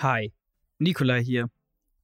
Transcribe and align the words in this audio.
Hi, 0.00 0.30
Nikolai 0.78 1.24
hier. 1.24 1.48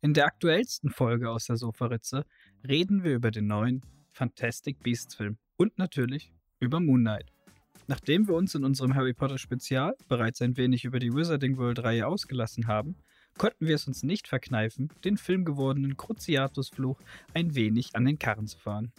In 0.00 0.14
der 0.14 0.24
aktuellsten 0.24 0.88
Folge 0.88 1.28
aus 1.28 1.44
der 1.44 1.58
Sofaritze 1.58 2.24
reden 2.66 3.04
wir 3.04 3.14
über 3.14 3.30
den 3.30 3.46
neuen 3.48 3.82
Fantastic 4.12 4.82
Beasts 4.82 5.14
Film 5.14 5.36
und 5.58 5.76
natürlich 5.76 6.32
über 6.58 6.80
Moon 6.80 7.02
Knight. 7.02 7.30
Nachdem 7.88 8.28
wir 8.28 8.34
uns 8.34 8.54
in 8.54 8.64
unserem 8.64 8.94
Harry 8.94 9.12
Potter 9.12 9.36
Spezial 9.36 9.94
bereits 10.08 10.40
ein 10.40 10.56
wenig 10.56 10.86
über 10.86 11.00
die 11.00 11.12
Wizarding 11.12 11.58
World 11.58 11.84
Reihe 11.84 12.06
ausgelassen 12.06 12.66
haben, 12.66 12.96
konnten 13.36 13.66
wir 13.66 13.74
es 13.74 13.86
uns 13.86 14.02
nicht 14.02 14.26
verkneifen, 14.26 14.88
den 15.04 15.18
filmgewordenen 15.18 15.98
Cruciatus-Fluch 15.98 16.98
ein 17.34 17.54
wenig 17.54 17.94
an 17.94 18.06
den 18.06 18.18
Karren 18.18 18.46
zu 18.46 18.58
fahren. 18.58 18.90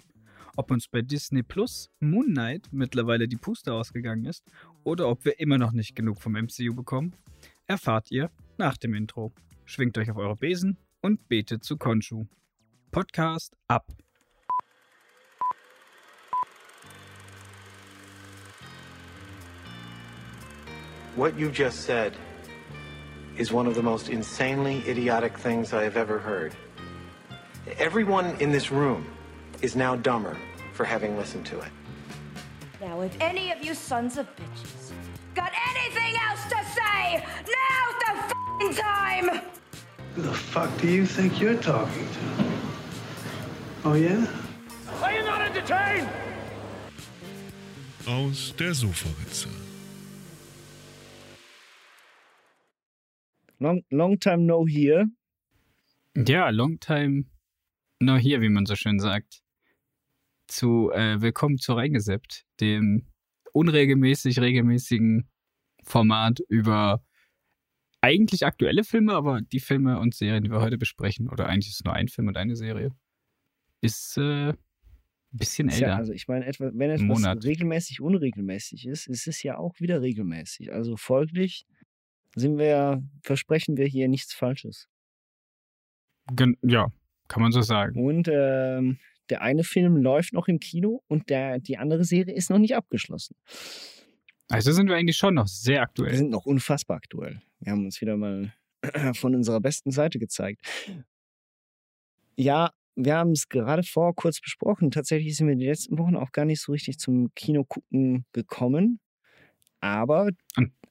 Ob 0.56 0.70
uns 0.70 0.88
bei 0.88 1.02
Disney 1.02 1.42
Plus 1.42 1.90
Moon 2.00 2.28
Knight 2.28 2.68
mittlerweile 2.72 3.28
die 3.28 3.38
Puste 3.38 3.74
ausgegangen 3.74 4.26
ist 4.26 4.46
oder 4.84 5.10
ob 5.10 5.26
wir 5.26 5.40
immer 5.40 5.58
noch 5.58 5.72
nicht 5.72 5.96
genug 5.96 6.22
vom 6.22 6.34
MCU 6.34 6.76
bekommen, 6.76 7.16
erfahrt 7.66 8.12
ihr 8.12 8.30
nach 8.58 8.78
dem 8.78 8.94
Intro. 8.94 9.32
Schwingt 9.66 9.98
euch 9.98 10.12
auf 10.12 10.18
eure 10.18 10.36
Besen 10.36 10.78
und 11.02 11.28
betet 11.28 11.64
zu 11.64 11.78
Konshu. 11.78 12.26
Podcast 12.92 13.56
ab. 13.68 13.88
What 21.16 21.38
you 21.38 21.50
just 21.50 21.86
said 21.86 22.14
is 23.38 23.52
one 23.52 23.68
of 23.68 23.76
the 23.76 23.84
most 23.84 24.10
insanely 24.10 24.82
idiotic 24.88 25.38
things 25.38 25.74
I 25.74 25.84
have 25.84 25.96
ever 25.96 26.20
heard. 26.20 26.56
Everyone 27.78 28.36
in 28.40 28.52
this 28.52 28.72
room 28.72 29.06
is 29.62 29.76
now 29.76 29.96
dumber 29.96 30.38
for 30.74 30.86
having 30.86 31.18
listened 31.18 31.46
to 31.48 31.60
it. 31.60 31.72
Now, 32.82 33.02
if 33.02 33.16
any 33.22 33.52
of 33.52 33.64
you 33.64 33.74
sons 33.74 34.18
of 34.18 34.28
bitches 34.36 34.92
got 35.36 35.52
anything 35.54 35.73
f***ing 38.74 38.84
time! 38.84 39.42
Who 40.16 40.22
the 40.22 40.34
fuck 40.34 40.70
do 40.82 40.88
you 40.88 41.06
think 41.06 41.40
you're 41.40 41.56
talking 41.56 42.08
to? 42.08 42.46
Oh, 43.86 43.94
yeah? 43.94 44.28
Are 45.02 45.12
you 45.12 45.24
not 45.24 45.42
entertained? 45.42 46.08
Aus 48.08 48.54
der 48.58 48.74
Sofaritze. 48.74 49.48
Long, 53.60 53.82
long 53.92 54.20
time 54.20 54.46
no 54.46 54.66
here. 54.66 55.06
Ja, 56.16 56.50
long 56.50 56.80
time 56.80 57.26
no 58.00 58.18
here, 58.18 58.42
wie 58.42 58.50
man 58.50 58.66
so 58.66 58.76
schön 58.76 59.00
sagt. 59.00 59.42
Zu 60.48 60.92
äh, 60.92 61.22
Willkommen 61.22 61.58
zu 61.58 61.74
Reingeseppt, 61.74 62.46
dem 62.60 63.08
unregelmäßig 63.54 64.40
regelmäßigen 64.40 65.30
Format 65.84 66.40
über 66.50 67.02
eigentlich 68.04 68.46
aktuelle 68.46 68.84
Filme, 68.84 69.14
aber 69.14 69.42
die 69.42 69.62
Filme 69.62 69.98
und 69.98 70.14
Serien, 70.14 70.44
die 70.44 70.52
wir 70.52 70.60
heute 70.60 70.78
besprechen, 70.78 71.30
oder 71.30 71.48
eigentlich 71.48 71.70
ist 71.70 71.76
es 71.76 71.84
nur 71.86 71.94
ein 71.94 72.10
Film 72.10 72.28
und 72.28 72.36
eine 72.36 72.58
Serie, 72.58 72.92
ist 73.82 74.18
äh, 74.18 74.50
ein 74.50 74.58
bisschen 75.32 75.70
älter. 75.70 75.88
Ja, 75.88 75.96
also 75.96 76.12
ich 76.12 76.28
meine, 76.28 76.46
etwa, 76.46 76.70
wenn 76.74 76.90
etwas 76.90 77.08
Monat. 77.08 77.46
regelmäßig 77.46 78.02
unregelmäßig 78.02 78.88
ist, 78.88 79.08
ist 79.08 79.28
es 79.28 79.42
ja 79.42 79.58
auch 79.58 79.80
wieder 79.80 80.02
regelmäßig. 80.02 80.74
Also 80.74 80.98
folglich 80.98 81.66
sind 82.36 82.58
wir 82.58 83.02
versprechen 83.22 83.78
wir 83.78 83.86
hier 83.86 84.10
nichts 84.10 84.34
Falsches. 84.34 84.90
Gen 86.34 86.58
ja, 86.62 86.92
kann 87.30 87.42
man 87.42 87.54
so 87.54 87.62
sagen. 87.62 88.06
Und 88.06 88.28
ähm, 88.30 88.98
der 89.30 89.42
eine 89.42 89.64
Film 89.64 89.96
läuft 89.96 90.34
noch 90.34 90.50
im 90.50 90.60
Kino 90.60 91.04
und 91.08 91.30
der, 91.30 91.60
die 91.60 91.78
andere 91.78 92.04
Serie 92.04 92.36
ist 92.36 92.50
noch 92.50 92.60
nicht 92.60 92.76
abgeschlossen. 92.76 93.36
Also 94.50 94.72
sind 94.72 94.88
wir 94.90 94.96
eigentlich 94.96 95.18
schon 95.18 95.34
noch 95.36 95.48
sehr 95.48 95.76
Wir 95.76 95.82
aktuell. 95.82 96.16
sind 96.16 96.30
noch 96.30 96.46
unfassbar 96.46 96.98
aktuell. 96.98 97.42
Wir 97.60 97.72
haben 97.72 97.86
uns 97.86 98.02
wieder 98.02 98.18
mal 98.18 98.54
von 99.16 99.36
unserer 99.36 99.62
besten 99.62 99.92
Seite 99.92 100.20
gezeigt. 100.20 100.62
Ja, 102.36 102.72
wir 102.96 103.16
haben 103.16 103.32
es 103.32 103.48
gerade 103.50 103.84
vor 103.84 104.14
kurz 104.16 104.40
besprochen. 104.42 104.92
Tatsächlich 104.92 105.36
sind 105.38 105.48
wir 105.48 105.56
die 105.56 105.66
letzten 105.66 105.98
Wochen 105.98 106.16
auch 106.16 106.32
gar 106.32 106.46
nicht 106.46 106.62
so 106.62 106.72
richtig 106.72 107.00
zum 107.00 107.34
Kino 107.36 107.64
gucken 107.64 108.26
gekommen. 108.34 109.00
Aber 109.80 110.30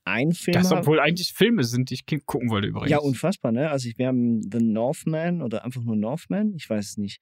ein 0.05 0.33
Film. 0.33 0.55
Das, 0.55 0.73
obwohl 0.73 0.99
eigentlich 1.01 1.33
Filme 1.33 1.65
sind, 1.65 1.91
die 1.91 1.95
ich 1.95 2.27
gucken 2.27 2.51
wollte 2.51 2.69
übrigens. 2.69 2.91
ja, 2.91 2.99
unfassbar, 2.99 3.53
ne? 3.53 3.71
Also 3.71 3.89
ich- 3.89 3.99
wir 3.99 4.09
haben 4.09 4.43
The 4.51 4.59
Northman 4.63 5.43
oder 5.43 5.65
einfach 5.65 5.83
nur 5.83 5.97
Northman, 5.97 6.55
ich 6.55 6.69
weiß 6.69 6.91
es 6.91 6.97
nicht. 6.97 7.21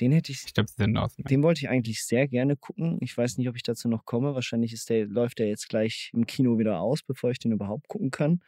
Den 0.00 0.10
hätte 0.12 0.32
ich, 0.32 0.44
Ich 0.46 0.54
glaube, 0.54 0.70
The 0.76 0.86
Northman. 0.86 1.26
den 1.28 1.42
wollte 1.42 1.60
ich 1.60 1.68
eigentlich 1.68 2.04
sehr 2.04 2.26
gerne 2.26 2.56
gucken. 2.56 2.96
Ich 3.00 3.16
weiß 3.16 3.36
nicht, 3.38 3.48
ob 3.48 3.56
ich 3.56 3.62
dazu 3.62 3.88
noch 3.88 4.04
komme. 4.06 4.34
Wahrscheinlich 4.34 4.72
ist 4.72 4.88
der, 4.90 5.06
läuft 5.06 5.38
der 5.38 5.48
jetzt 5.48 5.68
gleich 5.68 6.10
im 6.14 6.26
Kino 6.26 6.58
wieder 6.58 6.80
aus, 6.80 7.02
bevor 7.02 7.30
ich 7.30 7.38
den 7.38 7.52
überhaupt 7.52 7.88
gucken 7.88 8.10
kann. 8.10 8.40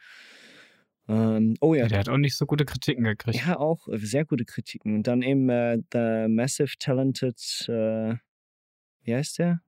Ähm, 1.07 1.55
oh 1.61 1.75
ja, 1.75 1.83
Ja, 1.83 1.87
der 1.89 1.99
hat 1.99 2.09
auch 2.09 2.17
nicht 2.17 2.35
so 2.35 2.47
gute 2.47 2.65
Kritiken 2.65 3.03
gekriegt. 3.03 3.37
ja, 3.45 3.59
auch 3.59 3.87
äh, 3.87 3.97
sehr 3.99 4.25
gute 4.25 4.43
Kritiken. 4.43 4.95
Und 4.95 5.03
dann 5.07 5.21
eben 5.21 5.47
äh, 5.49 5.77
The 5.93 6.27
Massive 6.27 6.73
Talented, 6.79 7.37
äh, 7.69 8.15
wie 9.03 9.13
heißt 9.15 9.37
der? 9.37 9.61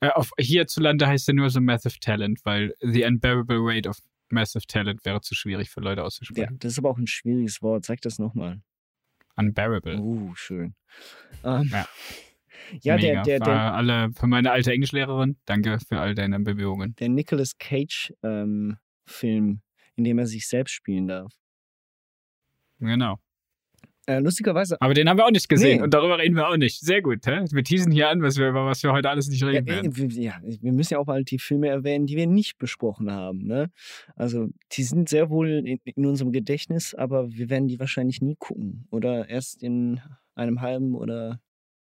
Äh, 0.00 0.10
auf, 0.10 0.30
hierzulande 0.38 1.08
heißt 1.08 1.28
er 1.28 1.34
nur 1.34 1.50
so 1.50 1.60
Massive 1.60 1.98
Talent, 1.98 2.40
weil 2.44 2.74
The 2.80 3.04
Unbearable 3.04 3.64
Weight 3.64 3.88
of 3.88 3.98
Massive 4.30 4.64
Talent 4.66 5.04
wäre 5.04 5.20
zu 5.20 5.34
schwierig 5.34 5.68
für 5.68 5.80
Leute 5.80 6.00
Ja, 6.02 6.06
auszusprechen. 6.06 6.58
das 6.60 6.72
ist 6.72 6.78
aber 6.78 6.90
auch 6.90 6.98
ein 6.98 7.08
schwieriges 7.08 7.60
Wort. 7.60 7.84
Sag 7.84 8.00
das 8.02 8.20
nochmal. 8.20 8.62
Unbearable. 9.36 9.98
Uh, 9.98 10.34
schön. 10.34 10.74
Ähm, 11.44 11.68
Ja. 11.70 11.86
ja, 12.82 12.96
der, 12.96 13.22
der, 13.22 13.38
Für 13.38 13.44
der, 13.44 13.74
alle, 13.74 14.12
für 14.12 14.26
meine 14.26 14.50
alte 14.50 14.72
Englischlehrerin, 14.72 15.36
danke 15.46 15.78
für 15.86 16.00
all 16.00 16.14
deine 16.14 16.38
Bemühungen. 16.40 16.94
der 16.96 17.08
Nicolas 17.08 17.56
Cage 17.58 18.12
ähm, 18.22 18.76
Film, 19.06 19.62
in 19.96 20.04
dem 20.04 20.18
er 20.18 20.26
sich 20.26 20.46
selbst 20.46 20.72
spielen 20.72 21.08
darf. 21.08 21.32
Genau. 22.78 23.18
Äh, 24.06 24.18
lustigerweise, 24.18 24.76
Aber 24.80 24.94
den 24.94 25.08
haben 25.08 25.16
wir 25.16 25.24
auch 25.26 25.30
nicht 25.30 25.48
gesehen 25.48 25.76
Nee. 25.78 25.82
und 25.84 25.94
darüber 25.94 26.18
reden 26.18 26.34
wir 26.34 26.48
auch 26.48 26.56
nicht. 26.56 26.80
Sehr 26.80 27.02
gut. 27.02 27.24
Hä? 27.24 27.44
Wir 27.52 27.62
teasen 27.62 27.92
hier 27.92 28.08
an, 28.08 28.20
was 28.20 28.36
wir, 28.36 28.48
über 28.48 28.66
was 28.66 28.82
wir 28.82 28.92
heute 28.92 29.08
alles 29.08 29.28
nicht 29.28 29.40
ja, 29.42 29.46
reden 29.48 29.68
äh, 29.68 29.70
werden. 29.70 29.96
wir- 29.96 30.08
ja, 30.22 30.40
wir 30.42 30.72
müssen 30.72 30.94
ja 30.94 30.98
auch 30.98 31.06
mal 31.06 31.22
die 31.22 31.38
Filme 31.38 31.68
erwähnen, 31.68 32.06
die 32.06 32.16
wir 32.16 32.26
nicht 32.26 32.58
besprochen 32.58 33.12
haben. 33.12 33.46
Ne? 33.46 33.70
Also, 34.16 34.48
die 34.72 34.82
sind 34.82 35.08
sehr 35.08 35.30
wohl 35.30 35.48
in, 35.64 35.78
in 35.84 36.06
unserem 36.06 36.32
Gedächtnis, 36.32 36.94
aber 36.94 37.30
wir 37.32 37.48
werden 37.48 37.68
die 37.68 37.78
wahrscheinlich 37.78 38.20
nie 38.20 38.34
gucken. 38.36 38.88
Oder 38.90 39.28
erst 39.28 39.62
in 39.62 40.00
einem 40.34 40.60
halben 40.60 40.94
oder 40.96 41.40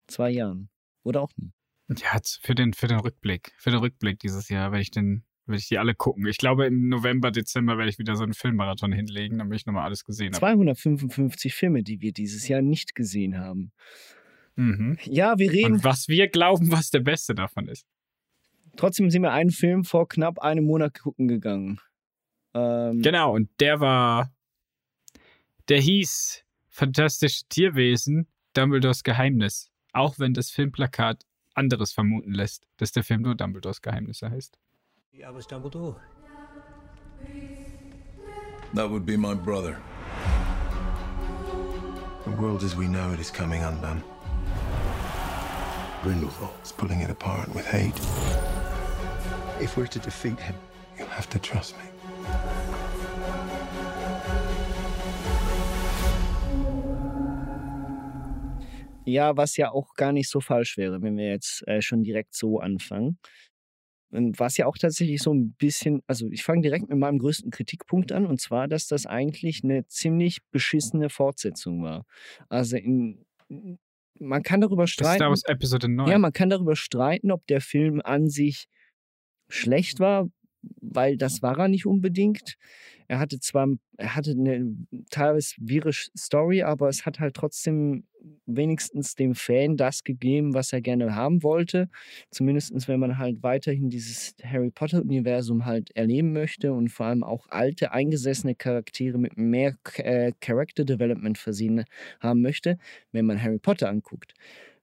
zwei 0.08 0.30
Jahren. 0.32 0.70
Oder 1.04 1.22
auch 1.22 1.32
nie. 1.38 1.52
Ja, 1.90 2.20
für 2.42 2.54
den, 2.54 2.74
für 2.74 2.88
den 2.88 3.00
Rückblick. 3.00 3.54
Für 3.58 3.72
den 3.72 3.80
Rückblick 3.80 4.20
dieses 4.20 4.50
Jahr 4.50 4.72
werde 4.72 4.82
ich, 4.82 4.92
den, 4.92 5.24
werde 5.50 5.60
ich 5.60 5.68
die 5.68 5.78
alle 5.78 5.96
gucken. 5.96 6.26
Ich 6.28 6.38
glaube, 6.38 6.66
im 6.66 6.90
November, 6.90 7.32
Dezember 7.32 7.78
werde 7.78 7.90
ich 7.90 8.00
wieder 8.00 8.16
so 8.16 8.24
einen 8.24 8.34
Filmmarathon 8.34 8.92
hinlegen, 8.92 9.40
damit 9.40 9.60
ich 9.60 9.66
nochmal 9.66 9.86
alles 9.86 10.06
gesehen 10.06 10.34
habe. 10.34 10.40
255 10.40 11.54
Filme, 11.54 11.84
die 11.84 12.02
wir 12.02 12.14
dieses 12.14 12.48
Jahr 12.48 12.62
nicht 12.62 12.96
gesehen 12.96 13.38
haben. 13.38 13.72
Mhm. 14.56 14.98
Ja, 15.04 15.38
wir 15.38 15.52
reden. 15.52 15.74
Und 15.74 15.84
was 15.84 16.08
wir 16.08 16.28
glauben, 16.28 16.72
was 16.72 16.90
der 16.90 17.00
beste 17.00 17.36
davon 17.36 17.68
ist. 17.68 17.86
Trotzdem 18.76 19.10
sind 19.10 19.24
wir 19.24 19.32
einen 19.32 19.52
Film 19.52 19.84
vor 19.84 20.08
knapp 20.08 20.40
einem 20.40 20.66
Monat 20.66 21.00
gucken 21.00 21.28
gegangen. 21.28 21.80
Ähm, 22.54 23.02
Genau, 23.02 23.36
und 23.36 23.50
der 23.60 23.80
war. 23.80 24.32
Der 25.68 25.80
hieß 25.80 26.46
Fantastische 26.80 27.44
Tierwesen, 27.50 28.28
Dumbledores 28.54 29.04
Geheimnis. 29.04 29.70
Auch 29.92 30.18
wenn 30.18 30.34
das 30.34 30.50
Filmplakat 30.50 31.26
anderes 31.54 31.92
vermuten 31.92 32.32
lässt, 32.32 32.68
dass 32.78 32.94
der 32.94 33.04
Film 33.04 33.24
nur 33.24 33.36
Dumbledores 33.36 33.82
Geheimnisse 33.82 34.30
heißt. 34.30 34.58
Albus 35.18 35.48
Dumbledore. 35.48 35.96
That 38.74 38.90
would 38.90 39.06
be 39.06 39.18
my 39.18 39.34
brother. 39.34 39.82
The 42.26 42.32
world 42.32 42.64
as 42.64 42.76
we 42.76 42.88
know 42.88 43.12
it 43.12 43.20
is 43.20 43.32
coming 43.32 43.64
undone. 43.64 44.04
Grindelwald's 46.04 46.72
pulling 46.72 47.02
it 47.02 47.10
apart 47.10 47.54
with 47.54 47.66
hate. 47.66 47.98
If 49.60 49.76
we're 49.76 49.88
to 49.88 50.00
defeat 50.00 50.40
him, 50.40 50.56
you'll 50.98 51.08
have 51.08 51.30
to 51.32 51.40
trust 51.40 51.76
me. 51.78 51.84
Ja, 59.06 59.36
was 59.36 59.58
ja 59.58 59.72
auch 59.72 59.96
gar 59.96 60.12
nicht 60.12 60.30
so 60.30 60.40
falsch 60.40 60.78
wäre, 60.78 61.02
wenn 61.02 61.18
wir 61.18 61.30
jetzt 61.30 61.68
äh, 61.68 61.82
schon 61.82 62.04
direkt 62.04 62.36
so 62.36 62.60
anfangen. 62.60 63.18
Und 64.12 64.40
was 64.40 64.58
ja 64.58 64.66
auch 64.66 64.78
tatsächlich 64.78 65.22
so 65.22 65.34
ein 65.34 65.54
bisschen, 65.54 66.02
also 66.08 66.28
ich 66.32 66.44
fange 66.44 66.62
direkt 66.62 66.90
mit 66.90 66.98
meinem 66.98 67.20
größten 67.20 67.52
Kritikpunkt 67.52 68.12
an, 68.12 68.26
und 68.26 68.42
zwar, 68.42 68.68
dass 68.68 68.88
das 68.88 69.06
eigentlich 69.06 69.64
eine 69.64 69.86
ziemlich 69.88 70.40
beschissene 70.52 71.10
Fortsetzung 71.10 71.84
war. 71.84 72.06
Also 72.50 72.78
in, 72.78 73.26
man 74.20 74.44
kann 74.44 74.62
darüber 74.62 74.88
streiten. 74.88 75.18
Star 75.18 75.30
Wars 75.30 75.44
Episode 75.46 75.88
9. 75.88 76.10
Ja, 76.10 76.18
man 76.18 76.34
kann 76.34 76.50
darüber 76.50 76.76
streiten, 76.76 77.32
ob 77.32 77.46
der 77.48 77.62
Film 77.62 78.02
an 78.04 78.30
sich 78.30 78.66
schlecht 79.48 80.00
war, 80.00 80.28
weil 80.82 81.18
das 81.18 81.42
war 81.42 81.58
er 81.60 81.68
nicht 81.68 81.86
unbedingt. 81.86 82.58
Er 83.10 83.18
hatte 83.20 83.40
zwar, 83.40 83.68
er 83.98 84.16
hatte 84.16 84.32
eine 84.32 84.76
teilweise 85.10 85.56
wirre 85.58 85.92
Story, 85.92 86.62
aber 86.62 86.90
es 86.90 87.08
hat 87.08 87.20
halt 87.20 87.34
trotzdem 87.36 88.04
wenigstens 88.46 89.16
dem 89.16 89.34
Fan 89.34 89.78
das 89.78 90.04
gegeben, 90.04 90.54
was 90.54 90.74
er 90.74 90.82
gerne 90.82 91.16
haben 91.16 91.42
wollte. 91.42 91.90
Zumindest 92.30 92.88
wenn 92.88 93.00
man 93.00 93.18
halt 93.18 93.42
weiterhin 93.42 93.90
dieses 93.90 94.36
Harry 94.44 94.70
Potter-Universum 94.70 95.66
halt 95.66 95.90
erleben 95.96 96.34
möchte 96.34 96.72
und 96.72 96.90
vor 96.90 97.08
allem 97.08 97.24
auch 97.24 97.48
alte, 97.50 97.94
eingesessene 97.94 98.54
Charaktere 98.54 99.18
mit 99.18 99.38
mehr 99.38 99.76
äh, 99.96 100.32
Character 100.40 100.86
Development 100.86 101.38
versehen 101.38 101.86
haben 102.20 102.42
möchte, 102.42 102.78
wenn 103.12 103.26
man 103.26 103.42
Harry 103.42 103.58
Potter 103.58 103.90
anguckt. 103.90 104.36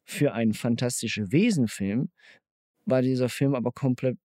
Für 0.04 0.32
einen 0.32 0.52
fantastische 0.54 1.30
Wesen-Film 1.30 2.10
war 2.86 3.02
dieser 3.02 3.28
Film 3.28 3.54
aber 3.54 3.72
komplett 3.72 4.18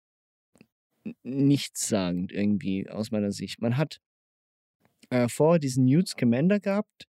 nichtssagend 1.22 2.32
irgendwie 2.32 2.88
aus 2.88 3.10
meiner 3.10 3.32
Sicht. 3.32 3.60
Man 3.60 3.76
hat 3.76 4.00
äh, 5.10 5.28
vorher 5.28 5.58
diesen 5.58 5.84
Newt 5.84 6.08
Scamander 6.08 6.60
gehabt, 6.60 7.06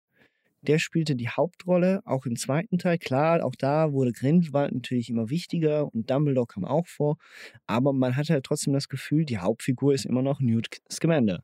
der 0.63 0.79
spielte 0.79 1.15
die 1.15 1.29
Hauptrolle, 1.29 2.01
auch 2.05 2.27
im 2.27 2.37
zweiten 2.37 2.79
Teil. 2.79 2.99
Klar, 2.99 3.45
auch 3.45 3.55
da 3.55 3.93
wurde 3.93 4.13
Grindelwald 4.13 4.73
natürlich 4.73 5.09
immer 5.11 5.31
wichtiger 5.31 5.93
und 5.95 6.11
Dumbledore 6.11 6.47
kam 6.47 6.65
auch 6.65 6.87
vor. 6.87 7.19
Aber 7.67 7.93
man 7.93 8.17
hatte 8.17 8.33
halt 8.33 8.45
trotzdem 8.45 8.73
das 8.73 8.89
Gefühl, 8.89 9.25
die 9.25 9.39
Hauptfigur 9.39 9.95
ist 9.95 10.07
immer 10.07 10.23
noch 10.23 10.41
Newt 10.41 10.69
Scamander. 10.91 11.43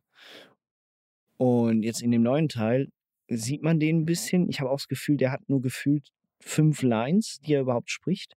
Und 1.36 1.82
jetzt 1.82 2.02
in 2.02 2.10
dem 2.10 2.22
neuen 2.22 2.48
Teil 2.48 2.88
sieht 3.28 3.62
man 3.62 3.80
den 3.80 4.00
ein 4.00 4.06
bisschen. 4.06 4.48
Ich 4.48 4.60
habe 4.60 4.70
auch 4.70 4.78
das 4.78 4.88
Gefühl, 4.88 5.16
der 5.16 5.32
hat 5.32 5.48
nur 5.48 5.60
gefühlt 5.62 6.10
fünf 6.40 6.82
Lines, 6.82 7.38
die 7.40 7.54
er 7.54 7.62
überhaupt 7.62 7.90
spricht. 7.90 8.34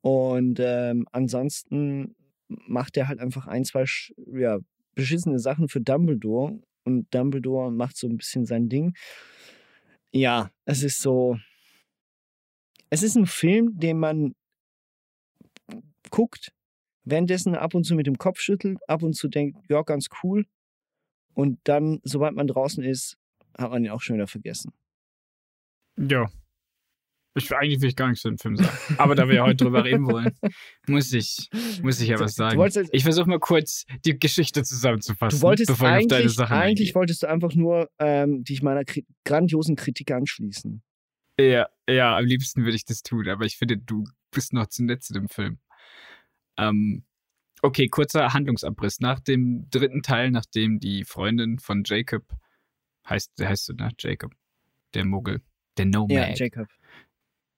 Und 0.00 0.58
ähm, 0.60 1.06
ansonsten 1.12 2.14
macht 2.48 2.96
er 2.96 3.08
halt 3.08 3.20
einfach 3.20 3.46
ein, 3.46 3.64
zwei 3.64 3.84
ja, 4.32 4.58
beschissene 4.94 5.38
Sachen 5.38 5.68
für 5.68 5.80
Dumbledore. 5.80 6.60
Und 6.84 7.12
Dumbledore 7.14 7.70
macht 7.70 7.96
so 7.96 8.08
ein 8.08 8.16
bisschen 8.16 8.46
sein 8.46 8.68
Ding. 8.68 8.94
Ja, 10.12 10.50
es 10.64 10.82
ist 10.82 11.00
so. 11.00 11.38
Es 12.90 13.02
ist 13.02 13.16
ein 13.16 13.26
Film, 13.26 13.78
den 13.78 13.98
man 13.98 14.34
guckt, 16.10 16.52
währenddessen 17.04 17.54
ab 17.54 17.74
und 17.74 17.84
zu 17.84 17.94
mit 17.94 18.06
dem 18.06 18.16
Kopf 18.16 18.40
schüttelt, 18.40 18.78
ab 18.88 19.02
und 19.02 19.14
zu 19.14 19.28
denkt, 19.28 19.58
ja, 19.68 19.82
ganz 19.82 20.08
cool. 20.22 20.46
Und 21.34 21.60
dann, 21.64 22.00
sobald 22.02 22.34
man 22.34 22.46
draußen 22.46 22.82
ist, 22.82 23.18
hat 23.56 23.70
man 23.70 23.84
ihn 23.84 23.90
auch 23.90 24.00
schon 24.00 24.16
wieder 24.16 24.26
vergessen. 24.26 24.72
Ja, 25.96 26.30
ich, 27.38 27.52
eigentlich 27.52 27.80
will 27.80 27.88
ich 27.88 27.96
gar 27.96 28.08
nichts 28.08 28.22
zu 28.22 28.28
dem 28.28 28.38
Film 28.38 28.56
sagen. 28.56 28.76
Aber 28.98 29.14
da 29.14 29.28
wir 29.28 29.36
ja 29.36 29.44
heute 29.44 29.64
drüber 29.64 29.84
reden 29.84 30.06
wollen, 30.06 30.32
muss 30.86 31.12
ich, 31.12 31.48
muss 31.82 32.00
ich 32.00 32.08
ja 32.08 32.20
was 32.20 32.34
sagen. 32.34 32.58
Wolltest, 32.58 32.90
ich 32.92 33.02
versuche 33.02 33.28
mal 33.28 33.40
kurz 33.40 33.84
die 34.04 34.18
Geschichte 34.18 34.62
zusammenzufassen. 34.62 35.38
Du 35.38 35.42
wolltest 35.42 35.68
bevor 35.68 35.88
eigentlich, 35.88 36.06
ich 36.06 36.12
auf 36.12 36.18
deine 36.18 36.28
Sachen 36.28 36.56
eigentlich 36.56 36.94
wolltest 36.94 37.22
du 37.22 37.28
einfach 37.28 37.54
nur 37.54 37.90
ähm, 37.98 38.44
dich 38.44 38.62
meiner 38.62 38.84
kri 38.84 39.06
grandiosen 39.24 39.76
Kritik 39.76 40.10
anschließen. 40.10 40.82
Ja, 41.40 41.68
ja, 41.88 42.16
am 42.16 42.24
liebsten 42.24 42.64
würde 42.64 42.76
ich 42.76 42.84
das 42.84 43.02
tun, 43.02 43.28
aber 43.28 43.44
ich 43.44 43.56
finde, 43.56 43.78
du 43.78 44.04
bist 44.30 44.52
noch 44.52 44.66
zu 44.66 44.84
nett 44.84 45.04
zu 45.04 45.12
dem 45.12 45.28
Film. 45.28 45.58
Ähm, 46.56 47.04
okay, 47.62 47.88
kurzer 47.88 48.32
Handlungsabriss. 48.32 49.00
Nach 49.00 49.20
dem 49.20 49.68
dritten 49.70 50.02
Teil, 50.02 50.30
nachdem 50.30 50.80
die 50.80 51.04
Freundin 51.04 51.58
von 51.58 51.84
Jacob, 51.86 52.24
heißt, 53.08 53.32
heißt 53.40 53.68
du, 53.68 53.74
ne? 53.74 53.90
Jacob, 53.98 54.32
der 54.94 55.04
Muggel, 55.04 55.40
der 55.76 55.86
Nomad. 55.86 56.10
Ja, 56.10 56.34
Jacob 56.34 56.68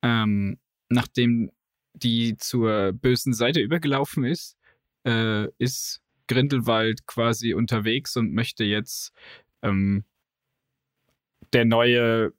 ähm, 0.02 0.58
nachdem 0.88 1.50
die 1.94 2.36
zur 2.36 2.92
bösen 2.92 3.32
Seite 3.32 3.60
übergelaufen 3.60 4.24
ist, 4.24 4.56
äh, 5.06 5.48
ist 5.58 6.00
Grindelwald 6.28 7.06
quasi 7.06 7.54
unterwegs 7.54 8.16
und 8.16 8.32
möchte 8.32 8.64
jetzt 8.64 9.12
ähm, 9.62 10.04
der 11.52 11.64
neue 11.64 12.32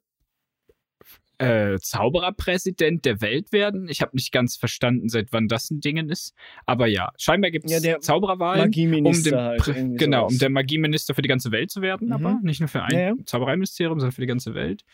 äh, 1.42 1.78
Zaubererpräsident 1.78 3.04
der 3.04 3.20
Welt 3.20 3.52
werden. 3.52 3.88
Ich 3.88 4.00
habe 4.00 4.14
nicht 4.14 4.32
ganz 4.32 4.56
verstanden, 4.56 5.08
seit 5.08 5.32
wann 5.32 5.48
das 5.48 5.70
ein 5.70 5.80
Ding 5.80 6.08
ist. 6.08 6.34
Aber 6.66 6.86
ja, 6.86 7.10
scheinbar 7.18 7.50
gibt 7.50 7.66
es 7.66 7.82
ja, 7.82 7.98
Zaubererwahlen, 7.98 8.66
um, 9.04 9.22
den, 9.22 9.34
halt, 9.34 9.64
genau, 9.98 10.28
um 10.28 10.38
der 10.38 10.50
Magieminister 10.50 11.14
für 11.14 11.22
die 11.22 11.28
ganze 11.28 11.50
Welt 11.50 11.70
zu 11.70 11.82
werden, 11.82 12.08
mhm. 12.08 12.12
aber 12.12 12.38
nicht 12.42 12.60
nur 12.60 12.68
für 12.68 12.82
ein 12.82 12.94
ja, 12.94 13.00
ja. 13.08 13.14
Zaubereiministerium, 13.26 13.98
sondern 13.98 14.12
für 14.12 14.20
die 14.20 14.28
ganze 14.28 14.54
Welt. 14.54 14.84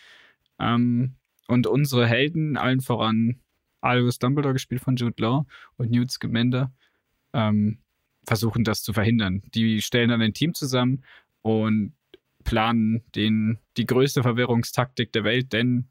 Ähm, 0.59 1.18
und 1.49 1.67
unsere 1.67 2.07
Helden, 2.07 2.57
allen 2.57 2.81
voran 2.81 3.41
Albus 3.81 4.19
Dumbledore, 4.19 4.55
gespielt 4.55 4.81
von 4.81 4.97
Jude 4.97 5.21
Law, 5.21 5.47
und 5.77 5.91
Newt 5.91 6.11
Scamander, 6.11 6.73
ähm, 7.33 7.79
versuchen 8.27 8.65
das 8.65 8.83
zu 8.83 8.93
verhindern. 8.93 9.43
Die 9.55 9.83
stellen 9.83 10.11
dann 10.11 10.23
ein 10.23 10.35
Team 10.35 10.55
zusammen 10.55 11.03
und 11.43 11.95
planen 12.45 13.03
den, 13.15 13.59
die 13.77 13.87
größte 13.87 14.23
Verwirrungstaktik 14.23 15.13
der 15.13 15.25
Welt, 15.25 15.53
denn 15.53 15.89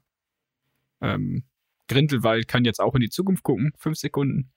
ähm, 1.00 1.44
Grindelwald 1.88 2.48
kann 2.48 2.64
jetzt 2.64 2.80
auch 2.80 2.94
in 2.94 3.00
die 3.00 3.10
Zukunft 3.10 3.42
gucken, 3.42 3.72
fünf 3.76 3.98
Sekunden, 3.98 4.50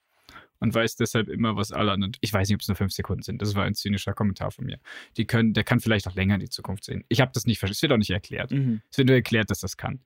und 0.61 0.73
weiß 0.75 0.95
deshalb 0.95 1.27
immer, 1.27 1.55
was 1.55 1.71
alle 1.71 1.91
anderen. 1.91 2.15
Ich 2.21 2.31
weiß 2.31 2.47
nicht, 2.47 2.55
ob 2.55 2.61
es 2.61 2.67
nur 2.67 2.75
fünf 2.75 2.93
Sekunden 2.93 3.23
sind. 3.23 3.41
Das 3.41 3.55
war 3.55 3.63
ein 3.63 3.73
zynischer 3.73 4.13
Kommentar 4.13 4.51
von 4.51 4.65
mir. 4.65 4.79
Die 5.17 5.25
können, 5.25 5.53
der 5.53 5.63
kann 5.63 5.79
vielleicht 5.79 6.07
auch 6.07 6.13
länger 6.13 6.35
in 6.35 6.39
die 6.39 6.49
Zukunft 6.49 6.83
sehen. 6.83 7.03
Ich 7.09 7.19
habe 7.19 7.31
das 7.33 7.47
nicht 7.47 7.57
verstanden. 7.57 7.77
Es 7.77 7.81
wird 7.81 7.91
auch 7.91 7.97
nicht 7.97 8.11
erklärt. 8.11 8.51
Mhm. 8.51 8.81
Es 8.91 8.97
wird 8.99 9.07
nur 9.07 9.15
erklärt, 9.15 9.49
dass 9.49 9.59
das 9.59 9.75
kann. 9.75 10.01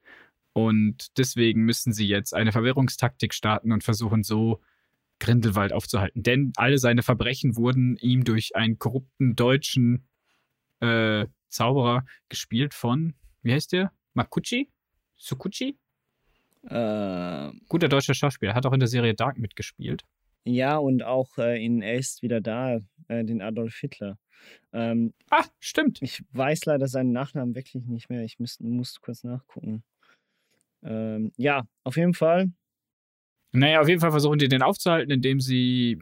Und 0.55 1.17
deswegen 1.17 1.63
müssen 1.63 1.91
sie 1.91 2.07
jetzt 2.07 2.33
eine 2.33 2.53
Verwirrungstaktik 2.53 3.33
starten 3.33 3.73
und 3.73 3.83
versuchen 3.83 4.23
so 4.23 4.61
Grindelwald 5.19 5.73
aufzuhalten. 5.73 6.23
Denn 6.23 6.53
alle 6.55 6.77
seine 6.77 7.03
Verbrechen 7.03 7.57
wurden 7.57 7.97
ihm 7.97 8.23
durch 8.23 8.55
einen 8.55 8.79
korrupten 8.79 9.35
deutschen 9.35 10.07
äh, 10.79 11.25
Zauberer 11.49 12.05
gespielt 12.29 12.73
von, 12.73 13.15
wie 13.41 13.51
heißt 13.51 13.73
der? 13.73 13.91
Makuchi? 14.13 14.71
Sukuchi? 15.17 15.77
Äh, 16.69 17.51
Guter 17.67 17.89
deutscher 17.89 18.13
Schauspieler, 18.13 18.53
hat 18.53 18.65
auch 18.65 18.73
in 18.73 18.79
der 18.79 18.87
Serie 18.87 19.13
Dark 19.13 19.37
mitgespielt. 19.37 20.05
Ja, 20.45 20.77
und 20.77 21.03
auch 21.03 21.37
äh, 21.37 21.61
in 21.61 21.81
Er 21.81 21.95
ist 21.95 22.21
wieder 22.21 22.39
da, 22.39 22.79
äh, 23.09 23.25
den 23.25 23.41
Adolf 23.41 23.75
Hitler. 23.75 24.17
Ähm, 24.71 25.13
ah, 25.29 25.43
stimmt. 25.59 26.01
Ich 26.01 26.23
weiß 26.31 26.63
leider 26.63 26.87
seinen 26.87 27.11
Nachnamen 27.11 27.55
wirklich 27.55 27.83
nicht 27.87 28.09
mehr. 28.09 28.23
Ich 28.23 28.39
müsst, 28.39 28.61
muss 28.61 29.01
kurz 29.01 29.25
nachgucken. 29.25 29.83
Ähm, 30.85 31.31
ja, 31.35 31.67
auf 31.83 31.97
jeden 31.97 32.13
Fall. 32.13 32.51
Naja, 33.51 33.81
auf 33.81 33.87
jeden 33.87 34.01
Fall 34.01 34.11
versuchen 34.11 34.37
die 34.37 34.47
den 34.47 34.61
aufzuhalten, 34.61 35.11
indem 35.11 35.39
sie 35.39 35.99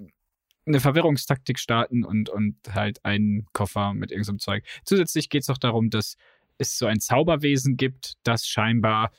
eine 0.65 0.79
Verwirrungstaktik 0.79 1.59
starten 1.59 2.03
und, 2.03 2.29
und 2.29 2.57
halt 2.73 3.03
einen 3.03 3.45
Koffer 3.53 3.93
mit 3.93 4.11
irgendeinem 4.11 4.39
Zeug. 4.39 4.65
Zusätzlich 4.85 5.29
geht 5.29 5.43
es 5.43 5.49
auch 5.49 5.57
darum, 5.57 5.89
dass 5.89 6.15
es 6.57 6.77
so 6.77 6.85
ein 6.85 6.99
Zauberwesen 6.99 7.77
gibt, 7.77 8.13
das 8.23 8.47
scheinbar 8.47 9.11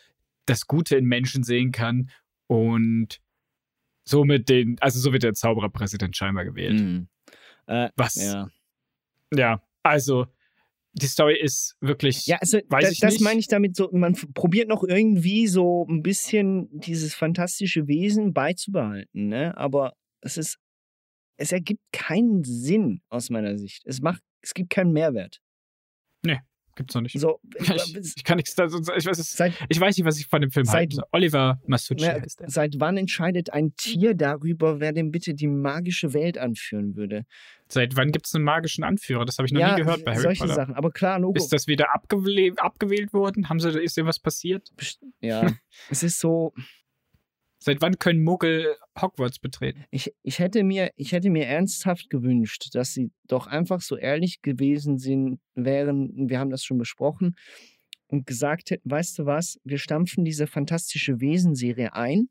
das 0.47 0.67
Gute 0.67 0.97
in 0.97 1.07
Menschen 1.07 1.43
sehen 1.43 1.73
kann 1.73 2.11
und 2.47 3.21
somit 4.05 4.49
den, 4.49 4.77
also 4.81 5.01
so 5.01 5.13
wird 5.13 5.23
der 5.23 5.35
Zaubererpräsident 5.35 6.17
scheinbar 6.17 6.45
gewählt. 6.45 6.81
Mhm. 6.81 7.09
Äh, 7.67 7.89
Was? 7.97 8.17
Ja. 8.17 8.51
ja, 9.35 9.63
also 9.83 10.27
die 10.95 11.07
Story 11.07 11.39
ist 11.41 11.77
wirklich. 11.81 12.27
Ja, 12.27 12.39
also 12.41 12.59
weiß 12.69 12.85
da, 12.85 12.91
ich 12.91 13.01
das 13.01 13.15
nicht. 13.15 13.23
meine 13.23 13.41
ich 13.41 13.49
damit 13.49 13.77
so, 13.77 13.91
man 13.93 14.15
probiert 14.35 14.69
noch 14.69 14.85
irgendwie 14.85 15.47
so 15.49 15.87
ein 15.89 16.03
bisschen 16.03 16.69
dieses 16.73 17.15
fantastische 17.15 17.87
Wesen 17.89 18.33
beizubehalten, 18.33 19.29
ne? 19.29 19.57
Aber 19.57 19.95
es 20.21 20.37
ist, 20.37 20.59
es 21.37 21.53
ergibt 21.53 21.83
keinen 21.93 22.45
Sinn 22.45 23.03
aus 23.09 23.29
meiner 23.29 23.59
Sicht. 23.59 23.83
Es 23.87 24.01
macht, 24.01 24.23
es 24.41 24.55
gibt 24.55 24.71
keinen 24.71 24.93
Mehrwert. 24.93 25.41
Nee, 26.25 26.41
Gibt's 26.77 26.95
noch 26.95 27.03
nicht. 27.03 27.19
So, 27.19 27.41
ich, 27.59 27.97
ich, 28.17 28.25
kann 28.25 28.37
nichts 28.37 28.55
sagen. 28.55 28.75
Ich 28.97 29.07
weiß, 29.07 29.17
seit, 29.17 29.55
ich 29.69 29.81
weiß 29.81 29.97
nicht, 29.97 30.07
was 30.07 30.19
ich 30.19 30.27
von 30.27 30.41
dem 30.41 30.51
Film 30.51 30.67
seit, 30.67 30.75
halte. 30.75 31.03
Oliver 31.13 31.61
Masucci 31.67 32.05
na, 32.07 32.21
heißt 32.21 32.41
er. 32.41 32.51
Seit 32.51 32.75
wann 32.79 32.97
entscheidet 32.97 33.53
ein 33.53 33.75
Tier 33.77 34.15
darüber, 34.15 34.81
wer 34.81 34.93
denn 34.93 35.11
bitte 35.11 35.35
die 35.35 35.47
magische 35.47 36.13
Welt 36.13 36.39
anführen 36.39 36.97
würde? 36.97 37.27
Seit 37.69 37.97
wann 37.97 38.13
gibt 38.13 38.27
es 38.27 38.35
einen 38.35 38.45
magischen 38.45 38.85
Anführer? 38.85 39.25
Das 39.25 39.39
habe 39.39 39.47
ich 39.47 39.53
noch 39.53 39.61
ja, 39.61 39.75
nie 39.75 39.83
gehört 39.83 40.05
bei 40.05 40.13
Harry 40.13 40.23
solche 40.23 40.43
Potter. 40.43 40.55
Sachen. 40.55 40.75
Aber 40.75 40.91
klar, 40.91 41.19
Logo. 41.19 41.37
Ist 41.37 41.53
das 41.53 41.67
wieder 41.67 41.95
abgewählt, 41.95 42.61
abgewählt 42.61 43.13
worden? 43.13 43.49
Haben 43.49 43.61
sie, 43.61 43.71
ist 43.81 43.97
dir 43.97 44.07
was 44.07 44.19
passiert? 44.19 44.71
Ja, 45.21 45.47
es 45.91 46.03
ist 46.03 46.21
so. 46.21 46.53
Seit 47.67 47.81
wann 47.81 47.99
können 47.99 48.23
Muggel 48.23 48.77
Hogwarts 49.01 49.39
betreten? 49.39 49.87
Ich, 49.91 50.13
ich, 50.23 50.39
hätte 50.39 50.63
mir, 50.65 50.91
ich 50.97 51.13
hätte 51.13 51.31
mir 51.31 51.47
ernsthaft 51.47 52.11
gewünscht, 52.11 52.69
dass 52.75 52.93
sie 52.93 53.11
doch 53.27 53.47
einfach 53.47 53.81
so 53.81 53.97
ehrlich 53.97 54.43
gewesen 54.43 54.99
sind, 54.99 55.41
wären, 55.55 56.29
wir 56.29 56.41
haben 56.41 56.51
das 56.51 56.63
schon 56.63 56.77
besprochen, 56.77 57.37
und 58.09 58.27
gesagt 58.27 58.71
hätten, 58.71 58.91
weißt 58.91 59.19
du 59.19 59.25
was, 59.25 59.59
wir 59.65 59.79
stampfen 59.79 60.27
diese 60.27 60.47
fantastische 60.47 61.23
Wesenserie 61.23 61.95
ein 61.95 62.29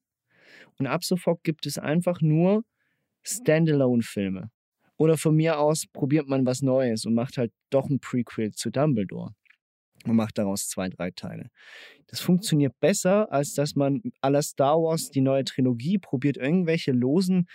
und 0.77 0.85
ab 0.85 1.03
sofort 1.03 1.43
gibt 1.43 1.65
es 1.65 1.79
einfach 1.79 2.21
nur 2.21 2.63
Standalone-Filme. 3.23 4.51
Oder 4.97 5.17
von 5.17 5.35
mir 5.35 5.57
aus 5.57 5.87
probiert 5.91 6.27
man 6.27 6.45
was 6.45 6.61
Neues 6.61 7.05
und 7.05 7.15
macht 7.15 7.39
halt 7.39 7.51
doch 7.71 7.89
ein 7.89 7.99
Prequel 7.99 8.51
zu 8.51 8.69
Dumbledore 8.69 9.33
und 10.05 10.15
macht 10.15 10.38
daraus 10.38 10.67
zwei, 10.67 10.89
drei 10.89 11.12
Teile. 11.12 11.50
Das 12.07 12.19
funktioniert 12.19 12.79
besser, 12.79 13.31
als 13.31 13.53
dass 13.53 13.75
man 13.75 14.01
aller 14.22 14.41
Star 14.41 14.77
Wars, 14.81 15.10
die 15.12 15.22
neue 15.22 15.43
Trilogie, 15.45 15.98
probiert, 15.98 16.38
irgendwelche 16.38 16.91
losen 16.91 17.48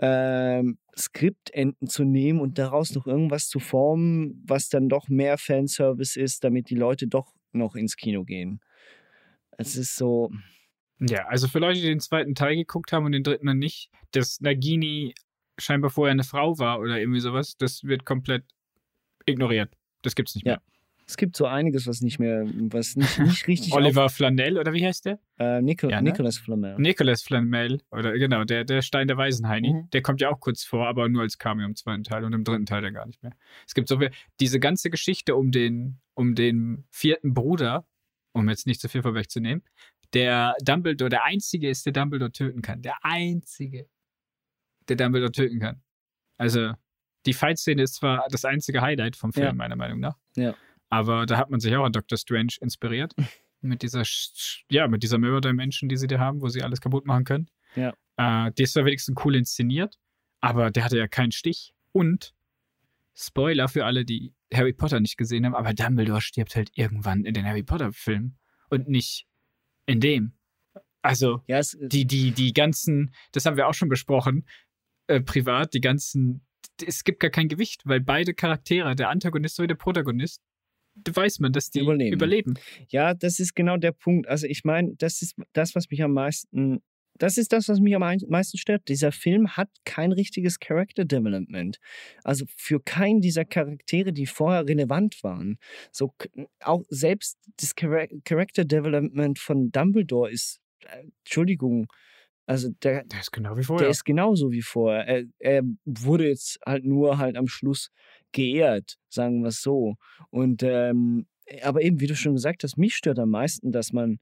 ähm, 0.00 0.78
Skriptenden 0.96 1.88
zu 1.88 2.04
nehmen 2.04 2.40
und 2.40 2.58
daraus 2.58 2.94
noch 2.94 3.06
irgendwas 3.06 3.48
zu 3.48 3.58
formen, 3.60 4.42
was 4.46 4.68
dann 4.68 4.88
doch 4.88 5.08
mehr 5.08 5.38
Fanservice 5.38 6.16
ist, 6.16 6.44
damit 6.44 6.70
die 6.70 6.76
Leute 6.76 7.08
doch 7.08 7.34
noch 7.52 7.74
ins 7.74 7.96
Kino 7.96 8.24
gehen. 8.24 8.60
Es 9.56 9.76
ist 9.76 9.96
so, 9.96 10.30
Ja, 11.00 11.26
also 11.26 11.48
für 11.48 11.58
Leute, 11.58 11.80
die 11.80 11.86
den 11.86 12.00
zweiten 12.00 12.34
Teil 12.34 12.56
geguckt 12.56 12.92
haben 12.92 13.06
und 13.06 13.12
den 13.12 13.22
dritten 13.22 13.46
dann 13.46 13.58
nicht, 13.58 13.90
dass 14.12 14.40
Nagini 14.40 15.14
scheinbar 15.58 15.90
vorher 15.90 16.12
eine 16.12 16.24
Frau 16.24 16.58
war 16.58 16.80
oder 16.80 16.98
irgendwie 16.98 17.20
sowas, 17.20 17.56
das 17.56 17.84
wird 17.84 18.04
komplett 18.04 18.44
ignoriert. 19.26 19.74
Das 20.02 20.14
gibt's 20.14 20.34
nicht 20.34 20.44
Ja. 20.44 20.54
mehr. 20.54 20.62
Es 21.08 21.16
gibt 21.16 21.36
so 21.36 21.46
einiges, 21.46 21.86
was 21.86 22.02
nicht 22.02 22.18
mehr, 22.18 22.44
was 22.46 22.94
nicht, 22.94 23.18
nicht 23.18 23.46
richtig 23.48 23.72
Oliver 23.74 24.10
Flanell 24.10 24.58
oder 24.58 24.74
wie 24.74 24.84
heißt 24.86 25.06
der? 25.06 25.18
Äh, 25.38 25.62
Nico, 25.62 25.88
Ja, 25.88 26.02
ne? 26.02 26.10
Nicolas 26.10 26.36
Flamel. 26.36 26.76
Nicholas 26.78 27.22
Flamel 27.22 27.80
oder 27.90 28.12
genau, 28.18 28.44
der, 28.44 28.64
der 28.64 28.82
Stein 28.82 29.08
der 29.08 29.16
Weisenheini. 29.16 29.72
Mhm. 29.72 29.90
Der 29.90 30.02
kommt 30.02 30.20
ja 30.20 30.28
auch 30.30 30.38
kurz 30.38 30.64
vor, 30.64 30.86
aber 30.86 31.08
nur 31.08 31.22
als 31.22 31.38
Cameo 31.38 31.64
im 31.66 31.74
zweiten 31.76 32.04
Teil 32.04 32.24
und 32.24 32.34
im 32.34 32.44
dritten 32.44 32.66
Teil 32.66 32.82
dann 32.82 32.92
gar 32.92 33.06
nicht 33.06 33.22
mehr. 33.22 33.32
Es 33.66 33.74
gibt 33.74 33.88
so 33.88 33.98
viel, 33.98 34.10
diese 34.38 34.60
ganze 34.60 34.90
Geschichte 34.90 35.34
um 35.34 35.50
den, 35.50 35.98
um 36.14 36.34
den 36.34 36.84
vierten 36.90 37.32
Bruder, 37.32 37.86
um 38.32 38.48
jetzt 38.50 38.66
nicht 38.66 38.80
zu 38.80 38.88
viel 38.90 39.00
vorwegzunehmen, 39.02 39.64
der 40.12 40.54
Dumbledore, 40.62 41.08
der 41.08 41.24
einzige 41.24 41.70
ist, 41.70 41.86
der 41.86 41.94
Dumbledore 41.94 42.32
töten 42.32 42.60
kann. 42.60 42.82
Der 42.82 42.96
einzige, 43.02 43.88
der 44.88 44.96
Dumbledore 44.96 45.32
töten 45.32 45.58
kann. 45.58 45.82
Also, 46.38 46.72
die 47.26 47.32
Fight-Szene 47.32 47.82
ist 47.82 47.94
zwar 47.96 48.26
das 48.30 48.44
einzige 48.44 48.80
Highlight 48.80 49.16
vom 49.16 49.32
Film, 49.32 49.46
Ja. 49.46 49.52
meiner 49.52 49.76
Meinung 49.76 50.00
nach. 50.00 50.16
Ja. 50.36 50.54
Aber 50.90 51.26
da 51.26 51.36
hat 51.36 51.50
man 51.50 51.60
sich 51.60 51.74
auch 51.76 51.84
an 51.84 51.92
Doctor 51.92 52.18
Strange 52.18 52.54
inspiriert. 52.60 53.14
mit 53.60 53.82
dieser, 53.82 54.04
ja, 54.70 54.88
mit 54.88 55.02
dieser 55.02 55.18
Mörder-Menschen, 55.18 55.88
die 55.88 55.96
sie 55.96 56.06
da 56.06 56.18
haben, 56.18 56.40
wo 56.40 56.48
sie 56.48 56.62
alles 56.62 56.80
kaputt 56.80 57.06
machen 57.06 57.24
können. 57.24 57.50
Ja. 57.74 57.92
Äh, 58.16 58.52
die 58.52 58.62
ist 58.62 58.72
zwar 58.72 58.84
wenigstens 58.84 59.16
cool 59.24 59.36
inszeniert, 59.36 59.98
aber 60.40 60.70
der 60.70 60.84
hatte 60.84 60.98
ja 60.98 61.08
keinen 61.08 61.32
Stich. 61.32 61.74
Und 61.92 62.34
Spoiler 63.14 63.66
für 63.68 63.84
alle, 63.84 64.04
die 64.04 64.32
Harry 64.54 64.72
Potter 64.72 65.00
nicht 65.00 65.16
gesehen 65.16 65.44
haben, 65.44 65.54
aber 65.54 65.74
Dumbledore 65.74 66.20
stirbt 66.20 66.54
halt 66.54 66.70
irgendwann 66.74 67.24
in 67.24 67.34
den 67.34 67.44
Harry 67.44 67.64
Potter-Filmen 67.64 68.38
und 68.70 68.88
nicht 68.88 69.26
in 69.86 70.00
dem. 70.00 70.32
Also, 71.02 71.42
Ja, 71.46 71.58
es, 71.58 71.76
die, 71.80 72.06
die, 72.06 72.30
die 72.30 72.52
ganzen, 72.52 73.12
das 73.32 73.44
haben 73.44 73.56
wir 73.56 73.66
auch 73.66 73.74
schon 73.74 73.88
besprochen, 73.88 74.46
äh, 75.08 75.20
privat, 75.20 75.74
die 75.74 75.80
ganzen, 75.80 76.46
es 76.84 77.02
gibt 77.02 77.20
gar 77.20 77.30
kein 77.30 77.48
Gewicht, 77.48 77.82
weil 77.84 78.00
beide 78.00 78.34
Charaktere, 78.34 78.94
der 78.94 79.08
Antagonist 79.08 79.56
sowie 79.56 79.66
der 79.66 79.74
Protagonist, 79.74 80.42
weiß 81.10 81.40
man, 81.40 81.52
dass 81.52 81.70
die 81.70 81.80
Überleben. 81.80 82.14
überleben. 82.14 82.54
Ja, 82.88 83.14
das 83.14 83.38
ist 83.40 83.54
genau 83.54 83.76
der 83.76 83.92
Punkt. 83.92 84.28
Also 84.28 84.46
ich 84.46 84.64
meine, 84.64 84.94
das 84.96 85.22
ist 85.22 85.36
das, 85.52 85.74
was 85.74 85.90
mich 85.90 86.02
am 86.02 86.12
meisten, 86.12 86.80
das 87.18 87.36
ist 87.36 87.52
das, 87.52 87.68
was 87.68 87.80
mich 87.80 87.94
am 87.96 88.00
meisten 88.28 88.58
stört. 88.58 88.88
Dieser 88.88 89.10
Film 89.10 89.56
hat 89.56 89.68
kein 89.84 90.12
richtiges 90.12 90.60
Character 90.60 91.04
Development. 91.04 91.78
Also 92.22 92.44
für 92.56 92.80
keinen 92.80 93.20
dieser 93.20 93.44
Charaktere, 93.44 94.12
die 94.12 94.26
vorher 94.26 94.66
relevant 94.68 95.22
waren. 95.22 95.58
So 95.90 96.14
auch 96.60 96.84
selbst 96.90 97.38
das 97.60 97.74
Chara- 97.76 98.08
Character 98.24 98.64
Development 98.64 99.38
von 99.38 99.70
Dumbledore 99.72 100.30
ist, 100.30 100.60
äh, 100.84 101.04
Entschuldigung, 101.24 101.88
also 102.46 102.70
der, 102.82 103.04
Der 103.04 103.20
ist 103.20 103.32
genau 103.32 103.52
wie 103.52 103.56
der 103.56 103.64
vorher. 103.64 103.88
ist 103.90 104.04
genauso 104.04 104.50
wie 104.52 104.62
vorher. 104.62 105.06
Er, 105.06 105.24
er 105.38 105.62
wurde 105.84 106.28
jetzt 106.28 106.58
halt 106.64 106.84
nur 106.84 107.18
halt 107.18 107.36
am 107.36 107.46
Schluss 107.46 107.90
geehrt, 108.32 108.96
sagen 109.08 109.42
wir 109.42 109.48
es 109.48 109.62
so. 109.62 109.96
Und 110.30 110.62
ähm, 110.62 111.26
aber 111.62 111.82
eben, 111.82 112.00
wie 112.00 112.06
du 112.06 112.14
schon 112.14 112.34
gesagt 112.34 112.62
hast, 112.62 112.76
mich 112.76 112.94
stört 112.94 113.18
am 113.18 113.30
meisten, 113.30 113.72
dass 113.72 113.92
man 113.92 114.18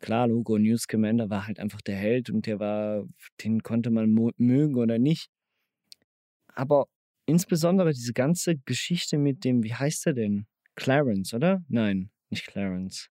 klar, 0.00 0.28
Logo 0.28 0.58
News 0.58 0.86
Commander 0.86 1.30
war 1.30 1.46
halt 1.46 1.58
einfach 1.58 1.80
der 1.80 1.96
Held 1.96 2.30
und 2.30 2.46
der 2.46 2.60
war, 2.60 3.04
den 3.42 3.62
konnte 3.62 3.90
man 3.90 4.10
mögen 4.36 4.76
oder 4.76 4.98
nicht. 4.98 5.28
Aber 6.48 6.86
insbesondere 7.26 7.92
diese 7.92 8.12
ganze 8.12 8.56
Geschichte 8.58 9.18
mit 9.18 9.44
dem, 9.44 9.62
wie 9.62 9.74
heißt 9.74 10.06
er 10.06 10.14
denn? 10.14 10.46
Clarence, 10.76 11.34
oder? 11.34 11.64
Nein, 11.68 12.10
nicht 12.30 12.46
Clarence. 12.46 13.08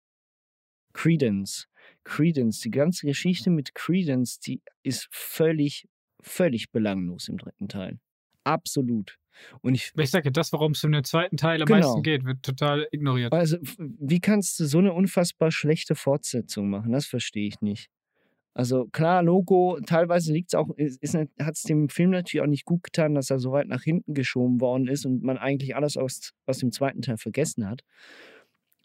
Credence. 0.92 1.66
Credence, 2.04 2.61
die 2.61 2.71
ganze 2.71 3.07
Geschichte 3.07 3.50
mit 3.50 3.75
Credence, 3.75 4.38
die 4.38 4.61
ist 4.83 5.09
völlig, 5.11 5.88
völlig 6.21 6.71
belanglos 6.71 7.28
im 7.28 7.38
dritten 7.38 7.69
Teil. 7.69 7.99
Absolut. 8.45 9.19
Und 9.60 9.74
ich, 9.74 9.92
ich 9.96 10.10
sage, 10.10 10.30
das, 10.32 10.52
worum 10.52 10.72
es 10.72 10.84
im 10.84 11.04
zweiten 11.04 11.36
Teil 11.36 11.60
am 11.62 11.66
Genau. 11.66 11.78
meisten 11.78 12.02
geht, 12.02 12.24
wird 12.24 12.42
total 12.42 12.86
ignoriert. 12.90 13.32
also, 13.32 13.56
wie 13.78 14.20
kannst 14.20 14.58
du 14.60 14.64
so 14.66 14.78
eine 14.78 14.92
unfassbar 14.92 15.50
schlechte 15.50 15.94
Fortsetzung 15.94 16.70
machen? 16.70 16.92
Das 16.92 17.06
verstehe 17.06 17.48
ich 17.48 17.60
nicht. 17.60 17.88
Also 18.54 18.86
klar, 18.86 19.22
Logo, 19.22 19.78
teilweise 19.86 20.32
liegt 20.32 20.52
es 20.52 20.54
auch, 20.54 20.68
hat 20.68 21.54
es 21.56 21.62
dem 21.62 21.88
Film 21.88 22.10
natürlich 22.10 22.42
auch 22.42 22.46
nicht 22.48 22.66
gut 22.66 22.82
getan, 22.82 23.14
dass 23.14 23.30
er 23.30 23.38
so 23.38 23.52
weit 23.52 23.66
nach 23.66 23.82
hinten 23.82 24.12
geschoben 24.12 24.60
worden 24.60 24.88
ist 24.88 25.06
und 25.06 25.22
man 25.22 25.38
eigentlich 25.38 25.74
alles 25.74 25.96
aus, 25.96 26.34
aus 26.44 26.58
dem 26.58 26.70
zweiten 26.70 27.00
Teil 27.00 27.16
vergessen 27.16 27.66
hat. 27.66 27.82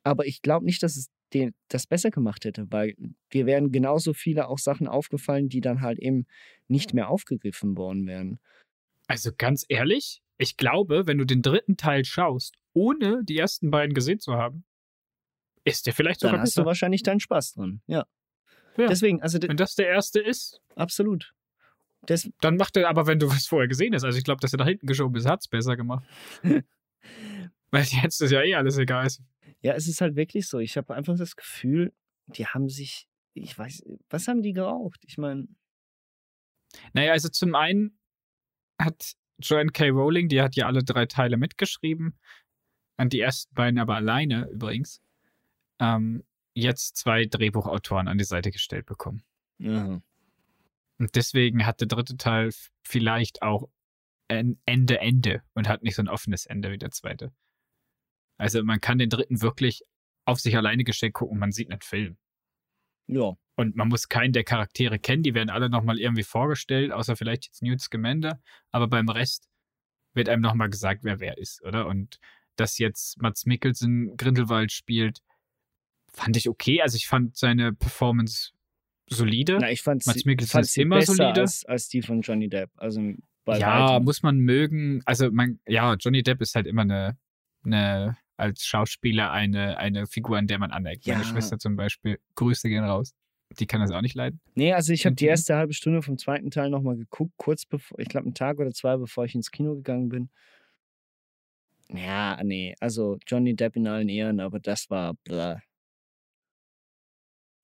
Aber 0.04 0.26
ich 0.26 0.42
glaube 0.42 0.66
nicht, 0.66 0.82
dass 0.84 0.96
es 0.96 1.10
den, 1.34 1.54
das 1.68 1.86
besser 1.86 2.12
gemacht 2.12 2.46
hätte, 2.46 2.68
weil 2.70 2.96
dir 3.34 3.46
wären 3.46 3.74
genauso 3.74 4.14
viele 4.14 4.48
auch 4.48 4.58
Sachen 4.58 4.88
aufgefallen, 4.88 5.50
die 5.50 5.60
dann 5.60 5.82
halt 5.82 6.00
eben 6.00 6.26
nicht 6.70 6.94
mehr 6.94 7.10
aufgegriffen 7.10 7.76
worden 7.76 8.08
wären. 8.08 8.40
Also 9.08 9.32
ganz 9.38 9.66
ehrlich, 9.68 10.22
ich 10.38 10.58
glaube, 10.58 11.08
wenn 11.08 11.18
du 11.18 11.26
den 11.26 11.42
dritten 11.42 11.78
Teil 11.78 12.06
schaust, 12.06 12.56
ohne 12.74 13.24
die 13.24 13.38
ersten 13.38 13.72
beiden 13.72 13.94
gesehen 13.94 14.20
zu 14.20 14.34
haben, 14.34 14.66
ist 15.64 15.86
der 15.86 15.94
vielleicht 15.94 16.24
Dann 16.24 16.30
sogar 16.30 16.42
hast 16.42 16.56
du 16.56 16.62
besser. 16.62 16.66
wahrscheinlich 16.68 17.04
deinen 17.04 17.20
Spaß 17.20 17.54
dran. 17.54 17.82
Ja. 17.88 18.06
Ja. 18.78 18.88
Deswegen, 18.88 19.22
also 19.22 19.40
Wenn 19.42 19.58
das 19.58 19.76
der 19.76 19.88
erste 19.88 20.20
ist, 20.20 20.62
absolut. 20.76 21.34
Das, 22.04 22.30
dann 22.42 22.58
macht 22.58 22.78
er 22.78 22.88
aber, 22.88 23.08
wenn 23.08 23.20
du 23.20 23.28
was 23.28 23.48
vorher 23.48 23.68
gesehen 23.68 23.94
hast, 23.96 24.04
also 24.04 24.18
ich 24.18 24.24
glaube, 24.24 24.40
dass 24.40 24.54
er 24.54 24.60
nach 24.60 24.68
hinten 24.68 24.86
geschoben 24.86 25.16
ist, 25.16 25.26
hat 25.26 25.42
es 25.42 25.48
besser 25.48 25.76
gemacht. 25.76 26.06
Weil 27.72 27.84
jetzt 27.84 28.22
ist 28.22 28.32
ja 28.32 28.44
eh 28.44 28.56
alles 28.56 28.78
egal. 28.78 29.08
Ja, 29.62 29.74
es 29.74 29.88
ist 29.88 30.00
halt 30.00 30.16
wirklich 30.16 30.48
so. 30.48 30.60
Ich 30.60 30.78
habe 30.78 30.94
einfach 30.94 31.18
das 31.18 31.36
Gefühl, 31.36 31.92
die 32.28 32.46
haben 32.46 32.70
sich, 32.70 33.08
ich 33.34 33.58
weiß, 33.58 33.84
was 34.10 34.28
haben 34.28 34.42
die 34.42 34.54
geraucht? 34.54 35.04
Ich 35.08 35.18
meine, 35.18 35.48
Naja, 36.94 37.12
also 37.12 37.30
zum 37.30 37.56
einen 37.56 38.00
hat 38.80 39.14
Joanne 39.40 39.72
K. 39.72 39.90
Rowling, 39.90 40.30
die 40.30 40.42
hat 40.42 40.56
ja 40.56 40.66
alle 40.66 40.84
drei 40.84 41.06
Teile 41.06 41.38
mitgeschrieben, 41.38 42.18
an 42.98 43.10
die 43.10 43.20
ersten 43.20 43.54
beiden 43.54 43.80
aber 43.80 43.96
alleine 43.96 44.48
übrigens, 44.50 45.02
ähm, 45.80 46.24
jetzt 46.54 46.98
zwei 46.98 47.26
Drehbuchautoren 47.26 48.08
an 48.08 48.18
die 48.18 48.24
Seite 48.24 48.52
gestellt 48.52 48.86
bekommen. 48.86 49.24
ja. 49.60 50.02
Und 51.00 51.16
deswegen 51.16 51.64
hat 51.66 51.80
der 51.80 51.88
dritte 51.88 52.18
Teil 52.18 52.52
vielleicht 52.82 53.44
auch 53.44 53.70
ein 54.30 54.60
Ende, 54.66 55.00
Ende 55.00 55.44
und 55.54 55.68
hat 55.68 55.84
nicht 55.84 55.96
so 55.96 56.02
ein 56.02 56.08
offenes 56.08 56.48
Ende 56.48 56.72
wie 56.72 56.80
der 56.80 56.90
zweite. 56.90 57.32
Also 58.38 58.64
man 58.64 58.82
kann 58.82 58.98
den 58.98 59.10
dritten 59.10 59.42
wirklich 59.42 59.84
auf 60.26 60.40
sich 60.40 60.58
alleine 60.58 60.84
gestellt 60.84 61.14
gucken 61.14 61.34
und 61.34 61.40
man 61.40 61.52
sieht 61.52 61.72
einen 61.72 61.82
Film. 61.82 62.18
ja, 63.08 63.38
Und 63.58 63.76
man 63.76 63.88
muss 63.88 64.08
keinen 64.08 64.34
der 64.34 64.44
Charaktere 64.44 65.00
kennen, 65.00 65.24
die 65.24 65.34
werden 65.34 65.50
alle 65.50 65.68
nochmal 65.68 66.00
irgendwie 66.00 66.24
vorgestellt, 66.24 66.92
außer 66.92 67.16
vielleicht 67.16 67.46
jetzt 67.46 67.64
Newt 67.64 67.82
Scamander. 67.82 68.40
Aber 68.72 68.88
beim 68.88 69.10
Rest 69.10 69.50
wird 70.14 70.30
einem 70.30 70.44
nochmal 70.44 70.70
gesagt, 70.70 71.04
wer 71.04 71.20
wer 71.20 71.40
ist, 71.40 71.64
oder? 71.64 71.88
Und 71.88 72.20
dass 72.56 72.78
jetzt 72.78 73.20
Mats 73.20 73.48
Mikkelsen 73.48 74.16
Grindelwald 74.16 74.72
spielt, 74.72 75.24
fand 76.14 76.38
ich 76.38 76.48
okay. 76.48 76.84
Also 76.84 76.98
ich 76.98 77.08
fand 77.08 77.36
seine 77.36 77.74
Performance 77.74 78.52
solide. 79.08 79.58
Na, 79.60 79.72
ich 79.72 79.82
fand 79.82 80.06
Mats 80.06 80.24
Mikkelsen 80.24 80.52
fand 80.52 80.66
ist 80.66 80.78
immer 80.78 80.98
besser 80.98 81.16
solide. 81.16 81.42
als, 81.42 81.66
als 81.66 81.90
die 81.90 82.04
von 82.04 82.22
Johnny 82.22 82.50
Depp. 82.50 82.70
Also 82.76 83.02
bei 83.44 83.58
ja, 83.58 83.90
weitem. 83.90 84.06
muss 84.06 84.22
man 84.22 84.38
mögen. 84.38 85.02
Also 85.06 85.32
man, 85.32 85.60
ja, 85.68 85.96
Johnny 85.96 86.22
Depp 86.22 86.42
ist 86.42 86.54
halt 86.54 86.68
immer 86.68 86.84
eine, 86.84 87.18
eine 87.64 88.18
als 88.36 88.66
Schauspieler 88.68 89.32
eine, 89.32 89.78
eine 89.78 90.06
Figur, 90.06 90.38
an 90.38 90.46
der 90.46 90.60
man. 90.60 90.70
Meine 90.70 91.00
Ja. 91.02 91.24
Schwester 91.24 91.58
zum 91.58 91.76
Beispiel, 91.76 92.20
Grüße 92.36 92.70
gehen 92.70 92.84
raus. 92.84 93.16
Die 93.60 93.66
kann 93.66 93.82
das 93.82 93.92
auch 93.92 94.02
nicht 94.02 94.16
leiden. 94.16 94.40
Nee, 94.56 94.74
also 94.74 94.94
ich 94.94 95.06
habe 95.06 95.16
die 95.16 95.26
Mhm. 95.26 95.30
erste 95.30 95.56
halbe 95.56 95.74
Stunde 95.74 96.02
vom 96.02 96.18
zweiten 96.18 96.52
Teil 96.52 96.70
nochmal 96.70 96.98
geguckt, 96.98 97.34
kurz 97.38 97.66
bevor, 97.66 98.00
ich 98.00 98.08
glaube 98.10 98.26
einen 98.26 98.34
Tag 98.36 98.60
oder 98.60 98.72
zwei, 98.72 98.98
bevor 98.98 99.26
ich 99.26 99.36
ins 99.36 99.52
Kino 99.52 99.76
gegangen 99.76 100.10
bin. 100.10 100.30
Ja, 101.90 102.38
nee, 102.44 102.76
also 102.82 103.18
Johnny 103.26 103.56
Depp 103.56 103.78
in 103.78 103.88
allen 103.88 104.10
Ehren, 104.10 104.40
aber 104.42 104.60
das 104.60 104.90
war 104.90 105.14
blah. 105.24 105.62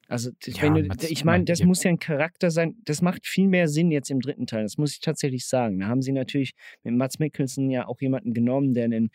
Also, 0.07 0.31
Ja, 0.45 0.63
wenn 0.63 0.73
du, 0.75 0.83
Mats- 0.83 1.09
ich 1.09 1.23
meine, 1.25 1.45
das 1.45 1.63
muss 1.63 1.83
ja 1.83 1.89
ein 1.89 1.97
Charakter 1.99 2.51
sein, 2.51 2.75
das 2.85 3.01
macht 3.01 3.25
viel 3.25 3.47
mehr 3.47 3.67
Sinn 3.67 3.89
jetzt 3.91 4.11
im 4.11 4.19
dritten 4.21 4.45
Teil, 4.47 4.63
das 4.63 4.77
muss 4.77 4.93
ich 4.93 4.99
tatsächlich 4.99 5.45
sagen. 5.47 5.79
Da 5.79 5.87
haben 5.87 6.01
sie 6.01 6.11
natürlich 6.11 6.53
mit 6.83 6.93
Mats 6.95 7.19
Mikkelsen 7.19 7.69
ja 7.69 7.87
auch 7.87 7.99
jemanden 8.01 8.33
genommen, 8.33 8.73
der 8.73 8.85
einen 8.85 9.09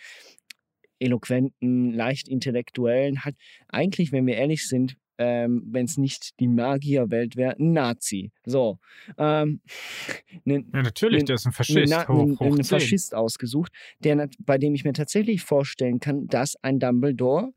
eloquenten, 0.98 1.92
leicht 1.92 2.28
intellektuellen 2.28 3.24
hat. 3.24 3.34
Eigentlich, 3.68 4.12
wenn 4.12 4.26
wir 4.26 4.36
ehrlich 4.36 4.66
sind, 4.66 4.96
ähm, 5.18 5.64
wenn 5.66 5.84
es 5.84 5.96
nicht 5.98 6.38
die 6.40 6.48
Magierwelt 6.48 7.36
wäre, 7.36 7.56
ein 7.58 7.72
Nazi. 7.72 8.30
So. 8.46 8.78
Ähm, 9.18 9.60
nen- 10.44 10.70
Ja, 10.72 10.82
natürlich, 10.82 11.20
Nen- 11.20 11.26
der 11.26 11.34
ist 11.34 11.46
ein 11.46 11.52
Faschist. 11.52 11.90
Na- 11.92 12.08
hoch, 12.08 12.40
hoch 12.40 12.54
10. 12.56 12.64
Faschist 12.64 13.14
ausgesucht, 13.14 13.72
der, 14.00 14.28
bei 14.38 14.58
dem 14.58 14.74
ich 14.74 14.84
mir 14.84 14.92
tatsächlich 14.92 15.42
vorstellen 15.42 16.00
kann, 16.00 16.26
dass 16.28 16.56
ein 16.62 16.78
Dumbledore 16.78 17.52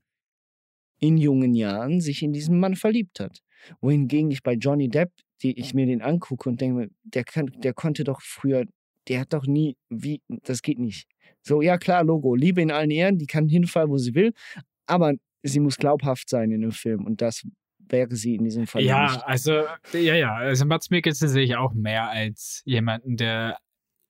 in 1.00 1.18
jungen 1.18 1.56
Jahren 1.56 2.02
sich 2.02 2.22
in 2.22 2.34
diesen 2.34 2.60
Mann 2.60 2.76
verliebt 2.76 3.20
hat. 3.20 3.42
Wohingegen 3.80 4.32
ich 4.32 4.44
bei 4.44 4.54
Johnny 4.54 4.90
Depp, 4.90 5.12
die 5.42 5.58
ich 5.60 5.74
mir 5.74 5.86
den 5.86 6.02
angucke 6.02 6.50
und 6.50 6.62
denke, 6.62 6.90
der, 7.04 7.24
kann, 7.24 7.48
der 7.58 7.74
konnte 7.74 8.04
doch 8.04 8.22
früher, 8.22 8.66
der 9.08 9.22
hat 9.22 9.34
doch 9.34 9.46
nie, 9.48 9.76
wie, 9.90 10.22
das 10.44 10.62
geht 10.62 10.78
nicht. 10.80 11.08
So, 11.42 11.62
ja 11.62 11.78
klar, 11.80 12.04
Logo, 12.04 12.36
Liebe 12.36 12.62
in 12.62 12.70
allen 12.72 12.92
Ehren, 12.92 13.18
die 13.18 13.26
kann 13.26 13.50
hinfallen, 13.50 13.90
wo 13.90 13.98
sie 13.98 14.14
will, 14.14 14.34
aber 14.86 15.14
sie 15.44 15.60
muss 15.60 15.78
glaubhaft 15.78 16.30
sein 16.30 16.52
in 16.52 16.62
dem 16.62 16.72
Film 16.72 17.06
und 17.06 17.22
das 17.22 17.46
wäre 17.80 18.16
sie 18.16 18.36
in 18.36 18.44
diesem 18.44 18.68
Fall 18.68 18.82
Ja, 18.84 19.12
nicht. 19.12 19.26
also, 19.26 19.64
ja, 19.94 20.16
ja. 20.16 20.36
Also 20.36 20.66
Mats 20.66 20.90
Mikkelsen 20.90 21.28
sehe 21.28 21.44
ich 21.44 21.56
auch 21.56 21.74
mehr 21.74 22.10
als 22.10 22.62
jemanden, 22.66 23.18
der 23.18 23.58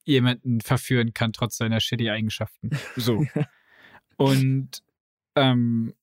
jemanden 0.03 0.61
verführen 0.61 1.13
kann, 1.13 1.33
trotz 1.33 1.57
seiner 1.57 1.79
shitty 1.79 2.09
Eigenschaften. 2.09 2.69
So. 2.95 3.25
Und 4.17 4.83
ähm, 5.35 5.93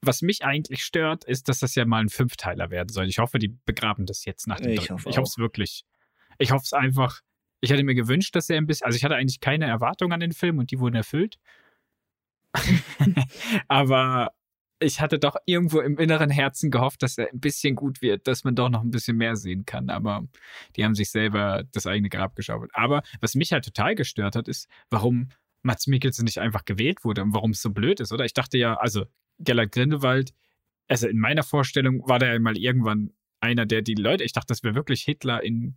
was 0.00 0.22
mich 0.22 0.44
eigentlich 0.44 0.84
stört, 0.84 1.24
ist, 1.24 1.48
dass 1.48 1.60
das 1.60 1.74
ja 1.74 1.84
mal 1.84 2.00
ein 2.00 2.08
Fünfteiler 2.08 2.70
werden 2.70 2.88
soll. 2.90 3.06
Ich 3.08 3.18
hoffe, 3.18 3.38
die 3.38 3.56
begraben 3.64 4.06
das 4.06 4.24
jetzt 4.24 4.46
nach 4.46 4.60
dem 4.60 4.70
Ich 4.72 4.80
dritten. 4.80 4.94
hoffe 4.94 5.08
ich 5.10 5.16
hoffe 5.18 5.28
es 5.28 5.38
wirklich. 5.38 5.84
Ich 6.38 6.52
hoffe 6.52 6.64
es 6.64 6.72
einfach. 6.72 7.20
Ich 7.60 7.70
hätte 7.70 7.82
mir 7.82 7.94
gewünscht, 7.96 8.36
dass 8.36 8.48
er 8.48 8.56
ein 8.58 8.66
bisschen, 8.66 8.86
also 8.86 8.96
ich 8.96 9.04
hatte 9.04 9.16
eigentlich 9.16 9.40
keine 9.40 9.66
Erwartungen 9.66 10.12
an 10.12 10.20
den 10.20 10.32
Film 10.32 10.58
und 10.58 10.70
die 10.70 10.78
wurden 10.78 10.94
erfüllt. 10.94 11.36
Aber 13.68 14.32
ich 14.80 15.00
hatte 15.00 15.18
doch 15.18 15.36
irgendwo 15.44 15.80
im 15.80 15.98
inneren 15.98 16.30
Herzen 16.30 16.70
gehofft, 16.70 17.02
dass 17.02 17.18
er 17.18 17.28
ein 17.32 17.40
bisschen 17.40 17.74
gut 17.74 18.00
wird, 18.00 18.26
dass 18.26 18.44
man 18.44 18.54
doch 18.54 18.68
noch 18.68 18.82
ein 18.82 18.90
bisschen 18.90 19.16
mehr 19.16 19.36
sehen 19.36 19.64
kann. 19.66 19.90
Aber 19.90 20.24
die 20.76 20.84
haben 20.84 20.94
sich 20.94 21.10
selber 21.10 21.64
das 21.72 21.86
eigene 21.86 22.08
Grab 22.08 22.36
geschaufelt. 22.36 22.70
Aber 22.74 23.02
was 23.20 23.34
mich 23.34 23.52
halt 23.52 23.64
total 23.64 23.94
gestört 23.94 24.36
hat, 24.36 24.48
ist, 24.48 24.68
warum 24.90 25.30
Mats 25.62 25.86
Mikkelsen 25.86 26.24
nicht 26.24 26.38
einfach 26.38 26.64
gewählt 26.64 27.04
wurde 27.04 27.22
und 27.22 27.34
warum 27.34 27.50
es 27.50 27.62
so 27.62 27.70
blöd 27.70 28.00
ist, 28.00 28.12
oder? 28.12 28.24
Ich 28.24 28.34
dachte 28.34 28.58
ja, 28.58 28.74
also 28.74 29.04
Gellert 29.40 29.72
Grindelwald, 29.72 30.32
also 30.88 31.08
in 31.08 31.18
meiner 31.18 31.42
Vorstellung 31.42 32.08
war 32.08 32.18
der 32.18 32.32
ja 32.32 32.38
mal 32.38 32.56
irgendwann 32.56 33.12
einer, 33.40 33.66
der 33.66 33.82
die 33.82 33.94
Leute, 33.94 34.24
ich 34.24 34.32
dachte, 34.32 34.48
das 34.48 34.62
wäre 34.62 34.74
wirklich 34.74 35.02
Hitler 35.02 35.42
in, 35.42 35.76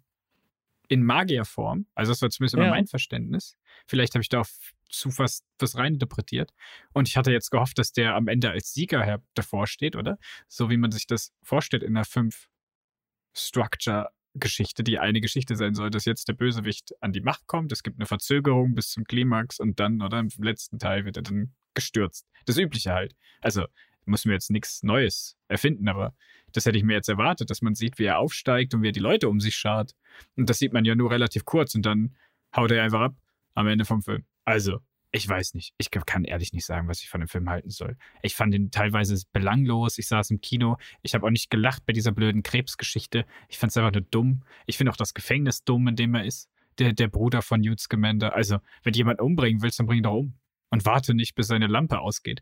in 0.91 1.03
Magierform. 1.05 1.87
Also 1.95 2.11
das 2.11 2.21
war 2.21 2.29
zumindest 2.29 2.55
immer 2.55 2.65
Ja. 2.65 2.71
mein 2.71 2.85
Verständnis. 2.85 3.55
Vielleicht 3.87 4.13
habe 4.13 4.21
ich 4.21 4.27
da 4.29 4.41
auch 4.41 4.47
zu 4.89 5.17
was, 5.17 5.41
was 5.57 5.77
reininterpretiert. 5.77 6.51
Und 6.91 7.07
ich 7.07 7.15
hatte 7.15 7.31
jetzt 7.31 7.49
gehofft, 7.49 7.77
dass 7.77 7.93
der 7.93 8.13
am 8.13 8.27
Ende 8.27 8.51
als 8.51 8.73
Sieger 8.73 9.01
her 9.01 9.23
davor 9.33 9.67
steht, 9.67 9.95
oder? 9.95 10.17
So 10.49 10.69
wie 10.69 10.75
man 10.75 10.91
sich 10.91 11.07
das 11.07 11.31
vorstellt 11.43 11.83
in 11.83 11.95
einer 11.95 12.03
Fünf-Structure-Geschichte, 12.03 14.83
die 14.83 14.99
eine 14.99 15.21
Geschichte 15.21 15.55
sein 15.55 15.75
soll, 15.75 15.91
dass 15.91 16.03
jetzt 16.03 16.27
der 16.27 16.33
Bösewicht 16.33 16.91
an 17.01 17.13
die 17.13 17.21
Macht 17.21 17.47
kommt. 17.47 17.71
Es 17.71 17.83
gibt 17.83 17.97
eine 17.99 18.05
Verzögerung 18.05 18.75
bis 18.75 18.89
zum 18.89 19.05
Klimax 19.05 19.61
und 19.61 19.79
dann, 19.79 20.01
oder 20.01 20.19
im 20.19 20.27
letzten 20.39 20.77
Teil 20.77 21.05
wird 21.05 21.15
er 21.15 21.23
dann 21.23 21.53
gestürzt. 21.73 22.27
Das 22.45 22.57
Übliche 22.57 22.91
halt. 22.91 23.15
Also 23.39 23.65
muss 24.05 24.25
mir 24.25 24.33
jetzt 24.33 24.51
nichts 24.51 24.83
Neues 24.83 25.37
erfinden, 25.47 25.87
aber 25.87 26.13
das 26.53 26.65
hätte 26.65 26.77
ich 26.77 26.83
mir 26.83 26.93
jetzt 26.93 27.09
erwartet, 27.09 27.49
dass 27.49 27.61
man 27.61 27.75
sieht, 27.75 27.99
wie 27.99 28.05
er 28.05 28.19
aufsteigt 28.19 28.73
und 28.73 28.81
wie 28.81 28.89
er 28.89 28.93
die 28.93 28.99
Leute 28.99 29.29
um 29.29 29.39
sich 29.39 29.55
schart. 29.55 29.95
Und 30.35 30.49
das 30.49 30.59
sieht 30.59 30.73
man 30.73 30.85
ja 30.85 30.95
nur 30.95 31.11
relativ 31.11 31.45
kurz 31.45 31.75
und 31.75 31.85
dann 31.85 32.15
haut 32.55 32.71
er 32.71 32.83
einfach 32.83 33.01
ab 33.01 33.15
am 33.53 33.67
Ende 33.67 33.85
vom 33.85 34.01
Film. 34.01 34.25
Also, 34.45 34.79
ich 35.13 35.27
weiß 35.27 35.55
nicht. 35.55 35.73
Ich 35.77 35.91
kann 35.91 36.23
ehrlich 36.23 36.53
nicht 36.53 36.65
sagen, 36.65 36.87
was 36.87 37.01
ich 37.01 37.09
von 37.09 37.19
dem 37.19 37.27
Film 37.27 37.49
halten 37.49 37.69
soll. 37.69 37.97
Ich 38.21 38.35
fand 38.35 38.53
ihn 38.55 38.71
teilweise 38.71 39.21
belanglos. 39.33 39.97
Ich 39.97 40.07
saß 40.07 40.31
im 40.31 40.39
Kino. 40.39 40.77
Ich 41.01 41.13
habe 41.13 41.25
auch 41.25 41.31
nicht 41.31 41.49
gelacht 41.49 41.85
bei 41.85 41.91
dieser 41.91 42.13
blöden 42.13 42.43
Krebsgeschichte. 42.43 43.25
Ich 43.49 43.57
fand 43.57 43.71
es 43.71 43.77
einfach 43.77 43.91
nur 43.91 44.03
dumm. 44.03 44.43
Ich 44.65 44.77
finde 44.77 44.91
auch 44.91 44.97
das 44.97 45.13
Gefängnis 45.13 45.65
dumm, 45.65 45.87
in 45.89 45.97
dem 45.97 46.15
er 46.15 46.25
ist. 46.25 46.49
Der, 46.79 46.93
der 46.93 47.09
Bruder 47.09 47.41
von 47.41 47.59
Newt 47.59 47.81
Scamander. 47.81 48.33
Also, 48.33 48.59
wenn 48.83 48.93
du 48.93 48.97
jemanden 48.97 49.21
umbringen 49.21 49.61
willst, 49.61 49.79
dann 49.79 49.85
bring 49.85 49.97
ihn 49.97 50.03
doch 50.03 50.13
um. 50.13 50.33
Und 50.69 50.85
warte 50.85 51.13
nicht, 51.13 51.35
bis 51.35 51.47
seine 51.47 51.67
Lampe 51.67 51.99
ausgeht. 51.99 52.41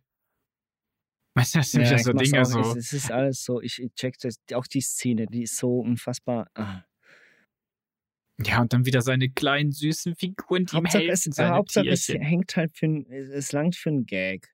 Weißt 1.40 1.56
du, 1.56 1.60
das 1.60 1.72
sind 1.72 1.82
Ja, 1.84 1.98
so 1.98 2.12
Dinge 2.12 2.46
so. 2.46 2.60
Es, 2.60 2.76
es 2.76 2.94
ist 2.94 3.12
alles 3.12 3.44
so, 3.44 3.62
ich, 3.62 3.82
check 3.96 4.18
das, 4.20 4.40
auch 4.54 4.68
die 4.68 4.82
Szene, 4.82 5.26
die 5.26 5.44
ist 5.44 5.58
so 5.58 5.80
unfassbar. 5.80 6.48
Ah. 6.56 6.84
Ja, 8.42 8.62
und 8.62 8.74
dann 8.74 8.86
wieder 8.86 9.02
seine 9.02 9.30
kleinen, 9.30 9.72
süßen 9.72 10.16
Figuren, 10.16 10.66
die 10.66 10.76
ihm 10.78 10.84
Hauptsache, 10.84 11.04
helfen, 11.04 11.32
es, 11.32 11.40
Hauptsache 11.40 11.88
es 11.90 12.08
hängt 12.08 12.56
halt 12.56 12.78
für 12.78 12.86
ein, 12.88 13.06
es 13.12 13.52
langt 13.52 13.76
für 13.76 13.90
einen 13.90 14.06
Gag. 14.06 14.54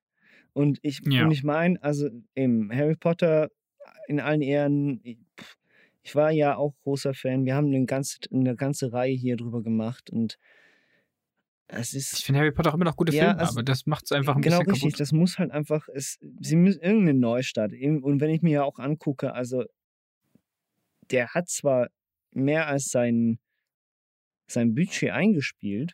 Und 0.53 0.79
ich, 0.81 1.01
Ja. 1.05 1.25
und 1.25 1.31
ich 1.31 1.43
meine, 1.43 1.81
also 1.83 2.09
im 2.33 2.71
Harry 2.71 2.95
Potter 2.95 3.49
in 4.07 4.19
allen 4.19 4.41
Ehren, 4.41 5.01
ich 6.03 6.15
war 6.15 6.31
ja 6.31 6.55
auch 6.55 6.75
großer 6.83 7.13
Fan. 7.13 7.45
Wir 7.45 7.55
haben 7.55 7.67
eine 7.67 7.85
ganze, 7.85 8.19
eine 8.31 8.55
ganze 8.55 8.93
Reihe 8.93 9.13
hier 9.15 9.37
drüber 9.37 9.63
gemacht 9.63 10.09
und 10.11 10.37
es 11.67 11.91
Ich 11.93 11.97
ist 11.99 12.23
finde 12.23 12.39
Harry 12.41 12.51
Potter 12.51 12.69
auch 12.69 12.75
immer 12.75 12.85
noch 12.85 12.95
gute 12.95 13.13
Ja, 13.13 13.25
Filme, 13.25 13.39
also- 13.39 13.53
aber 13.53 13.63
das 13.63 13.85
macht 13.85 14.05
es 14.05 14.11
einfach 14.11 14.35
ein 14.35 14.41
genau 14.41 14.59
bisschen 14.59 14.71
richtig. 14.71 14.91
kaputt. 14.91 14.99
Das 14.99 15.11
muss 15.11 15.39
halt 15.39 15.51
einfach, 15.51 15.87
es, 15.93 16.17
sie 16.41 16.55
müssen 16.55 16.81
irgendeinen 16.81 17.19
Neustart. 17.19 17.71
Und 17.73 18.19
wenn 18.21 18.29
ich 18.29 18.41
mir 18.41 18.51
ja 18.51 18.63
auch 18.63 18.79
angucke, 18.79 19.33
also 19.33 19.63
der 21.11 21.29
hat 21.33 21.49
zwar 21.49 21.87
mehr 22.31 22.67
als 22.67 22.85
sein, 22.89 23.39
sein 24.47 24.75
Budget 24.75 25.11
eingespielt, 25.11 25.93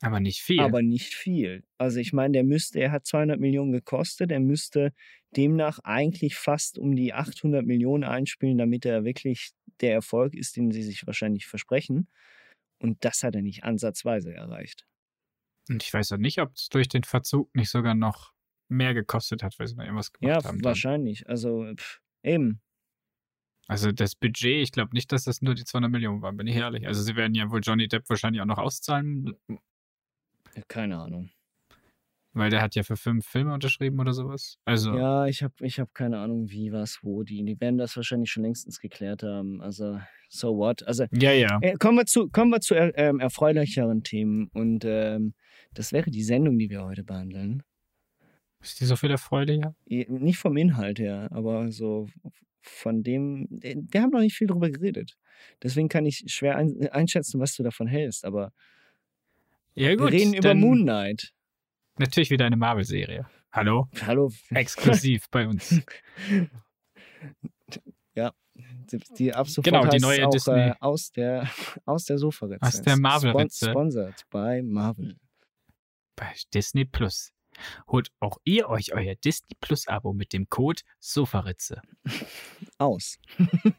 Aber 0.00 0.20
nicht 0.20 0.40
viel. 0.40 0.60
aber 0.60 0.82
nicht 0.82 1.14
viel. 1.14 1.64
Also 1.78 1.98
ich 2.00 2.12
meine, 2.12 2.32
der 2.32 2.44
müsste, 2.44 2.78
er 2.80 2.92
hat 2.92 3.06
200 3.06 3.40
Millionen 3.40 3.72
gekostet, 3.72 4.30
er 4.30 4.40
müsste 4.40 4.92
demnach 5.36 5.78
eigentlich 5.80 6.36
fast 6.36 6.78
um 6.78 6.94
die 6.94 7.12
800 7.14 7.64
Millionen 7.64 8.04
einspielen, 8.04 8.58
damit 8.58 8.84
er 8.84 9.04
wirklich 9.04 9.50
der 9.80 9.92
Erfolg 9.92 10.34
ist, 10.34 10.56
den 10.56 10.70
sie 10.70 10.82
sich 10.82 11.06
wahrscheinlich 11.06 11.46
versprechen. 11.46 12.08
Und 12.78 13.04
das 13.04 13.22
hat 13.22 13.34
er 13.34 13.42
nicht 13.42 13.64
ansatzweise 13.64 14.34
erreicht. 14.34 14.86
Und 15.68 15.82
ich 15.82 15.92
weiß 15.92 16.12
auch 16.12 16.18
nicht, 16.18 16.40
ob 16.40 16.54
es 16.54 16.68
durch 16.68 16.88
den 16.88 17.02
Verzug 17.04 17.54
nicht 17.54 17.70
sogar 17.70 17.94
noch 17.94 18.32
mehr 18.68 18.94
gekostet 18.94 19.42
hat, 19.42 19.58
weil 19.58 19.66
sie 19.66 19.74
noch 19.76 19.84
irgendwas 19.84 20.12
gemacht 20.12 20.28
Ja, 20.42 20.48
haben. 20.48 20.58
dann. 20.58 20.64
wahrscheinlich. 20.64 21.28
Also 21.28 21.72
pff, 21.76 22.00
eben. 22.22 22.60
Also 23.68 23.90
das 23.90 24.14
Budget, 24.14 24.62
ich 24.62 24.70
glaube 24.72 24.92
nicht, 24.94 25.10
dass 25.10 25.24
das 25.24 25.42
nur 25.42 25.54
die 25.54 25.64
200 25.64 25.90
Millionen 25.90 26.22
waren, 26.22 26.36
bin 26.36 26.46
ich 26.46 26.54
ehrlich. 26.56 26.86
Also 26.86 27.02
sie 27.02 27.16
werden 27.16 27.34
ja 27.34 27.50
wohl 27.50 27.60
Johnny 27.62 27.88
Depp 27.88 28.08
wahrscheinlich 28.08 28.40
auch 28.40 28.46
noch 28.46 28.58
auszahlen, 28.58 29.34
Keine 30.68 30.98
Ahnung. 30.98 31.30
Weil 32.36 32.50
der 32.50 32.60
hat 32.60 32.74
ja 32.74 32.82
für 32.82 32.96
fünf 32.96 33.26
Filme 33.26 33.54
unterschrieben 33.54 33.98
oder 33.98 34.12
sowas. 34.12 34.58
Also 34.64 34.96
Ja, 34.96 35.26
ich 35.26 35.42
habe 35.42 35.54
ich 35.62 35.80
hab 35.80 35.94
keine 35.94 36.18
Ahnung, 36.18 36.50
wie, 36.50 36.70
was, 36.70 36.98
wo. 37.02 37.22
Die, 37.22 37.42
die 37.44 37.58
werden 37.60 37.78
das 37.78 37.96
wahrscheinlich 37.96 38.30
schon 38.30 38.42
längstens 38.42 38.78
geklärt 38.78 39.22
haben. 39.22 39.62
Also, 39.62 39.98
so 40.28 40.56
what? 40.56 40.86
Also, 40.86 41.06
ja, 41.12 41.32
ja. 41.32 41.58
äh, 41.62 41.74
kommen 41.74 41.96
wir 41.96 42.04
zu, 42.06 42.28
kommen 42.28 42.50
wir 42.50 42.60
zu 42.60 42.74
er, 42.74 42.96
ähm, 42.98 43.20
erfreulicheren 43.20 44.02
Themen. 44.02 44.48
Und 44.52 44.84
ähm, 44.84 45.32
das 45.72 45.92
wäre 45.92 46.10
die 46.10 46.22
Sendung, 46.22 46.58
die 46.58 46.68
wir 46.68 46.84
heute 46.84 47.04
behandeln. 47.04 47.62
Ist 48.60 48.80
die 48.80 48.84
so 48.84 48.96
viel 48.96 49.16
Freude 49.16 49.54
ja? 49.54 49.74
Eh, 49.88 50.06
Nicht 50.08 50.38
vom 50.38 50.56
Inhalt 50.56 50.98
her, 50.98 51.28
aber 51.30 51.70
so 51.72 52.08
von 52.60 53.02
dem. 53.02 53.48
äh, 53.62 53.76
Wir 53.88 54.02
haben 54.02 54.10
noch 54.10 54.20
nicht 54.20 54.36
viel 54.36 54.46
drüber 54.46 54.70
geredet. 54.70 55.16
Deswegen 55.62 55.88
kann 55.88 56.04
ich 56.04 56.24
schwer 56.26 56.56
ein, 56.56 56.88
einschätzen, 56.90 57.40
was 57.40 57.54
du 57.56 57.62
davon 57.62 57.86
hältst. 57.86 58.24
Aber 58.24 58.52
Ja 59.74 59.94
gut. 59.94 60.12
wir 60.12 60.18
reden 60.18 60.34
über 60.34 60.54
Moon 60.54 60.82
Knight. 60.82 61.32
Natürlich 61.98 62.30
wieder 62.30 62.44
eine 62.44 62.56
Marvel-Serie. 62.56 63.26
Hallo? 63.52 63.88
Hallo. 64.06 64.30
Exklusiv 64.50 65.24
bei 65.30 65.46
uns. 65.48 65.80
Die, 68.90 68.98
die 69.18 69.34
ab 69.34 69.48
sofort 69.48 69.64
Genau, 69.66 69.86
die 69.86 69.98
neue 69.98 70.26
auch, 70.26 70.30
Disney- 70.30 70.68
Äh, 70.70 70.74
aus 70.80 71.10
der, 71.12 71.50
aus 71.84 72.04
der 72.04 72.16
Sofaritze. 72.18 72.62
Aus 72.64 72.80
der 72.80 72.96
Marvel-Ritze. 72.96 73.70
Sponsored 73.70 74.24
by 74.30 74.62
Marvel. 74.62 75.16
bei 76.14 76.32
Disney 76.54 76.84
Plus. 76.86 77.32
Holt 77.88 78.10
auch 78.20 78.38
ihr 78.44 78.68
euch 78.70 78.94
euer 78.94 79.14
Disney 79.16 79.56
Plus 79.60 79.86
Abo 79.88 80.12
mit 80.14 80.32
dem 80.32 80.48
Code 80.48 80.82
Sofaritze. 81.00 81.82
Aus. 82.78 83.18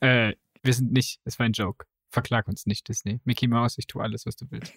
Äh, 0.00 0.34
wir 0.64 0.72
sind 0.74 0.90
nicht, 0.90 1.20
es 1.24 1.38
war 1.38 1.46
ein 1.46 1.52
Joke. 1.52 1.86
Verklag 2.10 2.48
uns 2.48 2.66
nicht, 2.66 2.88
Disney. 2.88 3.20
Mickey 3.24 3.46
Mouse, 3.46 3.78
ich 3.78 3.86
tue 3.86 4.02
alles, 4.02 4.26
was 4.26 4.34
du 4.34 4.50
willst. 4.50 4.74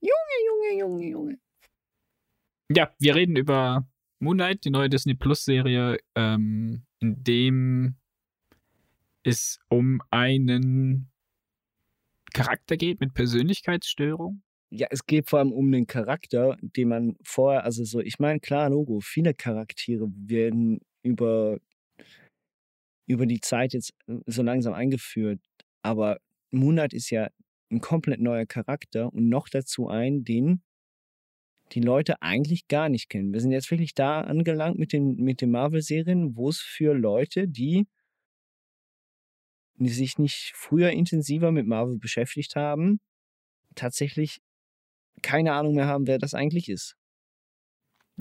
Junge, 0.00 0.36
Junge, 0.46 0.78
Junge, 0.78 1.08
Junge. 1.08 1.38
Ja, 2.68 2.92
wir 2.98 3.14
reden 3.14 3.36
über 3.36 3.88
Moon 4.18 4.36
Knight, 4.36 4.64
die 4.64 4.70
neue 4.70 4.88
Disney 4.88 5.14
Plus 5.14 5.44
Serie, 5.44 5.98
ähm, 6.14 6.84
in 7.00 7.22
dem 7.22 7.96
es 9.22 9.58
um 9.68 10.00
einen 10.10 11.10
Charakter 12.32 12.76
geht 12.76 13.00
mit 13.00 13.14
Persönlichkeitsstörung. 13.14 14.42
Ja, 14.70 14.88
es 14.90 15.06
geht 15.06 15.28
vor 15.28 15.38
allem 15.38 15.52
um 15.52 15.70
den 15.70 15.86
Charakter, 15.86 16.56
den 16.60 16.88
man 16.88 17.16
vorher, 17.24 17.64
also 17.64 17.84
so, 17.84 18.00
ich 18.00 18.18
meine, 18.18 18.40
klar, 18.40 18.70
Logo, 18.70 19.00
viele 19.00 19.32
Charaktere 19.32 20.08
werden 20.10 20.80
über, 21.02 21.58
über 23.08 23.26
die 23.26 23.40
Zeit 23.40 23.74
jetzt 23.74 23.94
so 24.26 24.42
langsam 24.42 24.74
eingeführt, 24.74 25.40
aber 25.82 26.18
Moon 26.50 26.74
Knight 26.74 26.94
ist 26.94 27.10
ja 27.10 27.30
ein 27.70 27.80
komplett 27.80 28.20
neuer 28.20 28.46
Charakter 28.46 29.12
und 29.12 29.28
noch 29.28 29.48
dazu 29.48 29.88
ein, 29.88 30.24
den 30.24 30.62
die 31.72 31.80
Leute 31.80 32.22
eigentlich 32.22 32.68
gar 32.68 32.88
nicht 32.88 33.08
kennen. 33.08 33.32
Wir 33.32 33.40
sind 33.40 33.50
jetzt 33.50 33.70
wirklich 33.70 33.94
da 33.94 34.20
angelangt 34.20 34.78
mit 34.78 34.92
den, 34.92 35.16
mit 35.16 35.40
den 35.40 35.50
Marvel-Serien, 35.50 36.36
wo 36.36 36.48
es 36.48 36.60
für 36.60 36.94
Leute, 36.94 37.48
die, 37.48 37.86
sich 39.78 40.18
nicht 40.18 40.52
früher 40.54 40.90
intensiver 40.90 41.52
mit 41.52 41.66
Marvel 41.66 41.98
beschäftigt 41.98 42.56
haben, 42.56 43.00
tatsächlich 43.74 44.40
keine 45.22 45.52
Ahnung 45.52 45.74
mehr 45.74 45.86
haben, 45.86 46.06
wer 46.06 46.18
das 46.18 46.34
eigentlich 46.34 46.68
ist. 46.68 46.96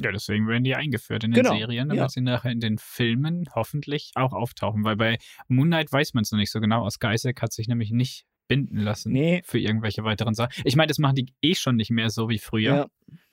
Ja, 0.02 0.12
deswegen 0.12 0.48
werden 0.48 0.66
die 0.66 0.76
eingeführt 0.76 1.24
in 1.24 1.32
den 1.32 1.44
Genau, 1.44 1.56
Serien, 1.56 1.88
damit 1.88 2.02
ja. 2.02 2.10
sie 2.10 2.20
nachher 2.20 2.52
in 2.52 2.60
den 2.60 2.78
Filmen 2.78 3.48
hoffentlich 3.56 4.12
auch 4.16 4.34
auftauchen. 4.34 4.84
Weil 4.84 4.98
bei 4.98 5.18
Moon 5.48 5.68
Knight 5.68 5.90
weiß 5.92 6.14
man 6.14 6.24
es 6.24 6.32
noch 6.32 6.40
nicht 6.40 6.52
so 6.52 6.60
genau. 6.60 6.84
Aus 6.84 7.00
Geisek 7.00 7.42
hat 7.42 7.54
sich 7.54 7.70
nämlich 7.70 7.92
nicht 7.92 8.26
binden 8.48 8.80
lassen 8.80 9.12
Nee. 9.12 9.42
für 9.46 9.60
irgendwelche 9.60 10.04
weiteren 10.04 10.34
Sachen. 10.34 10.52
Ich 10.64 10.76
meine, 10.76 10.88
das 10.88 11.00
machen 11.00 11.16
die 11.16 11.34
eh 11.42 11.56
schon 11.56 11.76
nicht 11.76 11.92
mehr 11.92 12.10
so 12.10 12.30
wie 12.30 12.40
früher. 12.40 12.76
Ja. 12.76 12.88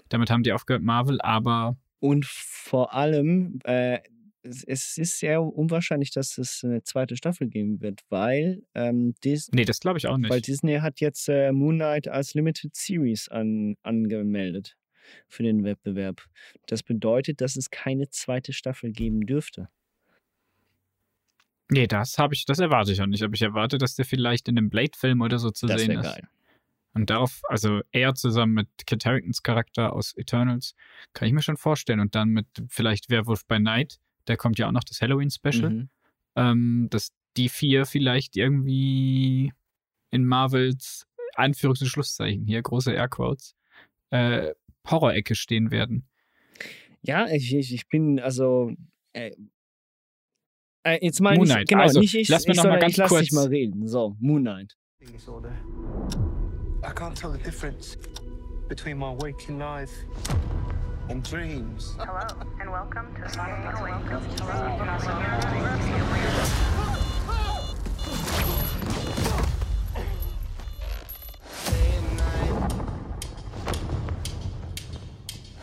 Damit 0.09 0.31
haben 0.31 0.43
die 0.43 0.53
aufgehört, 0.53 0.83
Marvel, 0.83 1.21
aber 1.21 1.77
Und 2.01 2.27
vor 2.27 2.95
allem, 2.95 3.59
äh, 3.65 3.99
es, 4.43 4.99
ist 4.99 5.19
sehr 5.19 5.43
unwahrscheinlich, 5.43 6.11
dass 6.11 6.37
es 6.39 6.63
eine 6.65 6.83
zweite 6.83 7.17
Staffel 7.17 7.49
geben 7.49 7.81
wird, 7.81 8.01
weil, 8.09 8.63
ähm, 8.75 9.15
Dis 9.25 9.49
Nee, 9.53 9.65
das 9.65 9.81
glaube 9.81 9.99
ich 9.99 10.07
auch 10.09 10.15
weil 10.15 10.21
nicht. 10.39 10.49
Disney 10.49 10.79
hat 10.79 11.01
jetzt 11.01 11.29
äh, 11.29 11.53
Moon 11.53 11.77
Knight 11.77 12.09
als 12.09 12.35
Limited 12.35 12.75
Series 12.75 13.29
an, 13.29 13.77
angemeldet 13.83 14.77
für 15.29 15.43
den 15.43 15.65
Wettbewerb. 15.65 16.23
Das 16.67 16.83
bedeutet, 16.83 17.41
dass 17.41 17.57
es 17.57 17.71
keine 17.71 18.09
zweite 18.11 18.53
Staffel 18.53 18.91
geben 18.93 19.21
dürfte. 19.27 19.69
Nee, 21.73 21.87
das 21.87 22.19
habe 22.19 22.35
ich, 22.35 22.45
das 22.45 22.59
erwarte 22.59 22.93
ich 22.93 23.01
auch 23.01 23.07
nicht. 23.07 23.23
Aber 23.23 23.35
ich 23.35 23.43
erwarte, 23.43 23.79
dass 23.79 23.95
der 23.95 24.05
vielleicht 24.05 24.49
in 24.49 24.59
einem 24.59 24.71
Blade-Film 24.71 25.21
oder 25.21 25.39
so 25.39 25.51
zu 25.51 25.67
Das 25.67 25.81
sehen 25.81 25.99
ist. 25.99 26.03
geil. 26.03 26.29
Und 26.95 27.09
darauf, 27.09 27.41
also 27.49 27.81
er 27.91 28.15
zusammen 28.15 28.53
mit 28.53 28.69
Kit 28.87 29.07
Haringtons 29.07 29.43
Charakter 29.43 29.95
aus 29.95 30.15
Eternals, 30.15 30.75
kann 31.15 31.27
ich 31.27 31.33
mir 31.35 31.41
schon 31.43 31.57
vorstellen. 31.57 32.01
Und 32.01 32.15
dann 32.15 32.29
mit 32.29 32.47
vielleicht 32.69 33.09
Werewolf 33.09 33.47
by 33.47 33.59
Night, 33.59 33.99
der 34.29 34.37
kommt 34.37 34.59
ja 34.59 34.69
auch 34.69 34.73
noch 34.73 34.85
das 34.85 35.01
Halloween-Special, 35.01 35.71
Mhm. 35.71 35.89
ähm, 36.37 36.87
dass 36.91 37.09
die 37.39 37.49
vier 37.49 37.87
vielleicht 37.87 38.37
irgendwie 38.37 39.53
in 40.11 40.27
Marvels 40.27 41.07
Anführungs- 41.35 41.81
und 41.81 41.87
Schlusszeichen, 41.89 42.47
hier 42.47 42.61
große 42.61 42.93
Airquotes, 42.93 43.55
äh, 44.11 44.53
Horror-Ecke 44.87 45.35
stehen 45.35 45.71
werden. 45.71 46.07
Ja, 47.01 47.27
ich, 47.29 47.55
ich, 47.55 47.73
ich 47.73 47.89
bin 47.89 48.21
also. 48.21 48.73
Äh, 49.15 49.33
äh, 50.85 50.99
jetzt 51.05 51.21
mal 51.21 51.35
Moon 51.35 51.45
nicht, 51.47 51.55
Knight. 51.55 51.69
genau, 51.69 51.83
Also, 51.83 52.01
nicht 52.01 52.15
ich, 52.15 52.29
lass 52.29 52.47
mir 52.47 52.53
ich, 52.53 52.57
noch 52.59 52.65
mal 52.65 52.79
ganz 52.79 52.93
ich 52.93 52.97
lass 52.99 53.09
dich 53.11 53.19
kurz- 53.19 53.33
mal 53.33 53.47
reden. 53.47 53.87
So, 53.89 54.17
Moon 54.21 54.43
Knight. 54.43 54.77
I 56.85 56.91
can't 56.95 57.15
tell 57.15 57.31
the 57.33 57.39
difference 57.39 57.97
between 58.69 58.99
my 58.99 59.15
waking 59.21 59.59
life 59.59 59.91
and 61.09 61.23
dreams. 61.29 61.97
Hello, 61.99 62.27
and 62.61 62.71
welcome 62.71 63.07
to 63.23 63.29
Sleeping 63.29 63.65
Awake. 63.67 65.13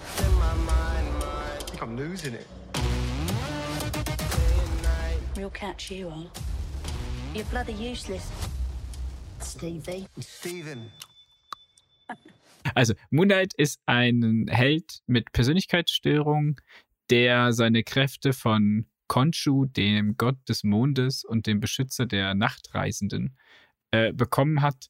I 0.10 1.58
think 1.66 1.82
I'm 1.82 1.96
losing 1.96 2.34
it. 2.34 2.46
We'll 5.40 5.50
catch 5.52 5.90
you 5.90 6.10
on. 6.10 6.30
You're 7.34 7.46
bloody 7.46 7.72
useless. 7.72 8.30
Stevie. 9.42 10.06
Stephen. 10.20 10.92
Also, 12.76 12.94
Moon 13.10 13.30
Knight 13.30 13.54
ist 13.54 13.80
ein 13.86 14.48
Held 14.50 15.00
mit 15.08 15.32
Persönlichkeitsstörung, 15.32 16.60
der 17.10 17.54
seine 17.54 17.84
Kräfte 17.84 18.34
von 18.34 18.88
Khonshu, 19.08 19.66
dem 19.66 20.18
Gott 20.18 20.38
des 20.50 20.66
Mondes 20.66 21.24
und 21.24 21.48
dem 21.48 21.62
Beschützer 21.62 22.06
der 22.06 22.36
Nachtreisenden, 22.36 23.38
äh, 23.92 24.12
bekommen 24.12 24.62
hat. 24.62 24.90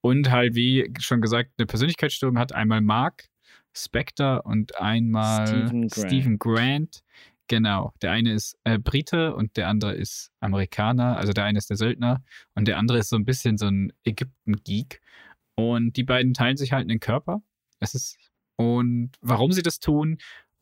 Und 0.00 0.30
halt, 0.30 0.54
wie 0.54 0.90
schon 0.98 1.20
gesagt, 1.20 1.50
eine 1.58 1.66
Persönlichkeitsstörung 1.66 2.38
hat. 2.38 2.54
Einmal 2.54 2.80
Mark 2.80 3.28
Spectre 3.74 4.40
und 4.44 4.80
einmal 4.80 5.46
Stephen 5.46 5.88
Grant. 5.88 6.06
Stephen 6.06 6.38
Grant. 6.38 7.02
Genau. 7.50 7.92
Der 8.00 8.12
eine 8.12 8.32
ist 8.32 8.56
äh, 8.62 8.78
Brite 8.78 9.34
und 9.34 9.56
der 9.56 9.66
andere 9.66 9.92
ist 9.92 10.30
Amerikaner. 10.38 11.16
Also 11.16 11.32
der 11.32 11.42
eine 11.42 11.58
ist 11.58 11.68
der 11.68 11.76
Söldner 11.76 12.22
und 12.54 12.68
der 12.68 12.78
andere 12.78 12.98
ist 12.98 13.08
so 13.08 13.16
ein 13.16 13.24
bisschen 13.24 13.58
so 13.58 13.66
ein 13.66 13.92
Ägypten-Geek. 14.04 15.00
Und 15.56 15.96
die 15.96 16.04
beiden 16.04 16.32
teilen 16.32 16.56
sich 16.56 16.70
halt 16.70 16.88
einen 16.88 17.00
Körper. 17.00 17.42
Es 17.80 17.96
ist, 17.96 18.16
und 18.54 19.10
warum 19.20 19.50
sie 19.50 19.62
das 19.62 19.80
tun 19.80 20.18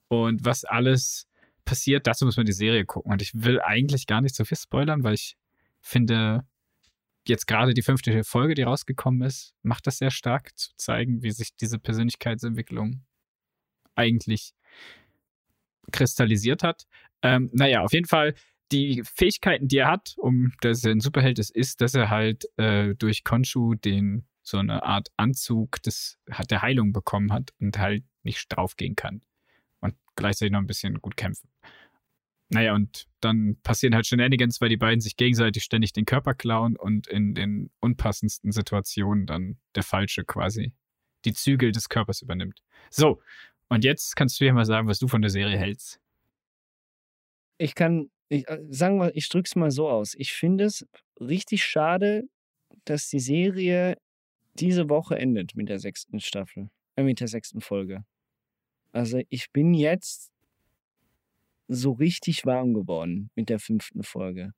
und 0.09 0.47
was 0.47 0.65
alles 0.65 1.29
passiert, 1.67 2.07
dazu 2.07 2.25
muss 2.25 2.39
man 2.39 2.47
die 2.47 2.53
Serie 2.53 2.87
gucken. 2.87 3.13
Und 3.13 3.21
ich 3.21 3.33
will 3.35 3.61
eigentlich 3.61 4.07
gar 4.07 4.23
nicht 4.23 4.35
so 4.35 4.47
viel 4.47 4.57
spoilern, 4.57 5.05
weil 5.05 5.13
ich 5.13 5.37
finde, 5.83 6.47
jetzt 7.27 7.47
gerade 7.47 7.75
die 7.75 7.83
fünfte 7.83 8.25
Folge, 8.25 8.55
die 8.55 8.63
rausgekommen 8.63 9.29
ist, 9.29 9.53
macht 9.63 9.87
das 9.87 9.99
sehr 9.99 10.11
stark 10.11 10.57
zu 10.57 10.71
zeigen, 10.79 11.23
wie 11.23 11.33
sich 11.33 11.55
diese 11.55 11.79
Persönlichkeitsentwicklung 11.79 13.05
eigentlich 13.95 14.55
kristallisiert 15.93 16.63
hat. 16.63 16.87
Ähm, 17.23 17.51
naja, 17.53 17.83
auf 17.83 17.93
jeden 17.93 18.07
Fall, 18.07 18.35
die 18.71 19.03
Fähigkeiten, 19.05 19.69
die 19.69 19.79
er 19.79 19.91
hat, 19.91 20.15
um 20.19 20.53
dass 20.61 20.85
er 20.85 20.93
ein 20.93 21.01
Superheld 21.01 21.39
ist, 21.39 21.51
ist, 21.51 21.81
dass 21.81 21.95
er 21.95 22.11
halt 22.11 22.47
äh, 22.59 22.95
durch 22.95 23.25
Konshu 23.25 23.75
den 23.75 24.27
so 24.43 24.59
eine 24.59 24.83
Art 24.83 25.09
Anzug 25.17 25.83
des, 25.83 26.19
der 26.51 26.63
Heilung 26.63 26.93
bekommen 26.93 27.33
hat 27.33 27.53
und 27.61 27.79
halt 27.79 28.05
nicht 28.23 28.47
draufgehen 28.49 28.97
kann. 28.97 29.23
Und 29.81 29.95
gleichzeitig 30.17 30.53
noch 30.53 30.61
ein 30.61 30.67
bisschen 30.67 31.01
gut 31.01 31.17
kämpfen. 31.17 31.51
Naja, 32.51 32.75
und 32.75 33.07
dann 33.21 33.59
passieren 33.63 33.95
halt 33.95 34.07
Shenanigans, 34.07 34.61
weil 34.61 34.71
die 34.71 34.79
beiden 34.79 35.01
sich 35.01 35.17
gegenseitig 35.17 35.65
ständig 35.65 35.93
den 35.93 36.07
Körper 36.07 36.33
klauen 36.33 36.77
und 36.77 37.07
in 37.07 37.35
den 37.35 37.71
unpassendsten 37.81 38.53
Situationen 38.53 39.27
dann 39.27 39.59
der 39.75 39.83
Falsche 39.83 40.25
quasi 40.25 40.73
die 41.27 41.35
Zügel 41.35 41.73
des 41.73 41.91
Körpers 41.91 42.23
übernimmt. 42.23 42.63
So, 42.91 43.21
und 43.69 43.85
jetzt 43.85 44.17
kannst 44.17 44.41
du 44.41 44.45
ja 44.45 44.53
mal 44.53 44.65
sagen, 44.65 44.89
was 44.89 44.99
du 44.99 45.09
von 45.09 45.23
der 45.23 45.31
Serie 45.31 45.59
hältst. 45.59 46.01
Ich 47.59 47.75
kann, 47.75 48.11
ich, 48.29 48.49
äh, 48.49 48.61
sagen 48.71 48.99
wir, 48.99 49.15
ich 49.17 49.29
drück's 49.29 49.57
mal 49.57 49.71
so 49.71 49.89
aus. 49.89 50.15
Ich 50.15 50.33
finde 50.33 50.65
es 50.65 50.87
richtig 51.21 51.65
schade, 51.65 52.25
dass 52.85 53.09
die 53.09 53.21
Serie 53.21 53.97
diese 54.55 54.89
Woche 54.89 55.19
endet 55.19 55.55
mit 55.55 55.69
der 55.69 55.79
sechsten 55.79 56.21
Staffel, 56.21 56.71
äh, 56.97 57.03
mit 57.03 57.21
der 57.21 57.29
sechsten 57.29 57.61
Folge. 57.61 58.05
Also 58.93 59.21
ich 59.29 59.51
bin 59.53 59.75
jetzt 59.75 60.31
so 61.69 61.93
richtig 61.93 62.47
warm 62.47 62.75
geworden 62.75 63.31
mit 63.35 63.51
der 63.51 63.59
fünften 63.59 64.03
Folge. 64.03 64.55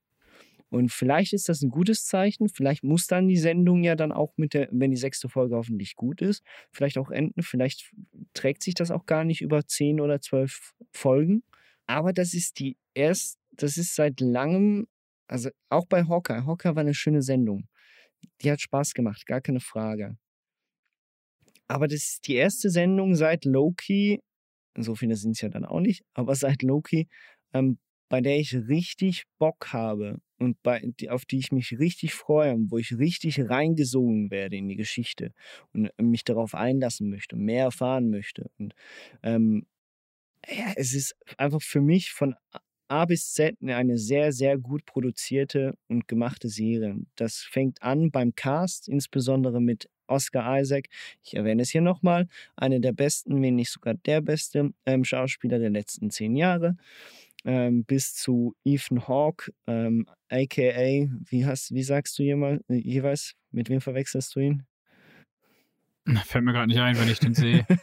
Und 0.70 0.92
vielleicht 0.92 1.32
ist 1.32 1.48
das 1.48 1.62
ein 1.62 1.70
gutes 1.70 2.04
Zeichen. 2.04 2.48
Vielleicht 2.48 2.84
muss 2.84 3.06
dann 3.06 3.28
die 3.28 3.36
Sendung 3.36 3.82
ja 3.82 3.96
dann 3.96 4.12
auch 4.12 4.32
mit 4.36 4.54
der, 4.54 4.68
wenn 4.70 4.92
die 4.92 4.96
sechste 4.96 5.28
Folge 5.28 5.56
hoffentlich 5.56 5.96
gut 5.96 6.22
ist, 6.22 6.44
vielleicht 6.72 6.96
auch 6.96 7.10
enden. 7.10 7.42
Vielleicht 7.42 7.92
trägt 8.34 8.62
sich 8.62 8.74
das 8.74 8.92
auch 8.92 9.04
gar 9.04 9.24
nicht 9.24 9.42
über 9.42 9.66
zehn 9.66 10.00
oder 10.00 10.20
zwölf 10.20 10.72
Folgen. 10.92 11.42
Aber 11.86 12.12
das 12.12 12.34
ist 12.34 12.60
die 12.60 12.76
erst, 12.94 13.38
das 13.50 13.76
ist 13.76 13.96
seit 13.96 14.20
langem, 14.20 14.86
also 15.26 15.50
auch 15.70 15.86
bei 15.86 16.04
Hawkeye. 16.04 16.46
Hawkeye 16.46 16.76
war 16.76 16.82
eine 16.82 16.94
schöne 16.94 17.22
Sendung. 17.22 17.66
Die 18.42 18.50
hat 18.50 18.60
Spaß 18.60 18.94
gemacht, 18.94 19.26
gar 19.26 19.40
keine 19.40 19.60
Frage. 19.60 20.16
Aber 21.66 21.88
das 21.88 22.02
ist 22.02 22.28
die 22.28 22.34
erste 22.34 22.70
Sendung 22.70 23.14
seit 23.16 23.44
Loki, 23.44 24.20
so 24.76 24.94
viele 24.94 25.16
sind 25.16 25.32
es 25.32 25.40
ja 25.40 25.48
dann 25.48 25.64
auch 25.64 25.80
nicht, 25.80 26.04
aber 26.14 26.34
seit 26.34 26.62
Loki, 26.62 27.08
ähm, 27.52 27.78
bei 28.08 28.20
der 28.20 28.38
ich 28.38 28.54
richtig 28.54 29.24
Bock 29.38 29.72
habe 29.72 30.20
und 30.40 30.62
bei, 30.62 30.80
die, 30.98 31.10
auf 31.10 31.24
die 31.26 31.38
ich 31.38 31.52
mich 31.52 31.78
richtig 31.78 32.14
freue 32.14 32.54
und 32.54 32.70
wo 32.70 32.78
ich 32.78 32.98
richtig 32.98 33.38
reingesogen 33.48 34.30
werde 34.30 34.56
in 34.56 34.68
die 34.68 34.76
Geschichte 34.76 35.32
und 35.72 35.90
äh, 35.98 36.02
mich 36.02 36.24
darauf 36.24 36.54
einlassen 36.54 37.10
möchte, 37.10 37.36
mehr 37.36 37.64
erfahren 37.64 38.10
möchte. 38.10 38.50
Und 38.58 38.74
ähm, 39.22 39.66
ja, 40.48 40.72
es 40.76 40.94
ist 40.94 41.14
einfach 41.36 41.62
für 41.62 41.80
mich 41.80 42.10
von 42.10 42.34
A 42.88 43.04
bis 43.04 43.32
Z 43.34 43.56
eine 43.62 43.98
sehr, 43.98 44.32
sehr 44.32 44.58
gut 44.58 44.84
produzierte 44.84 45.74
und 45.88 46.08
gemachte 46.08 46.48
Serie. 46.48 46.96
Das 47.14 47.36
fängt 47.36 47.82
an 47.82 48.10
beim 48.10 48.34
Cast, 48.34 48.88
insbesondere 48.88 49.60
mit 49.60 49.88
Oscar 50.08 50.58
Isaac. 50.58 50.88
Ich 51.22 51.34
erwähne 51.34 51.62
es 51.62 51.70
hier 51.70 51.82
nochmal. 51.82 52.26
Einer 52.56 52.80
der 52.80 52.92
besten, 52.92 53.40
wenn 53.42 53.54
nicht 53.54 53.70
sogar 53.70 53.94
der 53.94 54.20
beste 54.20 54.72
ähm, 54.86 55.04
Schauspieler 55.04 55.60
der 55.60 55.70
letzten 55.70 56.10
zehn 56.10 56.34
Jahre. 56.34 56.76
Ähm, 57.44 57.84
bis 57.84 58.14
zu 58.14 58.54
Ethan 58.64 59.08
Hawke, 59.08 59.50
ähm, 59.66 60.06
aka, 60.28 61.08
wie, 61.30 61.46
hast, 61.46 61.72
wie 61.72 61.82
sagst 61.82 62.18
du 62.18 62.22
jemal, 62.22 62.60
äh, 62.68 62.74
jeweils, 62.74 63.34
mit 63.50 63.70
wem 63.70 63.80
verwechselst 63.80 64.34
du 64.36 64.40
ihn? 64.40 64.66
Fällt 66.24 66.44
mir 66.44 66.52
gerade 66.52 66.66
nicht 66.68 66.80
ein, 66.80 66.98
wenn 66.98 67.08
ich 67.08 67.18
den 67.20 67.34
sehe. 67.34 67.66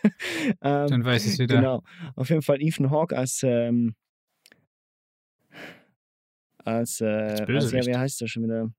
Ähm, 0.61 0.87
Dann 0.87 1.03
weiß 1.05 1.25
ich 1.25 1.33
es 1.33 1.39
wieder. 1.39 1.55
Genau. 1.57 1.83
Auf 2.15 2.29
jeden 2.29 2.41
Fall 2.41 2.61
Ethan 2.61 2.89
Hawke 2.89 3.17
als, 3.17 3.41
ähm, 3.43 3.95
als, 6.63 7.01
äh, 7.01 7.05
als 7.05 7.71
ja, 7.71 7.85
wie 7.85 7.95
heißt 7.95 8.21
der 8.21 8.27
schon 8.27 8.43
wieder? 8.43 8.71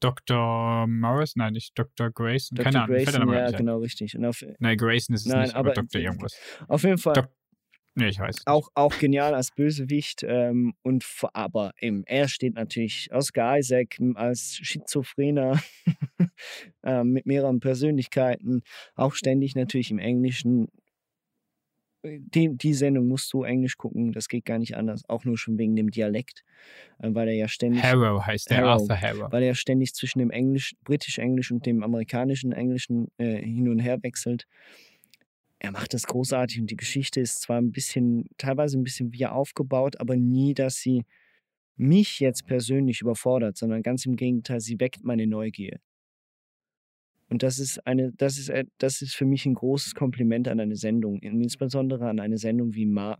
Dr. 0.00 0.86
Morris? 0.86 1.36
Nein, 1.36 1.52
nicht 1.54 1.78
Dr. 1.78 2.10
Grayson. 2.10 2.56
Dr. 2.56 2.64
Keine 2.64 2.84
Ahnung, 2.84 2.96
fällt 2.96 3.06
der 3.14 3.24
Grayson, 3.26 3.52
ja, 3.52 3.58
genau, 3.58 3.78
richtig. 3.78 4.16
Und 4.16 4.24
auf, 4.24 4.44
Nein, 4.58 4.76
Grayson 4.76 5.14
ist 5.14 5.26
es 5.26 5.32
Nein, 5.32 5.42
nicht, 5.42 5.54
aber, 5.54 5.70
aber- 5.70 5.82
Dr. 5.82 6.00
irgendwas. 6.00 6.36
auf 6.68 6.82
jeden 6.82 6.98
Fall 6.98 7.14
Doc- 7.14 7.30
Nee, 7.96 8.08
ich 8.08 8.18
weiß. 8.18 8.42
auch, 8.46 8.70
auch 8.74 8.98
genial 8.98 9.34
als 9.34 9.50
Bösewicht. 9.52 10.24
Ähm, 10.26 10.74
und 10.82 11.04
aber 11.32 11.72
eben, 11.80 12.02
er 12.06 12.28
steht 12.28 12.54
natürlich 12.54 13.08
Oscar 13.12 13.58
Isaac 13.58 13.98
als 14.14 14.56
Schizophrener 14.56 15.62
ähm, 16.82 17.12
mit 17.12 17.26
mehreren 17.26 17.60
Persönlichkeiten, 17.60 18.62
auch 18.96 19.14
ständig 19.14 19.54
natürlich 19.54 19.90
im 19.90 19.98
Englischen. 19.98 20.68
Die, 22.06 22.54
die 22.54 22.74
Sendung 22.74 23.08
musst 23.08 23.32
du 23.32 23.44
Englisch 23.44 23.78
gucken, 23.78 24.12
das 24.12 24.28
geht 24.28 24.44
gar 24.44 24.58
nicht 24.58 24.76
anders, 24.76 25.08
auch 25.08 25.24
nur 25.24 25.38
schon 25.38 25.56
wegen 25.56 25.74
dem 25.74 25.90
Dialekt, 25.90 26.44
äh, 26.98 27.08
weil 27.12 27.28
er 27.28 27.34
ja 27.34 27.48
ständig. 27.48 27.82
Harrow 27.82 28.20
heißt 28.26 28.50
der, 28.50 28.58
Harrow, 28.58 28.82
Arthur 28.90 29.00
Harrow. 29.00 29.32
weil 29.32 29.42
er 29.44 29.54
ständig 29.54 29.94
zwischen 29.94 30.18
dem 30.18 30.30
Englisch, 30.30 30.74
britisch-englisch 30.82 31.50
und 31.50 31.64
dem 31.64 31.82
amerikanischen 31.82 32.52
Englischen 32.52 33.08
äh, 33.18 33.36
hin 33.36 33.68
und 33.68 33.78
her 33.78 34.02
wechselt. 34.02 34.46
Er 35.64 35.72
macht 35.72 35.94
das 35.94 36.06
großartig 36.06 36.60
und 36.60 36.70
die 36.70 36.76
Geschichte 36.76 37.20
ist 37.20 37.40
zwar 37.40 37.56
ein 37.58 37.72
bisschen, 37.72 38.26
teilweise 38.36 38.78
ein 38.78 38.84
bisschen 38.84 39.14
wie 39.14 39.26
aufgebaut, 39.26 39.98
aber 39.98 40.14
nie, 40.14 40.52
dass 40.52 40.76
sie 40.76 41.04
mich 41.76 42.20
jetzt 42.20 42.46
persönlich 42.46 43.00
überfordert, 43.00 43.56
sondern 43.56 43.82
ganz 43.82 44.04
im 44.04 44.16
Gegenteil, 44.16 44.60
sie 44.60 44.78
weckt 44.78 45.04
meine 45.04 45.26
Neugier. 45.26 45.80
Und 47.30 47.42
das 47.42 47.58
ist 47.58 47.84
eine, 47.86 48.12
das 48.12 48.36
ist, 48.38 48.50
äh, 48.50 48.66
das 48.76 49.00
ist 49.00 49.14
für 49.14 49.24
mich 49.24 49.46
ein 49.46 49.54
großes 49.54 49.94
Kompliment 49.94 50.46
an 50.48 50.60
eine 50.60 50.76
Sendung, 50.76 51.18
insbesondere 51.20 52.10
an 52.10 52.20
eine 52.20 52.36
Sendung 52.36 52.74
wie, 52.74 52.84
Mar 52.84 53.18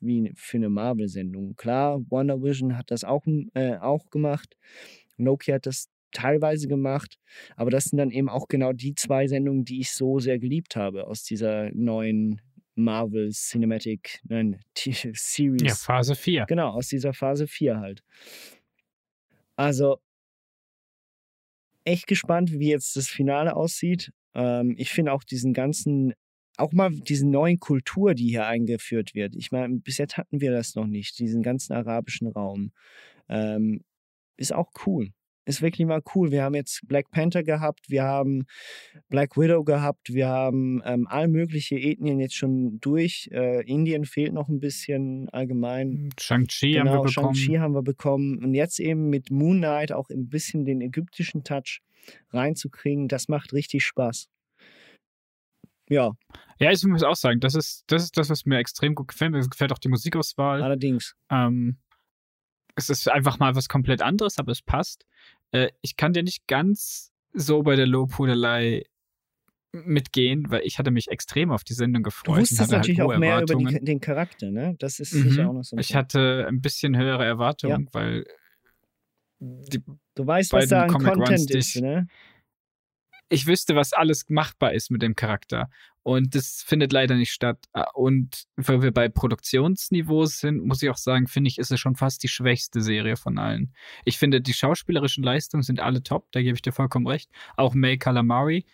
wie 0.00 0.32
für 0.34 0.56
eine 0.56 0.70
Marvel-Sendung. 0.70 1.56
Klar, 1.56 2.00
Wonder 2.08 2.42
Vision 2.42 2.78
hat 2.78 2.90
das 2.90 3.04
auch, 3.04 3.26
äh, 3.52 3.76
auch 3.76 4.08
gemacht. 4.08 4.56
Nokia 5.18 5.56
hat 5.56 5.66
das 5.66 5.90
teilweise 6.12 6.68
gemacht, 6.68 7.18
aber 7.56 7.70
das 7.70 7.84
sind 7.84 7.98
dann 7.98 8.10
eben 8.10 8.28
auch 8.28 8.48
genau 8.48 8.72
die 8.72 8.94
zwei 8.94 9.26
Sendungen, 9.26 9.64
die 9.64 9.80
ich 9.80 9.92
so 9.92 10.18
sehr 10.18 10.38
geliebt 10.38 10.76
habe 10.76 11.06
aus 11.06 11.22
dieser 11.22 11.70
neuen 11.72 12.40
Marvel 12.74 13.30
Cinematic 13.30 14.20
nein, 14.24 14.60
Series. 14.76 15.62
Ja, 15.62 15.74
Phase 15.74 16.14
4. 16.14 16.46
Genau, 16.46 16.70
aus 16.70 16.88
dieser 16.88 17.12
Phase 17.12 17.46
4 17.46 17.78
halt. 17.78 18.02
Also 19.56 19.98
echt 21.84 22.06
gespannt, 22.06 22.52
wie 22.52 22.70
jetzt 22.70 22.96
das 22.96 23.08
Finale 23.08 23.56
aussieht. 23.56 24.12
Ähm, 24.34 24.74
ich 24.78 24.90
finde 24.90 25.12
auch 25.12 25.24
diesen 25.24 25.52
ganzen, 25.52 26.14
auch 26.56 26.72
mal 26.72 26.90
diese 26.90 27.26
neuen 27.26 27.58
Kultur, 27.58 28.14
die 28.14 28.28
hier 28.28 28.46
eingeführt 28.46 29.14
wird. 29.14 29.34
Ich 29.36 29.50
meine, 29.50 29.80
bis 29.80 29.98
jetzt 29.98 30.16
hatten 30.16 30.40
wir 30.40 30.50
das 30.50 30.74
noch 30.74 30.86
nicht, 30.86 31.18
diesen 31.18 31.42
ganzen 31.42 31.72
arabischen 31.72 32.28
Raum. 32.28 32.72
Ähm, 33.28 33.84
ist 34.36 34.52
auch 34.52 34.70
cool 34.86 35.12
ist 35.44 35.62
wirklich 35.62 35.86
mal 35.86 36.02
cool. 36.14 36.30
Wir 36.30 36.42
haben 36.42 36.54
jetzt 36.54 36.86
Black 36.86 37.10
Panther 37.10 37.42
gehabt, 37.42 37.90
wir 37.90 38.04
haben 38.04 38.46
Black 39.08 39.36
Widow 39.36 39.64
gehabt, 39.64 40.12
wir 40.12 40.28
haben 40.28 40.82
ähm, 40.84 41.06
all 41.08 41.28
mögliche 41.28 41.76
Ethnien 41.76 42.20
jetzt 42.20 42.36
schon 42.36 42.80
durch. 42.80 43.28
Äh, 43.32 43.64
Indien 43.66 44.04
fehlt 44.04 44.32
noch 44.32 44.48
ein 44.48 44.60
bisschen 44.60 45.28
allgemein. 45.30 45.90
Hm, 45.90 46.10
Shang-Chi 46.18 46.72
genau, 46.72 46.90
haben 46.90 46.98
wir 46.98 47.02
bekommen. 47.04 47.34
Shang-Chi 47.34 47.58
haben 47.58 47.74
wir 47.74 47.82
bekommen. 47.82 48.44
Und 48.44 48.54
jetzt 48.54 48.80
eben 48.80 49.10
mit 49.10 49.30
Moon 49.30 49.58
Knight 49.58 49.92
auch 49.92 50.10
ein 50.10 50.28
bisschen 50.28 50.64
den 50.64 50.80
ägyptischen 50.80 51.44
Touch 51.44 51.80
reinzukriegen, 52.32 53.08
das 53.08 53.28
macht 53.28 53.52
richtig 53.52 53.84
Spaß. 53.84 54.28
Ja. 55.88 56.12
Ja, 56.58 56.70
ich 56.70 56.84
muss 56.84 57.02
auch 57.02 57.16
sagen, 57.16 57.40
das 57.40 57.54
ist, 57.54 57.84
das 57.88 58.04
ist 58.04 58.16
das, 58.16 58.30
was 58.30 58.46
mir 58.46 58.58
extrem 58.58 58.94
gut 58.94 59.08
gefällt. 59.08 59.32
Mir 59.32 59.40
gefällt 59.40 59.72
auch 59.72 59.78
die 59.78 59.88
Musikauswahl. 59.88 60.62
Allerdings. 60.62 61.14
Ähm, 61.30 61.78
es 62.76 62.90
ist 62.90 63.08
einfach 63.08 63.38
mal 63.38 63.54
was 63.54 63.68
komplett 63.68 64.02
anderes, 64.02 64.38
aber 64.38 64.52
es 64.52 64.62
passt. 64.62 65.06
Äh, 65.52 65.68
ich 65.82 65.96
kann 65.96 66.12
dir 66.12 66.22
nicht 66.22 66.46
ganz 66.46 67.12
so 67.32 67.62
bei 67.62 67.76
der 67.76 67.86
Lobhudelei 67.86 68.84
mitgehen, 69.72 70.46
weil 70.48 70.62
ich 70.64 70.78
hatte 70.78 70.90
mich 70.90 71.08
extrem 71.08 71.52
auf 71.52 71.62
die 71.62 71.74
Sendung 71.74 72.02
gefreut. 72.02 72.36
Du 72.36 72.40
wusstest 72.40 72.60
halt 72.60 72.70
natürlich 72.72 73.00
halt 73.00 73.10
auch 73.10 73.18
mehr 73.18 73.42
über 73.42 73.54
die, 73.54 73.84
den 73.84 74.00
Charakter, 74.00 74.50
ne? 74.50 74.74
Das 74.78 74.98
ist 74.98 75.14
mhm. 75.14 75.30
sicher 75.30 75.48
auch 75.48 75.52
noch 75.52 75.62
so. 75.62 75.76
ich 75.78 75.94
hatte 75.94 76.46
ein 76.48 76.60
bisschen 76.60 76.96
höhere 76.96 77.24
Erwartungen, 77.24 77.84
ja. 77.84 77.88
weil 77.92 78.26
die 79.38 79.82
du 80.14 80.26
weißt, 80.26 80.52
was 80.52 80.68
da 80.68 80.82
an 80.82 80.90
Comic 80.90 81.14
Content 81.14 81.30
Runs, 81.30 81.54
ist, 81.54 81.76
ne? 81.80 82.06
Ich 83.28 83.46
wüsste, 83.46 83.76
was 83.76 83.92
alles 83.92 84.28
machbar 84.28 84.74
ist 84.74 84.90
mit 84.90 85.02
dem 85.02 85.14
Charakter. 85.14 85.70
Und 86.02 86.34
das 86.34 86.62
findet 86.66 86.92
leider 86.92 87.14
nicht 87.14 87.32
statt. 87.32 87.58
Ah, 87.72 87.90
und 87.94 88.44
weil 88.56 88.82
wir 88.82 88.90
bei 88.90 89.08
Produktionsniveau 89.08 90.24
sind, 90.24 90.64
muss 90.64 90.82
ich 90.82 90.88
auch 90.88 90.96
sagen, 90.96 91.26
finde 91.26 91.48
ich, 91.48 91.58
ist 91.58 91.70
es 91.70 91.78
schon 91.78 91.94
fast 91.94 92.22
die 92.22 92.28
schwächste 92.28 92.80
Serie 92.80 93.16
von 93.16 93.38
allen. 93.38 93.74
Ich 94.04 94.16
finde, 94.18 94.40
die 94.40 94.54
schauspielerischen 94.54 95.22
Leistungen 95.22 95.62
sind 95.62 95.80
alle 95.80 96.02
top, 96.02 96.32
da 96.32 96.40
gebe 96.40 96.54
ich 96.54 96.62
dir 96.62 96.72
vollkommen 96.72 97.06
recht. 97.06 97.30
Auch 97.56 97.74
May 97.74 97.98
Calamari, 97.98 98.64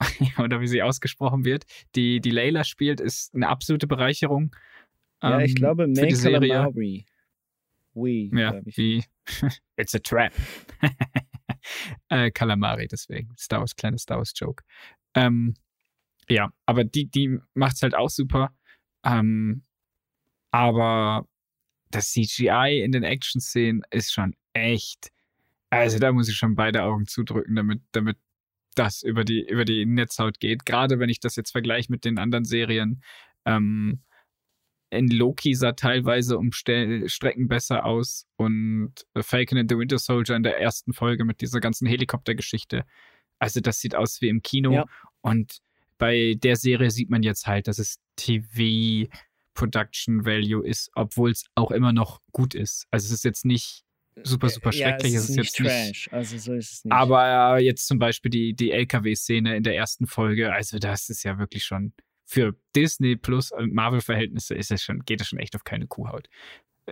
oder 0.38 0.60
wie 0.60 0.66
sie 0.66 0.82
ausgesprochen 0.82 1.44
wird, 1.44 1.64
die, 1.94 2.20
die 2.20 2.30
Layla 2.30 2.64
spielt, 2.64 3.00
ist 3.00 3.34
eine 3.34 3.48
absolute 3.48 3.86
Bereicherung. 3.86 4.54
Ja, 5.22 5.40
ich 5.40 5.52
ähm, 5.52 5.54
glaube, 5.54 5.86
May 5.86 6.12
Calamari. 6.12 7.06
Oui, 7.94 8.30
ja, 8.34 8.60
wie 8.64 9.04
It's 9.76 9.94
a 9.94 9.98
trap. 10.00 10.32
äh, 12.08 12.30
Calamari, 12.30 12.88
deswegen. 12.88 13.32
Star 13.38 13.60
Wars, 13.60 13.74
kleines 13.76 14.02
Star 14.02 14.18
Wars 14.18 14.32
Joke. 14.34 14.64
Ähm, 15.14 15.54
ja, 16.28 16.50
aber 16.66 16.84
die, 16.84 17.06
die 17.06 17.38
macht 17.54 17.76
es 17.76 17.82
halt 17.82 17.94
auch 17.94 18.10
super. 18.10 18.54
Ähm, 19.04 19.62
aber 20.50 21.26
das 21.90 22.12
CGI 22.12 22.82
in 22.82 22.92
den 22.92 23.02
Action-Szenen 23.02 23.82
ist 23.90 24.12
schon 24.12 24.34
echt. 24.52 25.10
Also 25.70 25.98
da 25.98 26.12
muss 26.12 26.28
ich 26.28 26.36
schon 26.36 26.54
beide 26.54 26.84
Augen 26.84 27.06
zudrücken, 27.06 27.56
damit, 27.56 27.82
damit 27.92 28.16
das 28.74 29.02
über 29.02 29.24
die, 29.24 29.46
über 29.48 29.64
die 29.64 29.86
Netzhaut 29.86 30.40
geht. 30.40 30.66
Gerade 30.66 30.98
wenn 30.98 31.08
ich 31.08 31.20
das 31.20 31.36
jetzt 31.36 31.52
vergleiche 31.52 31.90
mit 31.90 32.04
den 32.04 32.18
anderen 32.18 32.44
Serien. 32.44 33.02
Ähm, 33.44 34.02
in 34.90 35.08
Loki 35.08 35.54
sah 35.54 35.72
teilweise 35.72 36.38
um 36.38 36.52
Strecken 36.52 37.48
besser 37.48 37.84
aus 37.84 38.26
und 38.36 38.92
Falcon 39.20 39.58
and 39.58 39.70
the 39.70 39.76
Winter 39.76 39.98
Soldier 39.98 40.36
in 40.36 40.44
der 40.44 40.60
ersten 40.60 40.92
Folge 40.92 41.24
mit 41.24 41.40
dieser 41.40 41.60
ganzen 41.60 41.86
Helikoptergeschichte. 41.86 42.84
Also 43.38 43.60
das 43.60 43.80
sieht 43.80 43.94
aus 43.94 44.20
wie 44.20 44.28
im 44.28 44.42
Kino 44.42 44.72
ja. 44.72 44.84
und 45.20 45.58
bei 45.98 46.34
der 46.36 46.56
Serie 46.56 46.90
sieht 46.90 47.10
man 47.10 47.22
jetzt 47.22 47.46
halt, 47.46 47.68
dass 47.68 47.78
es 47.78 47.98
TV 48.16 49.08
Production 49.54 50.24
Value 50.24 50.66
ist, 50.66 50.90
obwohl 50.94 51.30
es 51.30 51.46
auch 51.54 51.70
immer 51.70 51.92
noch 51.92 52.20
gut 52.32 52.54
ist. 52.54 52.86
Also 52.90 53.06
es 53.06 53.12
ist 53.12 53.24
jetzt 53.24 53.44
nicht 53.44 53.84
super, 54.22 54.48
super 54.48 54.72
schrecklich. 54.72 55.12
Ja, 55.12 55.18
es 55.18 55.24
ist, 55.24 55.30
es 55.30 55.36
ist 55.36 55.36
jetzt 55.36 55.56
Trash. 55.56 55.88
Nicht, 55.88 56.12
also 56.12 56.38
so 56.38 56.54
ist 56.54 56.72
es 56.72 56.84
nicht. 56.84 56.92
Aber 56.92 57.60
jetzt 57.60 57.86
zum 57.86 57.98
Beispiel 57.98 58.30
die, 58.30 58.54
die 58.54 58.72
LKW-Szene 58.72 59.56
in 59.56 59.62
der 59.62 59.76
ersten 59.76 60.06
Folge, 60.06 60.52
also 60.52 60.78
das 60.78 61.08
ist 61.08 61.22
ja 61.22 61.38
wirklich 61.38 61.64
schon 61.64 61.92
für 62.26 62.56
Disney 62.74 63.16
plus 63.16 63.52
Marvel-Verhältnisse 63.58 64.54
ist 64.54 64.70
es 64.70 64.82
schon, 64.82 65.04
geht 65.04 65.20
es 65.20 65.28
schon 65.28 65.38
echt 65.38 65.54
auf 65.54 65.64
keine 65.64 65.86
Kuhhaut. 65.86 66.28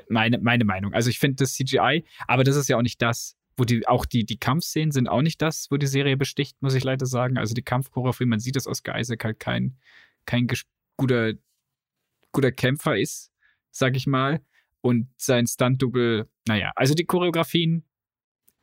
Meine, 0.08 0.38
meine 0.38 0.64
Meinung. 0.64 0.94
Also 0.94 1.10
ich 1.10 1.18
finde 1.18 1.36
das 1.36 1.54
CGI, 1.54 2.04
aber 2.26 2.44
das 2.44 2.56
ist 2.56 2.68
ja 2.68 2.76
auch 2.76 2.82
nicht 2.82 3.00
das, 3.02 3.36
wo 3.62 3.64
die, 3.64 3.86
auch 3.86 4.06
die, 4.06 4.24
die 4.24 4.38
Kampfszenen 4.38 4.90
sind 4.90 5.08
auch 5.08 5.22
nicht 5.22 5.40
das, 5.40 5.68
wo 5.70 5.76
die 5.76 5.86
Serie 5.86 6.16
besticht, 6.16 6.60
muss 6.62 6.74
ich 6.74 6.82
leider 6.82 7.06
sagen. 7.06 7.38
Also 7.38 7.54
die 7.54 7.62
Kampfchoreografie, 7.62 8.24
man 8.24 8.40
sieht, 8.40 8.56
dass 8.56 8.66
Oscar 8.66 8.98
Isaac 8.98 9.22
halt 9.22 9.38
kein, 9.38 9.76
kein 10.26 10.48
guter, 10.96 11.34
guter 12.32 12.50
Kämpfer 12.50 12.98
ist, 12.98 13.30
sag 13.70 13.94
ich 13.94 14.08
mal. 14.08 14.40
Und 14.80 15.10
sein 15.16 15.46
Stunt-Double, 15.46 16.28
naja, 16.48 16.72
also 16.74 16.94
die 16.94 17.04
Choreografien, 17.04 17.84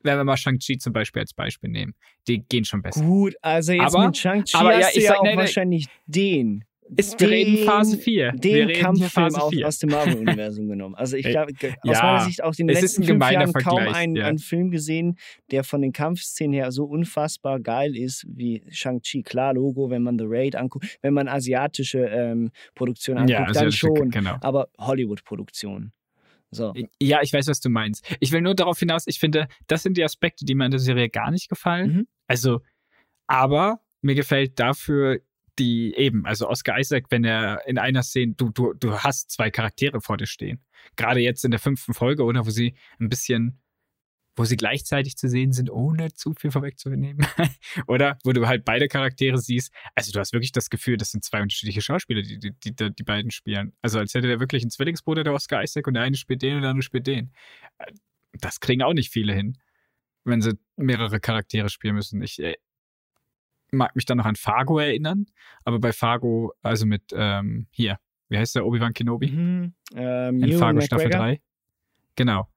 wenn 0.04 0.18
wir 0.18 0.26
mal 0.26 0.36
Shang-Chi 0.36 0.80
zum 0.80 0.92
Beispiel 0.92 1.22
als 1.22 1.34
Beispiel 1.34 1.70
nehmen, 1.70 1.96
die 2.28 2.44
gehen 2.44 2.66
schon 2.66 2.82
besser. 2.82 3.02
Gut, 3.02 3.36
also 3.42 3.72
jetzt 3.72 3.96
aber, 3.96 4.08
mit 4.08 4.18
Shang-Chi 4.18 4.52
hast 4.52 4.64
ja, 4.64 4.92
du 4.92 5.00
ja 5.00 5.08
sag, 5.12 5.20
auch 5.20 5.24
nee, 5.24 5.38
wahrscheinlich 5.38 5.86
den 6.08 6.66
ist, 6.96 7.20
wir 7.20 7.30
reden 7.30 7.66
Phase 7.66 7.98
4. 7.98 8.32
Den 8.34 8.74
Kampffilm 8.74 9.36
aus, 9.36 9.64
aus, 9.64 9.80
dem 9.80 9.90
Marvel-Universum 9.90 10.68
genommen. 10.70 10.96
Also 10.96 11.18
ich 11.18 11.26
glaube, 11.28 11.54
aus 11.54 11.70
ja, 11.84 12.04
meiner 12.04 12.26
Sicht 12.26 12.44
auch 12.44 12.54
in 12.58 12.68
den 12.68 12.76
letzten 12.76 13.04
fünf 13.04 13.32
Jahren 13.32 13.52
Vergleich, 13.52 13.64
kaum 13.64 13.94
einen, 13.94 14.16
ja. 14.16 14.26
einen, 14.26 14.40
Film 14.40 14.72
gesehen, 14.72 15.18
der 15.52 15.64
von 15.64 15.82
den 15.82 15.92
Kampfszenen 15.92 16.54
her 16.54 16.72
so 16.72 16.86
unfassbar 16.86 17.60
geil 17.60 17.96
ist 17.96 18.26
wie 18.28 18.64
Shang-Chi. 18.70 19.24
Klar, 19.24 19.54
Logo, 19.54 19.90
wenn 19.90 20.04
man 20.04 20.18
The 20.18 20.26
Raid 20.28 20.56
anguckt, 20.56 20.98
wenn 21.02 21.14
man 21.14 21.28
asiatische 21.28 22.00
ähm, 22.06 22.52
Produktionen 22.76 23.20
anguckt, 23.20 23.56
ja, 23.56 23.62
dann 23.62 23.72
schon. 23.72 24.10
Genau. 24.10 24.38
Aber 24.42 24.70
Hollywood-Produktionen. 24.80 25.94
So. 26.52 26.74
Ja, 27.00 27.22
ich 27.22 27.32
weiß, 27.32 27.48
was 27.48 27.60
du 27.60 27.70
meinst. 27.70 28.04
Ich 28.20 28.32
will 28.32 28.42
nur 28.42 28.56
darauf 28.56 28.80
hinaus, 28.80 29.04
ich 29.06 29.20
finde, 29.20 29.48
das 29.68 29.84
sind 29.84 29.98
die 29.98 30.04
Aspekte, 30.04 30.46
die 30.46 30.56
mir 30.56 30.66
in 30.66 30.72
der 30.72 30.80
Serie 30.80 31.10
gar 31.10 31.30
nicht 31.32 31.48
gefallen. 31.48 31.92
Mhm. 31.92 32.08
Also, 32.28 32.62
aber 33.28 33.82
mir 34.02 34.16
gefällt 34.16 34.60
dafür 34.60 35.20
die 35.60 35.94
eben, 35.96 36.26
also 36.26 36.48
Oscar 36.50 36.80
Isaac, 36.80 37.06
wenn 37.10 37.24
er 37.24 37.68
in 37.68 37.78
einer 37.78 38.04
Szene, 38.04 38.34
du, 38.36 38.50
du, 38.50 38.74
du 38.74 39.00
hast 39.00 39.30
zwei 39.30 39.52
Charaktere 39.52 40.02
vor 40.02 40.18
dir 40.18 40.26
stehen. 40.26 40.64
Gerade 40.96 41.20
jetzt 41.20 41.46
in 41.46 41.52
der 41.52 41.60
fünften 41.60 41.94
Folge, 41.94 42.24
oder 42.24 42.46
wo 42.46 42.50
sie 42.50 42.76
ein 43.00 43.10
bisschen, 43.10 43.62
wo 44.36 44.46
sie 44.46 44.56
gleichzeitig 44.56 45.18
zu 45.18 45.28
sehen 45.28 45.52
sind, 45.52 45.70
ohne 45.70 46.14
zu 46.14 46.34
viel 46.34 46.52
vorwegzunehmen. 46.52 47.28
oder 47.88 48.18
wo 48.24 48.32
du 48.32 48.48
halt 48.48 48.64
beide 48.64 48.88
Charaktere 48.88 49.38
siehst. 49.38 49.74
Also 49.96 50.12
du 50.12 50.20
hast 50.20 50.32
wirklich 50.32 50.54
das 50.54 50.70
Gefühl, 50.70 50.98
das 50.98 51.12
sind 51.12 51.24
zwei 51.24 51.42
unterschiedliche 51.42 51.82
Schauspieler, 51.82 52.22
die 52.22 52.40
die, 52.40 52.54
die, 52.54 52.96
die 52.96 53.04
beiden 53.04 53.32
spielen. 53.32 53.74
Also 53.82 54.00
als 54.00 54.14
hätte 54.14 54.28
der 54.28 54.40
wirklich 54.40 54.64
einen 54.64 54.72
Zwillingsbruder, 54.72 55.24
der 55.24 55.34
Oscar 55.34 55.62
Isaac, 55.62 55.86
und 55.88 55.96
der 55.96 56.04
eine 56.04 56.16
spielt 56.16 56.42
den 56.42 56.56
und 56.56 56.62
der 56.62 56.72
andere 56.72 56.84
spielt 56.84 57.06
den. 57.06 57.34
Das 58.34 58.62
kriegen 58.62 58.82
auch 58.82 58.94
nicht 58.94 59.12
viele 59.12 59.34
hin, 59.34 59.58
wenn 60.24 60.42
sie 60.42 60.58
mehrere 60.78 61.20
Charaktere 61.20 61.70
spielen 61.70 61.96
müssen. 61.96 62.22
Ich, 62.22 62.40
äh, 62.42 62.56
mag 63.72 63.96
mich 63.96 64.06
dann 64.06 64.18
noch 64.18 64.26
an 64.26 64.36
Fargo 64.36 64.80
erinnern, 64.80 65.26
aber 65.64 65.80
bei 65.80 65.94
Fargo, 65.94 66.54
also 66.62 66.86
mit 66.86 67.04
ähm, 67.14 67.68
hier, 67.72 68.00
wie 68.30 68.38
heißt 68.38 68.56
der 68.56 68.66
Obi-Wan 68.66 68.94
Kenobi? 68.94 69.32
Mhm. 69.32 69.74
Ähm, 69.96 70.44
In 70.44 70.58
Fargo 70.58 70.82
Staffel 70.82 71.10
3. 71.10 71.42
Genau. 72.16 72.48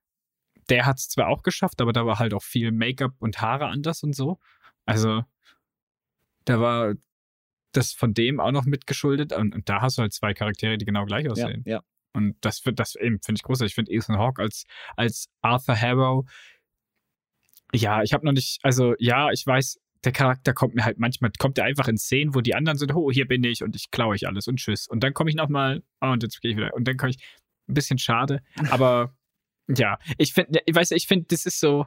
Der 0.69 0.85
hat 0.85 0.99
es 0.99 1.09
zwar 1.09 1.27
auch 1.27 1.43
geschafft, 1.43 1.81
aber 1.81 1.93
da 1.93 2.05
war 2.05 2.19
halt 2.19 2.33
auch 2.33 2.43
viel 2.43 2.71
Make-up 2.71 3.13
und 3.19 3.41
Haare 3.41 3.67
anders 3.67 4.03
und 4.03 4.15
so. 4.15 4.39
Also, 4.85 5.23
da 6.45 6.59
war 6.59 6.93
das 7.73 7.91
von 7.91 8.13
dem 8.13 8.39
auch 8.39 8.51
noch 8.51 8.65
mitgeschuldet. 8.65 9.33
Und, 9.33 9.53
und 9.53 9.67
da 9.67 9.81
hast 9.81 9.97
du 9.97 10.03
halt 10.03 10.13
zwei 10.13 10.33
Charaktere, 10.33 10.77
die 10.77 10.85
genau 10.85 11.05
gleich 11.05 11.29
aussehen. 11.29 11.63
Ja, 11.65 11.77
ja. 11.77 11.83
Und 12.13 12.35
das 12.41 12.61
das 12.61 12.95
eben, 12.95 13.19
finde 13.21 13.39
ich 13.39 13.43
großartig. 13.43 13.71
Ich 13.71 13.75
finde 13.75 13.91
Ethan 13.91 14.17
Hawke 14.17 14.41
als, 14.41 14.65
als 14.95 15.29
Arthur 15.41 15.75
Harrow. 15.75 16.29
Ja, 17.73 18.03
ich 18.03 18.13
habe 18.13 18.25
noch 18.25 18.33
nicht, 18.33 18.59
also 18.63 18.93
ja, 18.99 19.31
ich 19.31 19.45
weiß, 19.45 19.79
der 20.03 20.11
Charakter 20.11 20.53
kommt 20.53 20.75
mir 20.75 20.85
halt 20.85 20.99
manchmal, 20.99 21.31
kommt 21.37 21.57
er 21.57 21.65
einfach 21.65 21.87
in 21.87 21.97
Szenen, 21.97 22.35
wo 22.35 22.41
die 22.41 22.55
anderen 22.55 22.77
sind, 22.77 22.93
oh, 22.93 23.11
hier 23.11 23.27
bin 23.27 23.43
ich 23.43 23.63
und 23.63 23.75
ich 23.75 23.91
klaue 23.91 24.13
euch 24.13 24.27
alles 24.27 24.47
und 24.47 24.57
tschüss. 24.57 24.87
Und 24.87 25.03
dann 25.03 25.13
komme 25.13 25.29
ich 25.29 25.35
nochmal, 25.35 25.83
oh, 26.01 26.07
und 26.07 26.23
jetzt 26.23 26.41
gehe 26.41 26.51
ich 26.51 26.57
wieder. 26.57 26.73
Und 26.73 26.87
dann 26.87 26.97
komme 26.97 27.11
ich, 27.11 27.17
ein 27.69 27.73
bisschen 27.73 27.97
schade, 27.97 28.41
aber 28.69 29.15
ja, 29.67 29.97
ich 30.17 30.33
finde, 30.33 30.59
ich 30.65 30.75
weiß, 30.75 30.91
ich 30.91 31.07
finde, 31.07 31.27
das 31.29 31.45
ist 31.45 31.59
so 31.59 31.85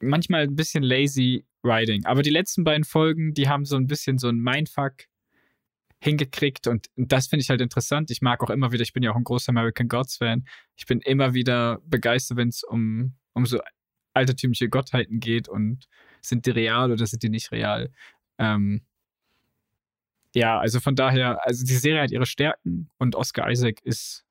manchmal 0.00 0.42
ein 0.42 0.56
bisschen 0.56 0.82
lazy 0.82 1.46
writing. 1.62 2.04
Aber 2.04 2.22
die 2.22 2.30
letzten 2.30 2.64
beiden 2.64 2.84
Folgen, 2.84 3.34
die 3.34 3.48
haben 3.48 3.64
so 3.64 3.76
ein 3.76 3.86
bisschen 3.86 4.18
so 4.18 4.28
ein 4.28 4.38
Mindfuck 4.38 5.04
hingekriegt 6.02 6.66
und 6.66 6.88
das 6.96 7.26
finde 7.26 7.42
ich 7.42 7.50
halt 7.50 7.60
interessant. 7.60 8.10
Ich 8.10 8.22
mag 8.22 8.42
auch 8.42 8.50
immer 8.50 8.72
wieder, 8.72 8.82
ich 8.82 8.94
bin 8.94 9.02
ja 9.02 9.10
auch 9.10 9.16
ein 9.16 9.24
großer 9.24 9.50
American 9.50 9.88
Gods 9.88 10.16
Fan. 10.16 10.46
Ich 10.76 10.86
bin 10.86 11.00
immer 11.00 11.34
wieder 11.34 11.80
begeistert, 11.84 12.38
wenn 12.38 12.48
es 12.48 12.62
um, 12.62 13.14
um 13.34 13.44
so 13.44 13.60
altertümliche 14.14 14.70
Gottheiten 14.70 15.20
geht 15.20 15.48
und 15.48 15.86
sind 16.22 16.46
die 16.46 16.50
real 16.50 16.92
oder 16.92 17.06
sind 17.06 17.22
die 17.22 17.28
nicht 17.28 17.52
real? 17.52 17.90
Ähm, 18.38 18.82
ja, 20.34 20.58
also 20.58 20.80
von 20.80 20.94
daher, 20.94 21.44
also 21.44 21.64
die 21.64 21.74
Serie 21.74 22.02
hat 22.02 22.10
ihre 22.12 22.26
Stärken 22.26 22.88
und 22.98 23.16
Oscar 23.16 23.50
Isaac 23.50 23.80
ist 23.82 24.24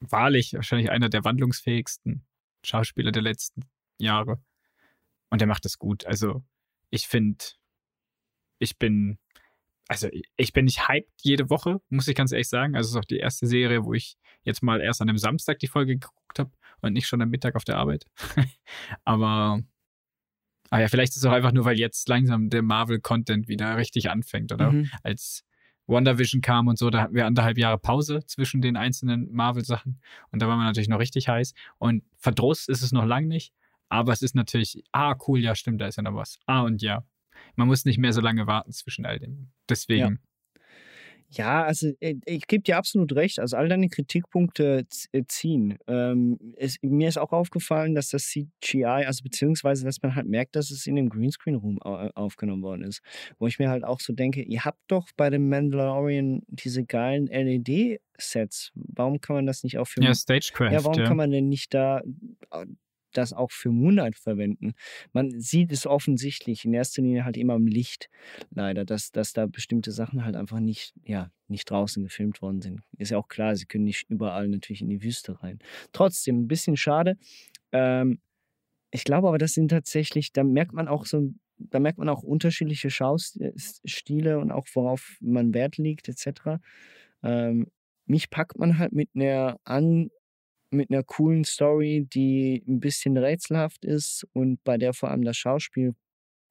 wahrlich 0.00 0.52
wahrscheinlich 0.54 0.90
einer 0.90 1.08
der 1.08 1.24
wandlungsfähigsten 1.24 2.24
Schauspieler 2.64 3.12
der 3.12 3.22
letzten 3.22 3.62
Jahre. 3.98 4.42
Und 5.30 5.40
er 5.40 5.46
macht 5.46 5.64
das 5.64 5.78
gut. 5.78 6.04
Also 6.06 6.42
ich 6.90 7.08
finde, 7.08 7.44
ich 8.58 8.78
bin, 8.78 9.18
also 9.88 10.08
ich 10.36 10.52
bin 10.52 10.66
nicht 10.66 10.88
hyped 10.88 11.10
jede 11.22 11.48
Woche, 11.48 11.80
muss 11.88 12.08
ich 12.08 12.14
ganz 12.14 12.32
ehrlich 12.32 12.48
sagen. 12.48 12.76
Also 12.76 12.88
es 12.88 12.94
ist 12.94 12.98
auch 12.98 13.08
die 13.08 13.18
erste 13.18 13.46
Serie, 13.46 13.84
wo 13.84 13.94
ich 13.94 14.16
jetzt 14.44 14.62
mal 14.62 14.80
erst 14.80 15.00
an 15.00 15.08
einem 15.08 15.18
Samstag 15.18 15.58
die 15.58 15.68
Folge 15.68 15.94
geguckt 15.94 16.38
habe 16.38 16.50
und 16.82 16.92
nicht 16.92 17.06
schon 17.06 17.22
am 17.22 17.30
Mittag 17.30 17.56
auf 17.56 17.64
der 17.64 17.78
Arbeit. 17.78 18.04
aber, 19.04 19.62
aber 20.72 20.80
ja, 20.80 20.88
vielleicht 20.88 21.12
ist 21.12 21.18
es 21.18 21.24
auch 21.26 21.32
einfach 21.32 21.52
nur, 21.52 21.66
weil 21.66 21.78
jetzt 21.78 22.08
langsam 22.08 22.48
der 22.48 22.62
Marvel-Content 22.62 23.46
wieder 23.46 23.76
richtig 23.76 24.08
anfängt, 24.08 24.52
oder? 24.52 24.72
Mhm. 24.72 24.90
Als 25.02 25.44
WandaVision 25.86 26.40
kam 26.40 26.66
und 26.66 26.78
so, 26.78 26.88
da 26.88 27.02
hatten 27.02 27.14
wir 27.14 27.26
anderthalb 27.26 27.58
Jahre 27.58 27.76
Pause 27.76 28.24
zwischen 28.24 28.62
den 28.62 28.78
einzelnen 28.78 29.30
Marvel-Sachen. 29.32 30.00
Und 30.30 30.40
da 30.40 30.48
waren 30.48 30.58
wir 30.58 30.64
natürlich 30.64 30.88
noch 30.88 30.98
richtig 30.98 31.28
heiß. 31.28 31.52
Und 31.76 32.04
Verdruss 32.16 32.68
ist 32.68 32.80
es 32.80 32.90
noch 32.90 33.04
lang 33.04 33.28
nicht. 33.28 33.52
Aber 33.90 34.14
es 34.14 34.22
ist 34.22 34.34
natürlich, 34.34 34.82
ah, 34.92 35.14
cool, 35.28 35.40
ja, 35.40 35.54
stimmt, 35.54 35.78
da 35.78 35.88
ist 35.88 35.96
ja 35.96 36.04
noch 36.04 36.14
was. 36.14 36.38
Ah, 36.46 36.62
und 36.62 36.80
ja. 36.80 37.04
Man 37.54 37.68
muss 37.68 37.84
nicht 37.84 37.98
mehr 37.98 38.14
so 38.14 38.22
lange 38.22 38.46
warten 38.46 38.72
zwischen 38.72 39.04
all 39.04 39.18
dem. 39.18 39.50
Deswegen. 39.68 40.00
Ja. 40.00 40.16
Ja, 41.34 41.64
also 41.64 41.92
äh, 42.00 42.16
ich 42.26 42.46
gebe 42.46 42.62
dir 42.62 42.76
absolut 42.76 43.14
recht. 43.14 43.38
Also 43.38 43.56
all 43.56 43.68
deine 43.68 43.88
Kritikpunkte 43.88 44.86
äh, 45.12 45.22
ziehen. 45.26 45.78
Ähm, 45.86 46.38
es, 46.56 46.76
mir 46.82 47.08
ist 47.08 47.18
auch 47.18 47.32
aufgefallen, 47.32 47.94
dass 47.94 48.10
das 48.10 48.24
CGI, 48.24 48.84
also 48.84 49.22
beziehungsweise, 49.22 49.84
dass 49.84 50.02
man 50.02 50.14
halt 50.14 50.28
merkt, 50.28 50.56
dass 50.56 50.70
es 50.70 50.86
in 50.86 50.96
dem 50.96 51.08
Greenscreen-Room 51.08 51.80
aufgenommen 51.80 52.62
worden 52.62 52.84
ist. 52.84 53.00
Wo 53.38 53.46
ich 53.46 53.58
mir 53.58 53.70
halt 53.70 53.84
auch 53.84 54.00
so 54.00 54.12
denke, 54.12 54.42
ihr 54.42 54.64
habt 54.64 54.80
doch 54.88 55.08
bei 55.16 55.30
dem 55.30 55.48
Mandalorian 55.48 56.42
diese 56.48 56.84
geilen 56.84 57.26
LED-Sets. 57.26 58.72
Warum 58.74 59.20
kann 59.20 59.36
man 59.36 59.46
das 59.46 59.62
nicht 59.62 59.78
auch 59.78 59.86
für... 59.86 60.02
Ja, 60.02 60.14
Stagecraft. 60.14 60.72
Ja, 60.72 60.84
warum 60.84 60.98
ja. 60.98 61.06
kann 61.06 61.16
man 61.16 61.30
denn 61.30 61.48
nicht 61.48 61.72
da 61.72 62.02
äh, 62.50 62.66
das 63.12 63.32
auch 63.32 63.50
für 63.50 63.70
Moonlight 63.70 64.16
verwenden. 64.16 64.72
Man 65.12 65.30
sieht 65.40 65.72
es 65.72 65.86
offensichtlich 65.86 66.64
in 66.64 66.74
erster 66.74 67.02
Linie 67.02 67.24
halt 67.24 67.36
immer 67.36 67.54
im 67.54 67.66
Licht, 67.66 68.08
leider, 68.50 68.84
dass, 68.84 69.12
dass 69.12 69.32
da 69.32 69.46
bestimmte 69.46 69.92
Sachen 69.92 70.24
halt 70.24 70.36
einfach 70.36 70.60
nicht, 70.60 70.94
ja, 71.04 71.30
nicht 71.48 71.70
draußen 71.70 72.02
gefilmt 72.02 72.42
worden 72.42 72.60
sind. 72.62 72.80
Ist 72.98 73.10
ja 73.10 73.18
auch 73.18 73.28
klar, 73.28 73.56
sie 73.56 73.66
können 73.66 73.84
nicht 73.84 74.08
überall 74.08 74.48
natürlich 74.48 74.82
in 74.82 74.88
die 74.88 75.02
Wüste 75.02 75.42
rein. 75.42 75.58
Trotzdem, 75.92 76.42
ein 76.42 76.48
bisschen 76.48 76.76
schade. 76.76 77.16
Ähm, 77.72 78.20
ich 78.90 79.04
glaube 79.04 79.28
aber, 79.28 79.38
das 79.38 79.52
sind 79.52 79.68
tatsächlich, 79.68 80.32
da 80.32 80.44
merkt 80.44 80.72
man 80.72 80.88
auch 80.88 81.06
so, 81.06 81.30
da 81.58 81.80
merkt 81.80 81.98
man 81.98 82.08
auch 82.08 82.22
unterschiedliche 82.22 82.90
Schaustile 82.90 84.38
und 84.38 84.50
auch 84.50 84.66
worauf 84.74 85.16
man 85.20 85.54
Wert 85.54 85.78
legt, 85.78 86.08
etc. 86.08 86.60
Ähm, 87.22 87.68
mich 88.06 88.30
packt 88.30 88.58
man 88.58 88.78
halt 88.78 88.92
mit 88.92 89.10
einer 89.14 89.58
an, 89.64 90.10
mit 90.72 90.90
einer 90.90 91.02
coolen 91.02 91.44
Story, 91.44 92.06
die 92.12 92.62
ein 92.66 92.80
bisschen 92.80 93.16
rätselhaft 93.16 93.84
ist 93.84 94.26
und 94.32 94.62
bei 94.64 94.78
der 94.78 94.94
vor 94.94 95.10
allem 95.10 95.24
das 95.24 95.36
Schauspiel 95.36 95.94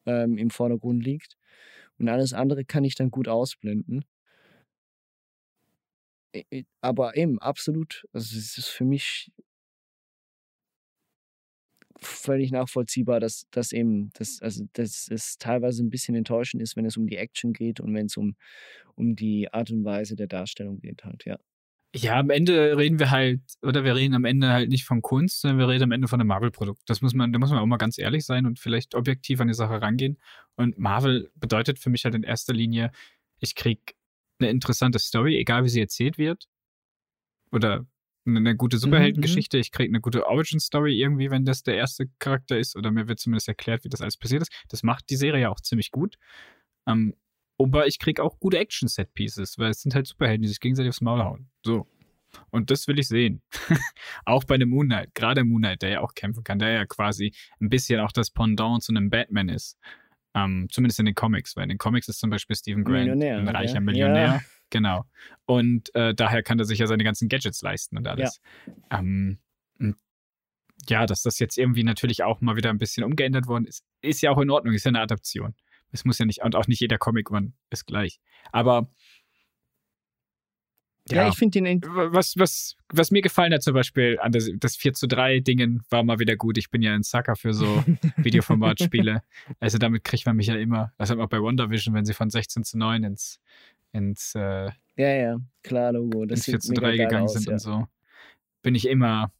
ähm, 0.05 0.37
im 0.37 0.49
Vordergrund 0.51 1.03
liegt. 1.03 1.37
Und 1.99 2.09
alles 2.09 2.33
andere 2.33 2.65
kann 2.65 2.83
ich 2.83 2.95
dann 2.95 3.11
gut 3.11 3.27
ausblenden. 3.27 4.05
Aber 6.81 7.15
eben, 7.17 7.39
absolut. 7.39 8.05
Also 8.13 8.37
es 8.37 8.57
ist 8.57 8.67
für 8.69 8.85
mich 8.85 9.31
völlig 11.99 12.51
nachvollziehbar, 12.51 13.19
dass 13.19 13.45
das 13.51 13.71
eben, 13.71 14.11
dass, 14.13 14.41
also 14.41 14.65
dass 14.73 15.07
es 15.09 15.37
teilweise 15.37 15.83
ein 15.83 15.89
bisschen 15.89 16.15
enttäuschend 16.15 16.61
ist, 16.63 16.75
wenn 16.75 16.85
es 16.85 16.97
um 16.97 17.07
die 17.07 17.17
Action 17.17 17.53
geht 17.53 17.79
und 17.79 17.93
wenn 17.93 18.07
es 18.07 18.17
um, 18.17 18.35
um 18.95 19.15
die 19.15 19.51
Art 19.53 19.71
und 19.71 19.83
Weise 19.85 20.15
der 20.15 20.27
Darstellung 20.27 20.79
geht 20.79 21.03
halt, 21.03 21.25
ja. 21.25 21.37
Ja, 21.93 22.19
am 22.19 22.29
Ende 22.29 22.77
reden 22.77 22.99
wir 22.99 23.11
halt, 23.11 23.41
oder 23.61 23.83
wir 23.83 23.95
reden 23.95 24.13
am 24.13 24.23
Ende 24.23 24.49
halt 24.49 24.69
nicht 24.69 24.85
von 24.85 25.01
Kunst, 25.01 25.41
sondern 25.41 25.59
wir 25.59 25.67
reden 25.67 25.83
am 25.83 25.91
Ende 25.91 26.07
von 26.07 26.21
einem 26.21 26.27
Marvel-Produkt. 26.29 26.83
Das 26.85 27.01
muss 27.01 27.13
man, 27.13 27.33
da 27.33 27.39
muss 27.39 27.49
man 27.49 27.59
auch 27.59 27.65
mal 27.65 27.77
ganz 27.77 27.97
ehrlich 27.97 28.25
sein 28.25 28.45
und 28.45 28.59
vielleicht 28.59 28.95
objektiv 28.95 29.41
an 29.41 29.49
die 29.49 29.53
Sache 29.53 29.81
rangehen. 29.81 30.17
Und 30.55 30.77
Marvel 30.77 31.29
bedeutet 31.35 31.79
für 31.79 31.89
mich 31.89 32.05
halt 32.05 32.15
in 32.15 32.23
erster 32.23 32.53
Linie, 32.53 32.91
ich 33.39 33.55
krieg 33.55 33.95
eine 34.39 34.49
interessante 34.49 34.99
Story, 34.99 35.37
egal 35.37 35.65
wie 35.65 35.69
sie 35.69 35.81
erzählt 35.81 36.17
wird. 36.17 36.47
Oder 37.51 37.85
eine 38.25 38.55
gute 38.55 38.77
Superheldengeschichte. 38.77 39.57
Mhm. 39.57 39.61
Ich 39.61 39.71
krieg 39.71 39.89
eine 39.89 39.99
gute 39.99 40.27
Origin-Story 40.27 40.97
irgendwie, 40.97 41.29
wenn 41.29 41.43
das 41.43 41.63
der 41.63 41.75
erste 41.75 42.07
Charakter 42.19 42.57
ist. 42.57 42.77
Oder 42.77 42.91
mir 42.91 43.09
wird 43.09 43.19
zumindest 43.19 43.49
erklärt, 43.49 43.83
wie 43.83 43.89
das 43.89 44.01
alles 44.01 44.15
passiert 44.15 44.43
ist. 44.43 44.53
Das 44.69 44.83
macht 44.83 45.09
die 45.09 45.17
Serie 45.17 45.41
ja 45.41 45.49
auch 45.49 45.59
ziemlich 45.59 45.91
gut. 45.91 46.15
Ähm, 46.87 47.15
aber 47.63 47.87
ich 47.87 47.99
krieg 47.99 48.19
auch 48.19 48.39
gute 48.39 48.57
Action-Set-Pieces, 48.59 49.57
weil 49.57 49.71
es 49.71 49.81
sind 49.81 49.95
halt 49.95 50.07
Superhelden, 50.07 50.41
die 50.41 50.47
sich 50.47 50.59
gegenseitig 50.59 50.89
aufs 50.89 51.01
Maul 51.01 51.23
hauen. 51.23 51.49
So. 51.65 51.87
Und 52.49 52.71
das 52.71 52.87
will 52.87 52.97
ich 52.97 53.07
sehen. 53.07 53.41
auch 54.25 54.43
bei 54.45 54.55
einem 54.55 54.69
Moon 54.69 54.87
Knight. 54.87 55.13
Gerade 55.15 55.43
Moon 55.43 55.61
Knight, 55.61 55.81
der 55.81 55.89
ja 55.89 56.01
auch 56.01 56.13
kämpfen 56.13 56.43
kann, 56.43 56.59
der 56.59 56.71
ja 56.71 56.85
quasi 56.85 57.33
ein 57.59 57.69
bisschen 57.69 57.99
auch 57.99 58.11
das 58.11 58.31
Pendant 58.31 58.83
zu 58.83 58.93
einem 58.93 59.09
Batman 59.09 59.49
ist. 59.49 59.77
Ähm, 60.33 60.67
zumindest 60.71 60.99
in 60.99 61.07
den 61.07 61.15
Comics, 61.15 61.57
weil 61.57 61.63
in 61.63 61.69
den 61.69 61.77
Comics 61.77 62.07
ist 62.07 62.19
zum 62.19 62.29
Beispiel 62.29 62.55
Stephen 62.55 62.85
Grant 62.85 63.21
ein 63.21 63.47
reicher 63.49 63.75
ja. 63.75 63.79
Millionär. 63.81 64.25
Ja. 64.25 64.41
Genau. 64.69 65.03
Und 65.45 65.93
äh, 65.93 66.15
daher 66.15 66.41
kann 66.41 66.57
er 66.57 66.63
sich 66.63 66.79
ja 66.79 66.87
seine 66.87 67.03
ganzen 67.03 67.27
Gadgets 67.27 67.61
leisten 67.61 67.97
und 67.97 68.07
alles. 68.07 68.39
Ja. 68.65 68.99
Ähm, 68.99 69.39
ja, 70.89 71.05
dass 71.05 71.21
das 71.21 71.39
jetzt 71.39 71.57
irgendwie 71.57 71.83
natürlich 71.83 72.23
auch 72.23 72.41
mal 72.41 72.55
wieder 72.55 72.69
ein 72.69 72.77
bisschen 72.77 73.03
umgeändert 73.03 73.47
worden 73.47 73.65
ist, 73.65 73.83
ist 74.01 74.21
ja 74.21 74.31
auch 74.31 74.39
in 74.39 74.49
Ordnung, 74.49 74.73
ist 74.73 74.85
ja 74.85 74.89
eine 74.89 75.01
Adaption. 75.01 75.53
Es 75.91 76.05
muss 76.05 76.19
ja 76.19 76.25
nicht, 76.25 76.43
und 76.43 76.55
auch 76.55 76.67
nicht 76.67 76.79
jeder 76.79 76.97
Comic-One 76.97 77.53
ist 77.69 77.85
gleich. 77.85 78.19
Aber 78.51 78.89
ja, 81.09 81.23
ja, 81.23 81.29
ich 81.29 81.35
finde 81.35 81.61
den. 81.61 81.81
Was, 81.81 82.37
was, 82.37 82.75
was 82.89 83.11
mir 83.11 83.21
gefallen 83.21 83.53
hat, 83.53 83.63
zum 83.63 83.73
Beispiel 83.73 84.19
an 84.21 84.31
das, 84.31 84.49
das 84.57 84.75
4 84.75 84.93
zu 84.93 85.07
3 85.07 85.39
Dingen, 85.39 85.81
war 85.89 86.03
mal 86.03 86.19
wieder 86.19 86.35
gut. 86.35 86.57
Ich 86.57 86.69
bin 86.69 86.81
ja 86.81 86.93
ein 86.93 87.03
Sucker 87.03 87.35
für 87.35 87.53
so 87.53 87.65
Videoformatspiele. 88.17 89.23
also 89.59 89.77
damit 89.77 90.03
kriegt 90.03 90.25
man 90.25 90.35
mich 90.35 90.47
ja 90.47 90.55
immer. 90.55 90.93
Das 90.97 91.09
hat 91.09 91.17
man 91.17 91.27
bei 91.27 91.41
WandaVision, 91.41 91.95
wenn 91.95 92.05
sie 92.05 92.13
von 92.13 92.29
16 92.29 92.63
zu 92.63 92.77
9 92.77 93.03
ins, 93.03 93.39
ins 93.91 94.35
äh, 94.35 94.69
Ja, 94.95 95.09
ja, 95.09 95.37
klar, 95.63 95.91
Logo. 95.91 96.25
Das 96.25 96.39
ins 96.39 96.45
4 96.45 96.59
zu 96.59 96.73
3 96.73 96.97
gegangen 96.97 97.23
aus, 97.23 97.33
sind 97.33 97.47
ja. 97.47 97.53
und 97.53 97.59
so. 97.59 97.87
Bin 98.61 98.75
ich 98.75 98.87
immer, 98.87 99.31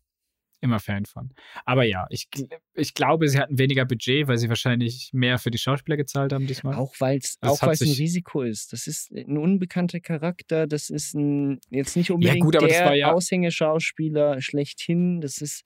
immer 0.62 0.80
Fan 0.80 1.06
von. 1.06 1.34
Aber 1.65 1.84
ja, 1.84 2.06
ich, 2.10 2.30
ich 2.74 2.93
glaube, 2.93 3.28
sie 3.28 3.39
hatten 3.39 3.58
weniger 3.58 3.86
Budget, 3.86 4.28
weil 4.28 4.38
sie 4.38 4.47
wahrscheinlich 4.47 5.10
mehr 5.12 5.39
für 5.39 5.52
die 5.52 5.58
Schauspieler 5.58 5.97
gezahlt 5.97 6.32
haben 6.32 6.47
diesmal. 6.47 6.76
Auch 6.76 6.93
weil 7.00 7.17
es 7.17 7.38
auch 7.41 7.62
weil's 7.62 7.82
ein 7.82 7.89
Risiko 7.89 8.43
ist. 8.43 8.71
Das 8.71 8.88
ist 8.88 9.12
ein 9.12 9.38
unbekannter 9.38 10.00
Charakter, 10.00 10.67
das 10.67 10.89
ist 10.89 11.15
ein, 11.15 11.60
jetzt 11.69 11.97
nicht 11.97 12.12
unbedingt 12.12 12.38
ja, 12.38 12.43
gut, 12.43 12.62
der 12.62 12.95
ja 12.95 13.12
Aushängeschauspieler 13.12 14.41
schlechthin. 14.41 15.19
Das 15.19 15.39
ist, 15.39 15.63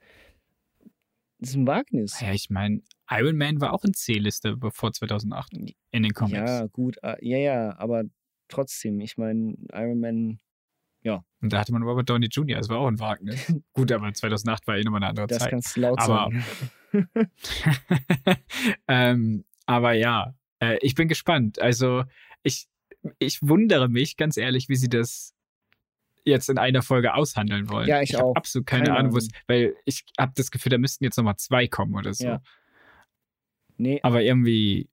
das 1.39 1.49
ist 1.49 1.55
ein 1.55 1.67
Wagnis. 1.67 2.21
Ja, 2.21 2.31
ich 2.31 2.49
meine, 2.49 2.81
Iron 3.10 3.38
Man 3.38 3.62
war 3.62 3.73
auch 3.73 3.84
in 3.84 3.93
C-Liste 3.93 4.55
bevor 4.55 4.93
2008 4.93 5.53
in 5.91 6.03
den 6.03 6.13
Comics. 6.13 6.38
Ja, 6.38 6.67
gut, 6.67 7.03
ah, 7.03 7.17
ja, 7.21 7.38
ja, 7.38 7.77
aber 7.77 8.03
trotzdem, 8.47 9.01
ich 9.01 9.17
meine, 9.17 9.55
Iron 9.73 9.99
Man 9.99 10.39
ja. 11.05 11.23
Und 11.39 11.53
da 11.53 11.59
hatte 11.59 11.71
man 11.71 11.83
Robert 11.83 12.09
Downey 12.09 12.27
Jr., 12.27 12.57
das 12.57 12.67
war 12.67 12.79
auch 12.79 12.87
ein 12.87 12.99
Wagnis. 12.99 13.53
Gut, 13.73 13.91
aber 13.91 14.11
2008 14.11 14.65
war 14.65 14.75
eh 14.75 14.83
nochmal 14.83 15.03
eine 15.03 15.09
andere 15.09 15.27
das 15.27 15.37
Zeit. 15.37 15.45
Das 15.45 15.51
kannst 15.51 15.77
du 15.77 15.81
laut 15.81 15.99
aber, 15.99 16.31
sagen. 16.31 16.45
ähm, 18.88 19.45
aber 19.67 19.93
ja, 19.93 20.34
äh, 20.59 20.80
ich 20.82 20.95
bin 20.95 21.07
gespannt. 21.07 21.61
Also 21.61 22.03
ich, 22.41 22.67
ich 23.19 23.39
wundere 23.43 23.88
mich, 23.88 24.17
ganz 24.17 24.36
ehrlich, 24.36 24.67
wie 24.67 24.75
sie 24.75 24.89
das 24.89 25.36
jetzt 26.23 26.49
in 26.49 26.57
einer 26.57 26.82
Folge 26.82 27.13
aushandeln 27.13 27.69
wollen. 27.69 27.88
Ja, 27.88 28.01
ich, 28.01 28.11
ich 28.11 28.17
auch. 28.17 28.36
absolut 28.36 28.65
keine, 28.65 28.86
keine 28.86 28.97
Ahnung, 28.97 29.15
Ahnung. 29.15 29.30
weil 29.45 29.75
ich 29.86 30.05
habe 30.19 30.32
das 30.36 30.49
Gefühl, 30.49 30.71
da 30.71 30.80
müssten 30.80 31.03
jetzt 31.03 31.17
nochmal 31.17 31.38
zwei 31.38 31.67
kommen 31.67 31.93
oder 31.93 32.15
so. 32.15 32.25
Ja. 32.25 32.41
Nee. 33.77 33.99
Aber 34.01 34.23
irgendwie 34.23 34.89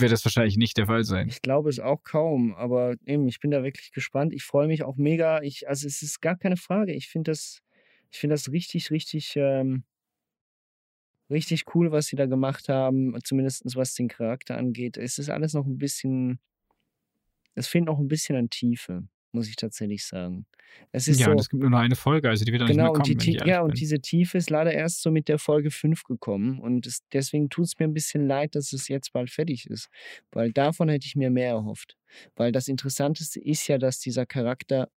wird 0.00 0.12
das 0.12 0.24
wahrscheinlich 0.24 0.56
nicht 0.56 0.76
der 0.76 0.86
Fall 0.86 1.04
sein. 1.04 1.28
Ich 1.28 1.42
glaube 1.42 1.68
es 1.68 1.80
auch 1.80 2.02
kaum, 2.02 2.54
aber 2.54 2.96
eben, 3.04 3.26
ich 3.28 3.40
bin 3.40 3.50
da 3.50 3.62
wirklich 3.62 3.92
gespannt. 3.92 4.32
Ich 4.32 4.44
freue 4.44 4.66
mich 4.66 4.82
auch 4.82 4.96
mega. 4.96 5.42
Ich, 5.42 5.68
also 5.68 5.86
es 5.86 6.02
ist 6.02 6.20
gar 6.20 6.36
keine 6.36 6.56
Frage. 6.56 6.92
Ich 6.92 7.08
finde 7.08 7.30
das, 7.30 7.62
ich 8.10 8.18
finde 8.18 8.34
das 8.34 8.50
richtig, 8.50 8.90
richtig, 8.90 9.34
ähm, 9.36 9.84
richtig 11.30 11.64
cool, 11.74 11.92
was 11.92 12.06
sie 12.06 12.16
da 12.16 12.26
gemacht 12.26 12.68
haben, 12.68 13.16
zumindest 13.24 13.64
was 13.76 13.94
den 13.94 14.08
Charakter 14.08 14.56
angeht. 14.56 14.96
Es 14.96 15.18
ist 15.18 15.30
alles 15.30 15.54
noch 15.54 15.66
ein 15.66 15.78
bisschen, 15.78 16.38
es 17.54 17.66
fehlt 17.66 17.84
noch 17.84 17.98
ein 17.98 18.08
bisschen 18.08 18.36
an 18.36 18.50
Tiefe, 18.50 19.06
muss 19.36 19.48
ich 19.48 19.54
tatsächlich 19.56 20.04
sagen. 20.04 20.46
Es 20.90 21.06
ist 21.06 21.20
ja, 21.20 21.26
so, 21.26 21.30
und 21.30 21.40
es 21.40 21.48
gibt 21.48 21.60
nur 21.62 21.70
noch 21.70 21.78
eine 21.78 21.94
Folge, 21.94 22.28
also 22.28 22.44
die 22.44 22.52
wird 22.52 22.62
auch 22.62 22.66
Genau, 22.66 22.92
nicht 22.92 22.94
und, 22.94 23.06
mehr 23.06 23.06
die, 23.06 23.14
kommen, 23.14 23.20
wenn 23.20 23.34
ich 23.34 23.40
Tie- 23.40 23.48
ja, 23.48 23.60
ehrlich 23.60 23.60
und 23.62 23.68
bin. 23.68 23.78
diese 23.78 24.00
Tiefe 24.00 24.38
ist 24.38 24.50
leider 24.50 24.72
erst 24.72 25.02
so 25.02 25.10
mit 25.12 25.28
der 25.28 25.38
Folge 25.38 25.70
5 25.70 26.02
gekommen. 26.02 26.58
Und 26.58 26.86
es, 26.86 27.00
deswegen 27.12 27.48
tut 27.48 27.66
es 27.66 27.78
mir 27.78 27.86
ein 27.86 27.94
bisschen 27.94 28.26
leid, 28.26 28.56
dass 28.56 28.72
es 28.72 28.88
jetzt 28.88 29.12
bald 29.12 29.30
fertig 29.30 29.66
ist. 29.70 29.88
Weil 30.32 30.52
davon 30.52 30.88
hätte 30.88 31.06
ich 31.06 31.14
mir 31.14 31.30
mehr 31.30 31.50
erhofft. 31.50 31.96
Weil 32.34 32.50
das 32.50 32.66
Interessanteste 32.66 33.40
ist 33.40 33.68
ja, 33.68 33.78
dass 33.78 34.00
dieser 34.00 34.26
Charakter 34.26 34.88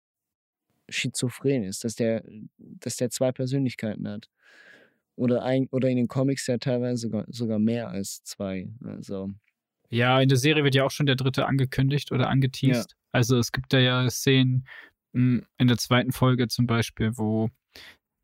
schizophren 0.89 1.63
ist, 1.63 1.83
dass 1.83 1.95
der, 1.95 2.23
dass 2.57 2.95
der 2.97 3.09
zwei 3.11 3.31
Persönlichkeiten 3.31 4.07
hat. 4.07 4.27
Oder, 5.15 5.43
ein, 5.43 5.67
oder 5.71 5.89
in 5.89 5.97
den 5.97 6.07
Comics 6.07 6.47
ja 6.47 6.57
teilweise 6.57 6.97
sogar, 7.01 7.25
sogar 7.27 7.59
mehr 7.59 7.89
als 7.89 8.23
zwei. 8.23 8.69
Also, 8.83 9.29
Ja, 9.89 10.21
in 10.21 10.29
der 10.29 10.37
Serie 10.37 10.63
wird 10.63 10.75
ja 10.75 10.85
auch 10.85 10.91
schon 10.91 11.05
der 11.05 11.15
dritte 11.17 11.45
angekündigt 11.45 12.11
oder 12.11 12.29
angeteased. 12.29 12.95
Also 13.11 13.37
es 13.37 13.51
gibt 13.51 13.73
da 13.73 13.79
ja 13.79 14.09
Szenen 14.09 14.67
mh, 15.13 15.43
in 15.57 15.67
der 15.67 15.77
zweiten 15.77 16.11
Folge 16.11 16.47
zum 16.47 16.67
Beispiel, 16.67 17.11
wo 17.17 17.49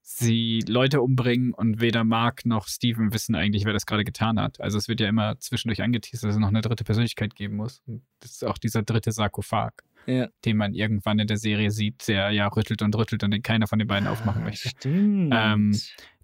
sie 0.02 0.64
Leute 0.68 1.02
umbringen 1.02 1.52
und 1.54 1.82
weder 1.82 2.04
Mark 2.04 2.46
noch 2.46 2.68
Steven 2.68 3.12
wissen 3.12 3.34
eigentlich, 3.34 3.66
wer 3.66 3.74
das 3.74 3.88
gerade 3.88 4.04
getan 4.04 4.40
hat. 4.40 4.62
Also 4.62 4.78
es 4.78 4.88
wird 4.88 5.00
ja 5.00 5.10
immer 5.10 5.40
zwischendurch 5.40 5.82
angeteased, 5.82 6.24
dass 6.24 6.36
es 6.36 6.40
noch 6.40 6.50
eine 6.50 6.62
dritte 6.62 6.84
Persönlichkeit 6.84 7.36
geben 7.36 7.56
muss. 7.56 7.82
Und 7.88 8.04
das 8.20 8.32
ist 8.34 8.46
auch 8.46 8.60
dieser 8.60 8.84
dritte 8.84 9.12
Sarkophag, 9.12 9.72
ja. 10.06 10.28
den 10.46 10.58
man 10.58 10.76
irgendwann 10.76 11.18
in 11.18 11.26
der 11.26 11.38
Serie 11.38 11.72
sieht, 11.72 12.08
der 12.08 12.30
ja 12.30 12.48
rüttelt 12.48 12.84
und 12.84 12.96
rüttelt 12.96 13.24
und 13.24 13.32
den 13.32 13.42
keiner 13.42 13.66
von 13.66 13.80
den 13.80 13.88
beiden 13.88 14.08
aufmachen 14.08 14.44
möchte. 14.44 14.70
Stimmt. 14.70 15.34
Ähm, 15.36 15.76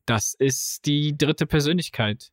Das 0.05 0.36
ist 0.38 0.86
die 0.86 1.18
dritte 1.18 1.45
Persönlichkeit. 1.45 2.32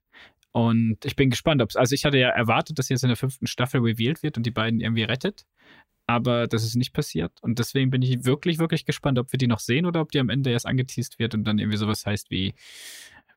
Und 0.59 1.04
ich 1.04 1.14
bin 1.14 1.30
gespannt, 1.30 1.62
ob 1.62 1.70
es. 1.70 1.76
Also, 1.76 1.94
ich 1.94 2.04
hatte 2.04 2.18
ja 2.18 2.30
erwartet, 2.30 2.80
dass 2.80 2.88
jetzt 2.88 3.04
in 3.04 3.09
der 3.09 3.16
fünften 3.16 3.46
Staffel 3.46 3.80
revealed 3.80 4.24
wird 4.24 4.36
und 4.36 4.44
die 4.44 4.50
beiden 4.50 4.80
irgendwie 4.80 5.04
rettet. 5.04 5.46
Aber 6.09 6.48
das 6.48 6.64
ist 6.64 6.74
nicht 6.74 6.92
passiert. 6.92 7.32
Und 7.42 7.61
deswegen 7.61 7.90
bin 7.90 8.02
ich 8.02 8.24
wirklich, 8.24 8.59
wirklich 8.59 8.84
gespannt, 8.84 9.20
ob 9.20 9.30
wir 9.30 9.38
die 9.38 9.46
noch 9.46 9.61
sehen 9.61 9.86
oder 9.86 10.00
ob 10.00 10.11
die 10.11 10.18
am 10.18 10.30
Ende 10.30 10.50
erst 10.50 10.66
angeteased 10.66 11.20
wird 11.20 11.34
und 11.34 11.44
dann 11.44 11.61
irgendwie 11.61 11.76
sowas 11.76 12.04
heißt 12.04 12.32
wie 12.32 12.54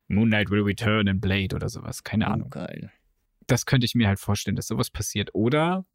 Moonlight 0.08 0.50
will 0.50 0.62
return 0.62 1.06
in 1.06 1.22
Blade 1.22 1.56
oder 1.56 1.70
sowas. 1.70 2.04
Keine 2.04 2.28
oh, 2.28 2.32
Ahnung. 2.32 2.50
geil. 2.50 2.92
Das 3.46 3.68
könnte 3.68 3.86
ich 3.86 3.94
mir 3.94 4.08
halt 4.08 4.20
vorstellen, 4.20 4.56
dass 4.56 4.66
sowas 4.66 4.90
passiert. 4.90 5.36
Oder, 5.36 5.86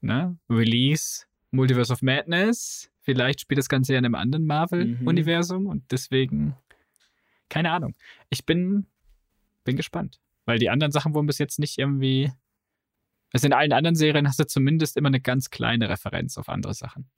ne, 0.00 0.38
Release 0.48 1.26
Multiverse 1.50 1.92
of 1.92 2.00
Madness. 2.00 2.90
Vielleicht 3.02 3.42
spielt 3.42 3.58
das 3.58 3.68
Ganze 3.68 3.92
ja 3.92 3.98
in 3.98 4.06
einem 4.06 4.14
anderen 4.14 4.46
Marvel-Universum 4.46 5.66
und 5.66 5.84
deswegen, 5.90 6.56
keine 7.50 7.70
Ahnung. 7.70 7.94
Ich 8.30 8.46
bin, 8.46 8.86
bin 9.64 9.76
gespannt. 9.76 10.20
Weil 10.46 10.58
die 10.58 10.70
anderen 10.70 10.92
Sachen 10.92 11.14
wurden 11.14 11.26
bis 11.26 11.38
jetzt 11.38 11.58
nicht 11.58 11.78
irgendwie. 11.78 12.30
Also 13.32 13.46
in 13.46 13.52
allen 13.52 13.72
anderen 13.72 13.96
Serien 13.96 14.28
hast 14.28 14.38
du 14.38 14.46
zumindest 14.46 14.96
immer 14.96 15.08
eine 15.08 15.20
ganz 15.20 15.50
kleine 15.50 15.88
Referenz 15.88 16.38
auf 16.38 16.48
andere 16.48 16.74
Sachen. 16.74 17.10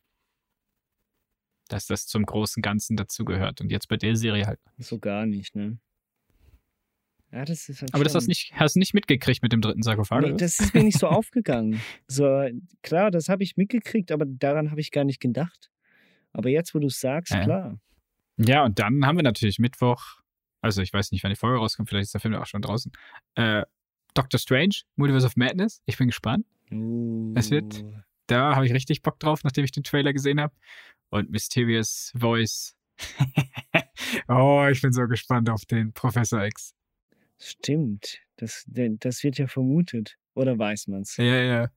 Dass 1.69 1.87
das 1.87 2.07
zum 2.07 2.25
großen 2.25 2.63
Ganzen 2.63 2.97
dazugehört. 2.97 3.61
Und 3.61 3.71
jetzt 3.71 3.89
bei 3.89 3.97
der 3.97 4.17
Serie 4.17 4.47
halt. 4.47 4.61
So 4.79 4.99
gar 4.99 5.27
nicht, 5.27 5.57
ne? 5.57 5.79
Ja, 7.33 7.45
das 7.45 7.69
ist 7.69 7.83
halt 7.83 7.93
Aber 7.93 8.05
das 8.05 8.15
hast 8.15 8.27
du 8.27 8.29
nicht, 8.31 8.53
hast 8.55 8.77
du 8.77 8.79
nicht 8.79 8.95
mitgekriegt 8.95 9.43
mit 9.43 9.53
dem 9.53 9.61
dritten 9.61 9.83
Sarkophag. 9.83 10.23
Nee, 10.23 10.35
das 10.35 10.61
ist 10.61 10.73
mir 10.75 10.85
nicht 10.85 10.99
so 10.99 11.09
aufgegangen. 11.09 11.81
So, 12.07 12.49
klar, 12.83 13.11
das 13.11 13.29
habe 13.29 13.43
ich 13.43 13.57
mitgekriegt, 13.57 14.13
aber 14.13 14.25
daran 14.27 14.71
habe 14.71 14.81
ich 14.81 14.93
gar 14.93 15.05
nicht 15.05 15.21
gedacht. 15.21 15.71
Aber 16.33 16.49
jetzt, 16.49 16.75
wo 16.75 16.79
du 16.79 16.87
es 16.87 17.01
sagst, 17.01 17.33
Ja. 17.33 17.43
klar. 17.43 17.81
Ja, 18.39 18.65
und 18.65 18.79
dann 18.79 19.05
haben 19.05 19.17
wir 19.17 19.23
natürlich 19.23 19.59
Mittwoch, 19.59 20.21
also 20.61 20.83
ich 20.83 20.93
weiß 20.93 21.13
nicht, 21.13 21.23
wann 21.25 21.31
die 21.31 21.37
Folge 21.37 21.59
rauskommt, 21.59 21.89
vielleicht 21.89 22.05
ist 22.07 22.15
der 22.15 22.21
Film 22.21 22.35
ja 22.35 22.41
auch 22.43 22.47
schon 22.47 22.63
draußen. 22.63 22.93
Äh, 23.35 23.63
Doctor 24.15 24.39
Strange, 24.39 24.75
Multiverse 24.97 25.27
of 25.27 25.37
Madness. 25.37 25.83
Ich 25.87 25.97
bin 25.99 26.09
gespannt. 26.09 26.47
Es 27.37 27.51
wird- 27.51 27.83
Uh, 27.83 27.93
Da 28.29 28.57
habe 28.57 28.67
ich 28.67 28.73
richtig 28.73 29.03
Bock 29.03 29.21
drauf, 29.21 29.45
nachdem 29.45 29.65
ich 29.65 29.71
den 29.71 29.85
Trailer 29.85 30.13
gesehen 30.13 30.41
habe. 30.41 30.53
Und 31.11 31.31
Mysterious 31.31 32.13
Voice. 32.19 32.75
oh, 34.29 34.67
ich 34.71 34.83
bin 34.83 34.93
so 34.93 35.07
gespannt 35.07 35.49
auf 35.49 35.65
den 35.67 35.93
Professor 35.93 36.45
X. 36.45 36.75
Stimmt. 37.39 38.19
Das, 38.37 38.65
das 38.67 39.23
wird 39.23 39.39
ja 39.39 39.47
vermutet. 39.47 40.17
Oder 40.35 40.59
weiß 40.59 40.89
man's? 40.89 41.17
Ja, 41.19 41.25
ja. 41.43 41.69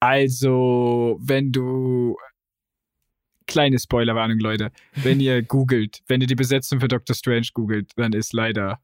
Also, 0.00 1.18
wenn 1.20 1.52
du. 1.52 2.16
Kleine 3.48 3.78
Spoilerwarnung, 3.78 4.38
Leute. 4.38 4.70
Wenn 4.94 5.20
ihr 5.20 5.42
googelt, 5.42 6.02
wenn 6.06 6.20
ihr 6.20 6.26
die 6.26 6.34
Besetzung 6.34 6.80
für 6.80 6.88
Doctor 6.88 7.16
Strange 7.16 7.48
googelt, 7.54 7.92
dann 7.96 8.12
ist 8.12 8.34
leider 8.34 8.78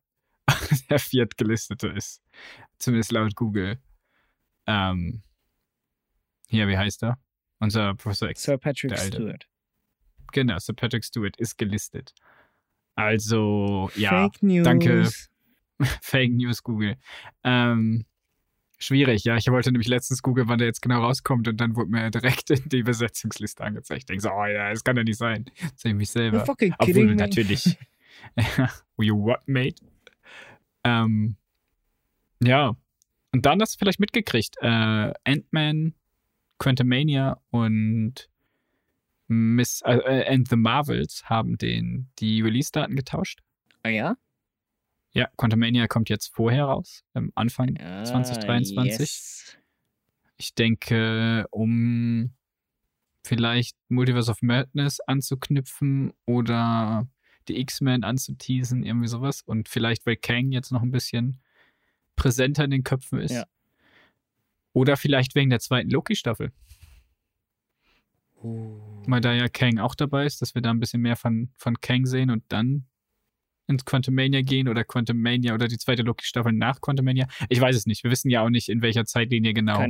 der 0.91 0.99
viertgelistete 0.99 1.89
ist. 1.89 2.23
Zumindest 2.79 3.12
laut 3.12 3.37
Google. 3.37 3.79
Ähm, 4.67 5.23
hier, 6.49 6.67
wie 6.67 6.79
heißt 6.79 7.03
er? 7.05 7.19
Unser 7.59 7.95
Professor 7.95 8.31
X. 8.31 8.43
Sir 8.43 8.57
Patrick. 8.57 8.99
Stewart. 8.99 9.47
Genau, 10.33 10.59
Sir 10.59 10.75
Patrick 10.75 11.05
Stewart 11.05 11.37
ist 11.37 11.59
gelistet. 11.59 12.15
Also, 12.95 13.91
ja. 13.97 14.11
Fake 14.11 14.43
News. 14.43 14.65
danke. 14.65 15.11
Fake 16.01 16.33
News 16.33 16.62
Google. 16.62 16.97
Ähm, 17.43 18.07
schwierig, 18.85 19.24
ja. 19.24 19.37
Ich 19.37 19.49
wollte 19.49 19.72
nämlich 19.72 19.89
letztens 19.89 20.22
googeln, 20.22 20.49
wann 20.49 20.59
der 20.59 20.66
jetzt 20.66 20.82
genau 20.82 21.01
rauskommt 21.03 21.49
und 21.49 21.61
dann 21.61 21.76
wurde 21.76 21.91
mir 21.91 22.11
direkt 22.11 22.51
in 22.51 22.68
die 22.68 22.82
Besetzungsliste 22.82 23.64
angezeigt. 23.64 24.03
Ich 24.03 24.07
denke 24.07 24.22
so, 24.22 24.30
oh 24.30 24.47
ja, 24.47 24.70
das 24.70 24.85
kann 24.85 24.97
ja 24.97 25.05
nicht 25.05 25.18
sein. 25.18 25.47
Sehe 25.76 25.93
ich 25.93 25.97
mich 25.97 26.11
selber. 26.11 26.43
You're 26.43 26.47
fucking 26.47 26.74
Obwohl 26.78 26.95
kidding 26.95 27.16
natürlich. 27.16 27.76
you 28.99 29.16
what, 29.16 29.47
mate? 29.47 29.76
Ähm, 30.85 31.37
ja. 32.43 32.76
Und 33.32 33.47
dann 33.47 33.61
hast 33.61 33.74
du 33.74 33.78
vielleicht 33.78 34.01
mitgekriegt, 34.01 34.57
äh, 34.61 35.12
Ant-Man, 35.24 35.95
Quantumania 36.59 37.41
und 37.51 38.28
Miss 39.26 39.82
äh, 39.82 39.97
äh, 39.97 40.32
and 40.32 40.49
the 40.49 40.57
Marvels 40.57 41.24
haben 41.24 41.59
den 41.59 42.09
die 42.18 42.43
Release-Daten 42.43 42.95
getauscht. 42.95 43.41
Ah 43.82 43.89
ja? 43.89 44.16
Ja, 45.15 45.29
Quantumania 45.37 45.87
kommt 45.87 46.09
jetzt 46.11 46.35
vorher 46.35 46.65
raus, 46.65 47.05
am 47.15 47.31
Anfang 47.37 47.79
Ah, 47.79 48.05
2023. 48.05 48.99
yes. 48.99 49.57
Ich 50.37 50.55
denke, 50.55 51.47
um 51.51 52.33
vielleicht 53.23 53.77
Multiverse 53.89 54.31
of 54.31 54.43
Madness 54.43 54.99
anzuknüpfen 55.01 56.12
oder 56.27 57.07
die 57.47 57.61
X-Men 57.61 58.03
anzuteasen, 58.03 58.83
irgendwie 58.85 59.07
sowas. 59.07 59.43
Und 59.43 59.69
vielleicht, 59.69 60.05
weil 60.05 60.17
Kang 60.17 60.51
jetzt 60.51 60.73
noch 60.73 60.83
ein 60.83 60.91
bisschen 60.91 61.39
präsenter 62.17 62.65
in 62.65 62.71
den 62.71 62.83
Köpfen 62.85 63.21
ist. 63.21 63.33
Ja. 63.33 63.47
Oder 64.73 64.97
vielleicht 64.97 65.37
wegen 65.37 65.51
der 65.51 65.61
zweiten 65.61 65.91
Loki-Staffel. 65.91 66.53
Uh, 68.43 68.79
Weil 69.07 69.21
da 69.21 69.33
ja 69.33 69.49
Kang 69.49 69.79
auch 69.79 69.95
dabei 69.95 70.27
ist, 70.27 70.43
dass 70.43 70.55
wir 70.55 70.62
da 70.62 70.71
ein 70.71 70.81
bisschen 70.81 71.01
mehr 71.01 71.17
von, 71.17 71.51
von 71.57 71.81
Kang 71.81 72.05
sehen 72.05 72.31
und 72.31 72.43
dann 72.49 72.85
ins 73.67 73.85
Quantumania 73.85 74.43
gehen 74.43 74.69
oder 74.69 74.85
Quantumania 74.85 75.55
oder 75.55 75.69
die 75.69 75.79
zweite 75.79 76.03
Loki-Staffel 76.03 76.53
nach 76.53 76.81
Quantumania. 76.81 77.27
Ich 77.49 77.61
weiß 77.61 77.75
es 77.77 77.87
nicht. 77.87 78.05
Wir 78.05 78.11
wissen 78.11 78.31
ja 78.31 78.43
auch 78.43 78.51
nicht, 78.51 78.69
in 78.69 78.83
welcher 78.83 79.05
Zeitlinie 79.05 79.55
genau 79.55 79.81
äh, 79.81 79.89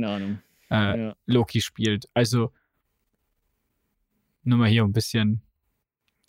Ja. 0.69 1.15
Loki 1.25 1.61
spielt. 1.61 2.09
Also 2.13 2.51
nur 4.43 4.57
mal 4.59 4.69
hier 4.69 4.83
ein 4.83 4.93
bisschen. 4.93 5.41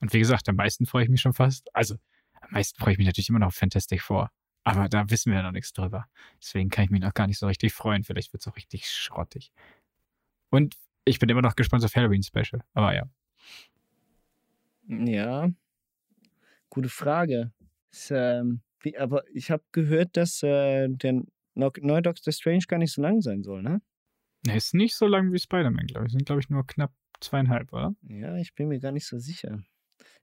Und 0.01 0.13
wie 0.13 0.19
gesagt, 0.19 0.49
am 0.49 0.57
meisten 0.57 0.87
freue 0.87 1.05
ich 1.05 1.09
mich 1.09 1.21
schon 1.21 1.33
fast. 1.35 1.75
Also 1.75 1.97
am 2.41 2.51
meisten 2.51 2.79
freue 2.81 2.93
ich 2.93 2.99
mich 2.99 3.07
natürlich 3.07 3.29
immer 3.29 3.39
noch 3.39 3.49
auf 3.49 3.55
Fantastic 3.55 4.03
Four. 4.03 4.31
Aber 4.65 4.89
da 4.89 5.09
wissen 5.11 5.31
wir 5.31 5.39
ja 5.39 5.45
noch 5.45 5.53
nichts 5.53 5.73
drüber. 5.73 6.07
Deswegen 6.41 6.71
kann 6.71 6.85
ich 6.85 6.91
mich 6.91 7.01
noch 7.01 7.15
gar 7.15 7.29
nicht 7.29 7.39
so 7.39 7.47
richtig 7.47 7.73
freuen. 7.73 8.03
Vielleicht 8.03 8.33
wird 8.33 8.41
es 8.41 8.49
auch 8.49 8.57
richtig 8.57 8.89
schrottig. 8.91 9.53
Und 10.51 10.77
ich 11.05 11.21
bin 11.21 11.29
immer 11.29 11.43
noch 11.43 11.55
gespannt 11.55 11.85
auf 11.85 11.95
Halloween 11.95 12.25
Special. 12.25 12.63
Aber 12.75 12.95
ja. 12.95 13.09
Ja. 14.89 15.49
Gute 16.77 16.91
Frage. 16.91 17.53
Ist, 17.91 18.11
ähm, 18.11 18.61
wie, 18.83 18.99
aber 18.99 19.23
ich 19.33 19.51
habe 19.51 19.65
gehört, 19.73 20.15
dass 20.15 20.43
äh, 20.43 20.89
der 20.91 21.23
neue 21.55 22.03
Doctor 22.03 22.35
Strange 22.35 22.65
gar 22.69 22.77
nicht 22.77 22.93
so 22.93 23.01
lang 23.01 23.23
sein 23.23 23.43
soll, 23.43 23.63
ne? 23.63 23.81
Er 24.47 24.57
ist 24.57 24.75
nicht 24.75 24.95
so 24.95 25.07
lang 25.07 25.33
wie 25.33 25.39
Spider-Man, 25.39 25.87
glaube 25.87 26.05
ich. 26.05 26.13
Sind, 26.13 26.27
glaube 26.27 26.43
ich, 26.43 26.51
nur 26.51 26.67
knapp 26.67 26.93
zweieinhalb, 27.19 27.73
oder? 27.73 27.95
Ja, 28.03 28.37
ich 28.37 28.55
bin 28.55 28.69
mir 28.69 28.79
gar 28.79 28.93
nicht 28.93 29.07
so 29.07 29.19
sicher. 29.19 29.65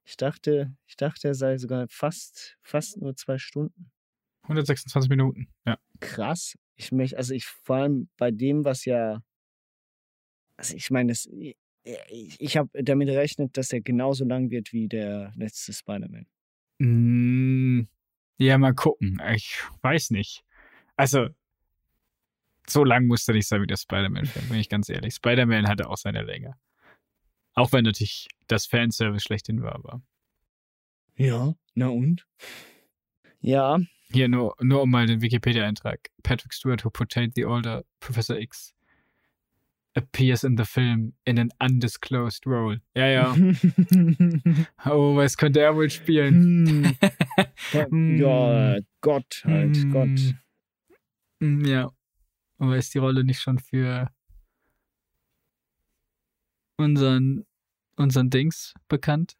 Ich 0.05 0.15
dachte, 0.15 0.77
ich 0.85 0.95
dachte, 0.95 1.29
er 1.29 1.33
sei 1.33 1.57
sogar 1.57 1.87
fast, 1.89 2.55
fast 2.61 2.97
nur 2.97 3.15
zwei 3.15 3.39
Stunden. 3.39 3.91
126 4.43 5.09
Minuten. 5.09 5.47
Ja. 5.65 5.79
Krass. 6.01 6.53
Ich 6.75 6.91
möchte, 6.91 7.17
also 7.17 7.33
ich 7.33 7.47
vor 7.47 7.77
allem 7.77 8.09
bei 8.15 8.29
dem, 8.29 8.63
was 8.63 8.85
ja, 8.85 9.23
also 10.57 10.75
ich 10.75 10.91
meine, 10.91 11.13
das, 11.13 11.25
ich, 11.25 11.55
ich 12.39 12.57
habe 12.57 12.69
damit 12.83 13.07
gerechnet, 13.07 13.57
dass 13.57 13.73
er 13.73 13.81
genauso 13.81 14.23
lang 14.23 14.51
wird 14.51 14.71
wie 14.71 14.87
der 14.87 15.33
letzte 15.35 15.73
Spider-Man. 15.73 16.27
Mm, 16.83 17.87
ja, 18.37 18.57
mal 18.57 18.73
gucken. 18.75 19.21
Ich 19.33 19.57
weiß 19.83 20.11
nicht. 20.11 20.43
Also, 20.97 21.29
so 22.67 22.83
lang 22.83 23.07
muss 23.07 23.25
er 23.25 23.35
nicht 23.35 23.47
sein 23.47 23.61
wie 23.61 23.67
der 23.67 23.77
Spider-Man-Film, 23.77 24.49
bin 24.49 24.59
ich 24.59 24.67
ganz 24.67 24.89
ehrlich. 24.89 25.15
Spider-Man 25.15 25.67
hatte 25.67 25.89
auch 25.89 25.95
seine 25.95 26.23
Länge. 26.23 26.55
Auch 27.53 27.71
wenn 27.71 27.85
natürlich 27.85 28.27
das 28.47 28.65
Fanservice 28.65 29.23
schlechthin 29.23 29.61
war, 29.61 29.75
aber. 29.75 30.01
Ja, 31.15 31.53
na 31.73 31.87
und? 31.87 32.25
Ja, 33.39 33.79
Hier 34.11 34.27
nur, 34.27 34.55
nur 34.59 34.81
um 34.81 34.89
mal 34.91 35.07
den 35.07 35.21
Wikipedia-Eintrag. 35.21 36.09
Patrick 36.21 36.53
Stewart, 36.53 36.83
who 36.83 36.89
portrayed 36.89 37.33
the 37.35 37.45
older 37.45 37.85
Professor 38.01 38.37
X, 38.37 38.73
appears 39.95 40.43
in 40.43 40.57
the 40.57 40.65
film 40.65 41.13
in 41.25 41.37
an 41.39 41.49
undisclosed 41.61 42.45
role. 42.47 42.81
Ja, 42.95 43.07
ja. 43.07 43.35
oh, 44.85 45.15
was 45.15 45.37
könnte 45.37 45.59
er 45.61 45.75
wohl 45.75 45.89
spielen? 45.89 46.97
Hm. 47.71 48.17
ja, 48.19 48.77
Gott, 49.01 49.41
halt, 49.45 49.75
Hm. 49.77 49.91
Gott. 49.91 50.35
Hm, 51.41 51.65
Ja. 51.65 51.91
Aber 52.59 52.77
ist 52.77 52.93
die 52.93 52.99
Rolle 52.99 53.23
nicht 53.23 53.41
schon 53.41 53.57
für 53.59 54.09
unseren, 56.77 57.45
unseren 57.95 58.29
Dings 58.29 58.73
bekannt? 58.87 59.37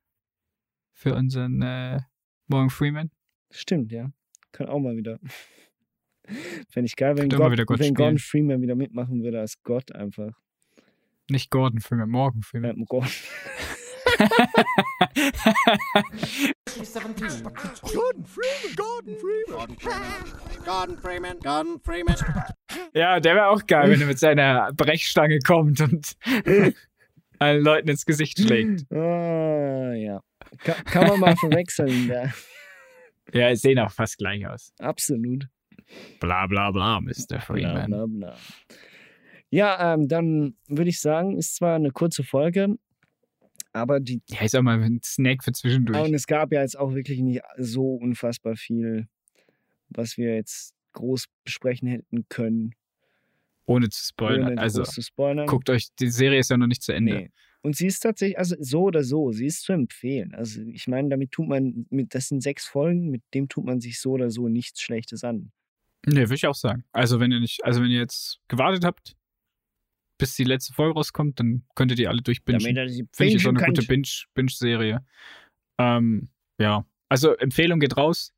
Für 0.93 1.15
unseren 1.15 1.61
äh, 1.61 2.01
Morgan 2.47 2.69
Freeman? 2.69 3.11
Stimmt, 3.51 3.91
ja. 3.91 4.11
Kann 4.51 4.67
auch 4.67 4.79
mal 4.79 4.95
wieder. 4.97 5.19
Fände 6.69 6.85
ich 6.87 6.95
geil, 6.95 7.17
wenn, 7.17 7.29
Gott, 7.29 7.51
wieder 7.51 7.65
Gott 7.65 7.79
wenn. 7.79 7.93
Gordon 7.93 8.17
Freeman 8.17 8.61
wieder 8.61 8.75
mitmachen 8.75 9.23
würde 9.23 9.39
als 9.39 9.61
Gott 9.63 9.91
einfach. 9.93 10.39
Nicht 11.29 11.49
Gordon 11.51 11.79
Freeman, 11.79 12.09
Morgan 12.09 12.41
Freeman. 12.41 12.77
Ähm, 12.77 12.85
Gordon. 12.85 13.09
Gordon 16.75 18.25
Freeman, 18.25 18.75
Gordon 18.75 19.15
Freeman. 19.77 19.77
Gordon 20.65 20.97
Freeman, 20.97 21.39
Gordon 21.39 21.79
Freeman. 21.81 22.15
Ja, 22.93 23.19
der 23.19 23.35
wäre 23.35 23.47
auch 23.47 23.65
geil, 23.65 23.89
wenn 23.89 24.01
er 24.01 24.07
mit 24.07 24.19
seiner 24.19 24.71
Brechstange 24.73 25.39
kommt 25.39 25.81
und 25.81 26.13
allen 27.39 27.63
Leuten 27.63 27.89
ins 27.89 28.05
Gesicht 28.05 28.39
schlägt. 28.39 28.91
Ah, 28.91 29.93
ja. 29.93 30.21
Kann, 30.59 30.83
kann 30.85 31.07
man 31.07 31.19
mal 31.19 31.35
verwechseln, 31.35 32.07
ja. 32.07 32.31
Ja, 33.33 33.49
es 33.49 33.61
sehen 33.61 33.79
auch 33.79 33.89
fast 33.89 34.17
gleich 34.17 34.45
aus. 34.45 34.73
Absolut. 34.79 35.47
Bla 36.19 36.45
bla 36.45 36.69
bla, 36.71 36.99
Mr. 36.99 37.13
Bla, 37.29 37.39
Freeman. 37.39 37.89
bla, 37.89 38.05
bla. 38.05 38.35
Ja, 39.53 39.93
ähm, 39.93 40.07
dann 40.07 40.55
würde 40.67 40.89
ich 40.89 40.99
sagen, 40.99 41.37
ist 41.37 41.57
zwar 41.57 41.75
eine 41.75 41.91
kurze 41.91 42.23
Folge, 42.23 42.75
aber 43.71 43.99
die 43.99 44.19
Ja, 44.29 44.41
ist 44.41 44.55
auch 44.55 44.63
mal 44.63 44.81
ein 44.81 44.99
Snack 45.03 45.43
für 45.43 45.51
zwischendurch. 45.51 45.99
Und 45.99 46.15
es 46.15 46.25
gab 46.25 46.51
ja 46.51 46.61
jetzt 46.61 46.75
auch 46.75 46.95
wirklich 46.95 47.19
nicht 47.19 47.43
so 47.59 47.93
unfassbar 47.93 48.55
viel, 48.55 49.07
was 49.89 50.17
wir 50.17 50.33
jetzt 50.33 50.73
groß 50.93 51.25
besprechen 51.43 51.87
hätten 51.87 52.25
können. 52.29 52.73
ohne 53.67 53.89
zu 53.89 54.03
spoilern. 54.03 54.53
ohne 54.53 54.57
also, 54.59 54.81
zu 54.81 55.03
spoilern. 55.03 55.45
guckt 55.45 55.69
euch, 55.69 55.89
die 55.99 56.09
Serie 56.09 56.39
ist 56.39 56.49
ja 56.49 56.57
noch 56.57 56.65
nicht 56.65 56.81
zu 56.81 56.91
Ende. 56.91 57.13
Nee. 57.13 57.31
Und 57.61 57.75
sie 57.75 57.85
ist 57.85 57.99
tatsächlich, 57.99 58.39
also 58.39 58.55
so 58.59 58.85
oder 58.85 59.03
so, 59.03 59.33
sie 59.33 59.45
ist 59.45 59.61
zu 59.61 59.71
empfehlen. 59.71 60.33
Also 60.33 60.63
ich 60.63 60.87
meine, 60.87 61.09
damit 61.09 61.31
tut 61.31 61.47
man, 61.47 61.85
mit, 61.91 62.15
das 62.15 62.29
sind 62.29 62.41
sechs 62.41 62.65
Folgen, 62.65 63.11
mit 63.11 63.21
dem 63.35 63.49
tut 63.49 63.65
man 63.65 63.81
sich 63.81 63.99
so 63.99 64.13
oder 64.13 64.31
so 64.31 64.49
nichts 64.49 64.81
Schlechtes 64.81 65.23
an. 65.23 65.51
Nee, 66.07 66.21
würde 66.21 66.35
ich 66.35 66.47
auch 66.47 66.55
sagen. 66.55 66.85
Also, 66.91 67.19
wenn 67.19 67.31
ihr 67.31 67.39
nicht, 67.39 67.63
also 67.63 67.81
wenn 67.83 67.91
ihr 67.91 67.99
jetzt 67.99 68.39
gewartet 68.47 68.83
habt, 68.83 69.15
bis 70.23 70.35
die 70.35 70.43
letzte 70.45 70.73
Folge 70.73 70.93
rauskommt, 70.95 71.39
dann 71.39 71.65
könntet 71.75 71.99
ihr 71.99 72.09
alle 72.09 72.21
durchbingen. 72.21 72.61
Finde 72.61 72.81
ich 72.83 73.45
auch 73.45 73.49
eine 73.49 73.59
bingen 73.59 73.65
gute 73.65 73.85
kann. 73.85 73.95
Binge- 73.95 74.25
Binge-Serie. 74.33 75.05
ähm, 75.79 76.29
ja. 76.59 76.85
Also, 77.09 77.35
Empfehlung 77.35 77.79
geht 77.79 77.97
raus. 77.97 78.33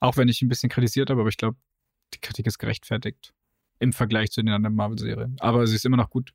Auch 0.00 0.16
wenn 0.16 0.28
ich 0.28 0.42
ein 0.42 0.48
bisschen 0.48 0.70
kritisiert 0.70 1.10
habe, 1.10 1.20
aber 1.20 1.28
ich 1.28 1.36
glaube, 1.36 1.56
die 2.14 2.20
Kritik 2.20 2.46
ist 2.46 2.58
gerechtfertigt. 2.58 3.34
Im 3.78 3.92
Vergleich 3.92 4.30
zu 4.30 4.42
den 4.42 4.52
anderen 4.52 4.76
Marvel-Serien. 4.76 5.36
Aber 5.40 5.66
sie 5.66 5.74
ist 5.76 5.84
immer 5.84 5.96
noch 5.96 6.10
gut. 6.10 6.32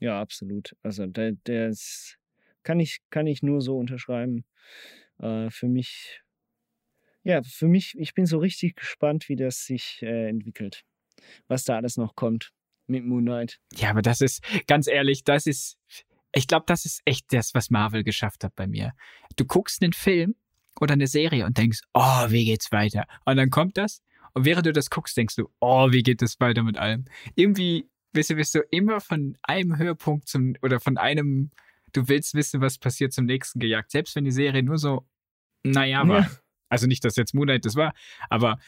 Ja, 0.00 0.20
absolut. 0.20 0.76
Also 0.82 1.06
der, 1.06 1.32
der 1.46 1.68
ist, 1.68 2.18
kann 2.62 2.78
ich, 2.78 3.00
kann 3.10 3.26
ich 3.26 3.42
nur 3.42 3.60
so 3.60 3.78
unterschreiben. 3.78 4.44
Äh, 5.18 5.50
für 5.50 5.66
mich, 5.68 6.22
ja, 7.24 7.42
für 7.42 7.66
mich, 7.68 7.96
ich 7.98 8.14
bin 8.14 8.26
so 8.26 8.38
richtig 8.38 8.76
gespannt, 8.76 9.28
wie 9.28 9.36
das 9.36 9.64
sich 9.64 10.02
äh, 10.02 10.28
entwickelt. 10.28 10.84
Was 11.48 11.64
da 11.64 11.76
alles 11.76 11.96
noch 11.96 12.14
kommt 12.14 12.52
mit 12.88 13.04
Moon 13.04 13.24
Knight. 13.24 13.58
Ja, 13.74 13.90
aber 13.90 14.02
das 14.02 14.20
ist, 14.20 14.42
ganz 14.66 14.86
ehrlich, 14.86 15.24
das 15.24 15.46
ist, 15.46 15.78
ich 16.32 16.46
glaube, 16.46 16.64
das 16.66 16.84
ist 16.84 17.00
echt 17.04 17.26
das, 17.32 17.54
was 17.54 17.70
Marvel 17.70 18.04
geschafft 18.04 18.44
hat 18.44 18.54
bei 18.56 18.66
mir. 18.66 18.92
Du 19.36 19.44
guckst 19.44 19.82
einen 19.82 19.92
Film 19.92 20.34
oder 20.80 20.94
eine 20.94 21.06
Serie 21.06 21.46
und 21.46 21.58
denkst, 21.58 21.80
oh, 21.94 22.30
wie 22.30 22.44
geht's 22.44 22.72
weiter? 22.72 23.04
Und 23.24 23.36
dann 23.36 23.50
kommt 23.50 23.76
das 23.76 24.02
und 24.34 24.44
während 24.44 24.66
du 24.66 24.72
das 24.72 24.90
guckst, 24.90 25.16
denkst 25.16 25.36
du, 25.36 25.48
oh, 25.60 25.90
wie 25.90 26.02
geht 26.02 26.22
es 26.22 26.38
weiter 26.40 26.62
mit 26.62 26.76
allem? 26.76 27.06
Irgendwie, 27.34 27.88
weißt 28.12 28.30
du, 28.30 28.34
bist 28.36 28.54
du 28.54 28.60
immer 28.70 29.00
von 29.00 29.36
einem 29.42 29.78
Höhepunkt 29.78 30.28
zum, 30.28 30.54
oder 30.62 30.80
von 30.80 30.96
einem, 30.96 31.50
du 31.92 32.08
willst 32.08 32.34
wissen, 32.34 32.60
was 32.60 32.78
passiert, 32.78 33.12
zum 33.12 33.24
nächsten 33.24 33.58
gejagt. 33.58 33.90
Selbst 33.90 34.14
wenn 34.14 34.24
die 34.24 34.30
Serie 34.30 34.62
nur 34.62 34.78
so, 34.78 35.06
naja, 35.64 36.06
war. 36.06 36.20
Ja. 36.20 36.30
Also 36.68 36.86
nicht, 36.86 37.04
dass 37.04 37.16
jetzt 37.16 37.34
Moon 37.34 37.46
Knight 37.46 37.64
das 37.64 37.76
war, 37.76 37.94
aber 38.28 38.58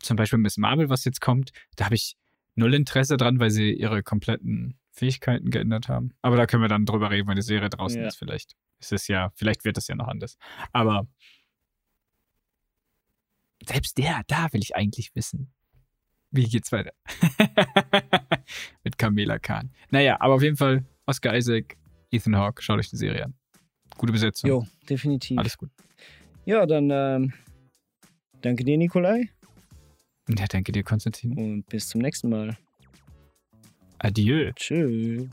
zum 0.00 0.16
Beispiel 0.16 0.38
Miss 0.38 0.56
Marvel, 0.56 0.88
was 0.88 1.04
jetzt 1.04 1.20
kommt, 1.20 1.52
da 1.76 1.84
habe 1.86 1.94
ich 1.94 2.16
null 2.54 2.74
Interesse 2.74 3.16
dran, 3.16 3.38
weil 3.40 3.50
sie 3.50 3.72
ihre 3.72 4.02
kompletten 4.02 4.78
Fähigkeiten 4.90 5.50
geändert 5.50 5.88
haben. 5.88 6.12
Aber 6.22 6.36
da 6.36 6.46
können 6.46 6.62
wir 6.62 6.68
dann 6.68 6.86
drüber 6.86 7.10
reden, 7.10 7.28
wenn 7.28 7.36
die 7.36 7.42
Serie 7.42 7.68
draußen 7.68 8.00
Ja. 8.00 8.08
ist, 8.08 8.16
vielleicht. 8.16 8.54
Es 8.78 8.92
ist 8.92 9.08
ja, 9.08 9.30
vielleicht 9.34 9.64
wird 9.64 9.76
es 9.78 9.88
ja 9.88 9.94
noch 9.94 10.08
anders. 10.08 10.36
Aber 10.72 11.06
selbst 13.64 13.98
der, 13.98 14.22
da 14.26 14.52
will 14.52 14.60
ich 14.62 14.76
eigentlich 14.76 15.14
wissen. 15.14 15.52
Wie 16.30 16.44
geht's 16.48 16.72
weiter? 16.72 16.92
Mit 18.84 18.98
Kamela 18.98 19.38
Khan. 19.38 19.70
Naja, 19.90 20.20
aber 20.20 20.34
auf 20.34 20.42
jeden 20.42 20.56
Fall 20.56 20.84
Oscar 21.06 21.36
Isaac, 21.36 21.76
Ethan 22.10 22.36
Hawke, 22.36 22.62
schaut 22.62 22.78
euch 22.78 22.90
die 22.90 22.96
Serie 22.96 23.24
an. 23.26 23.34
Gute 23.96 24.12
Besetzung. 24.12 24.50
Jo, 24.50 24.66
definitiv. 24.88 25.38
Alles 25.38 25.56
gut. 25.56 25.70
Ja, 26.44 26.66
dann 26.66 26.90
ähm, 26.90 27.32
danke 28.42 28.64
dir, 28.64 28.76
Nikolai, 28.76 29.28
Ja, 30.28 30.46
danke 30.48 30.72
dir, 30.72 30.82
Konstantin. 30.82 31.36
und 31.38 31.66
bis 31.68 31.88
zum 31.88 32.00
nächsten 32.00 32.30
Mal. 32.30 32.56
Adieu. 33.98 34.52
Tschüss. 34.56 35.28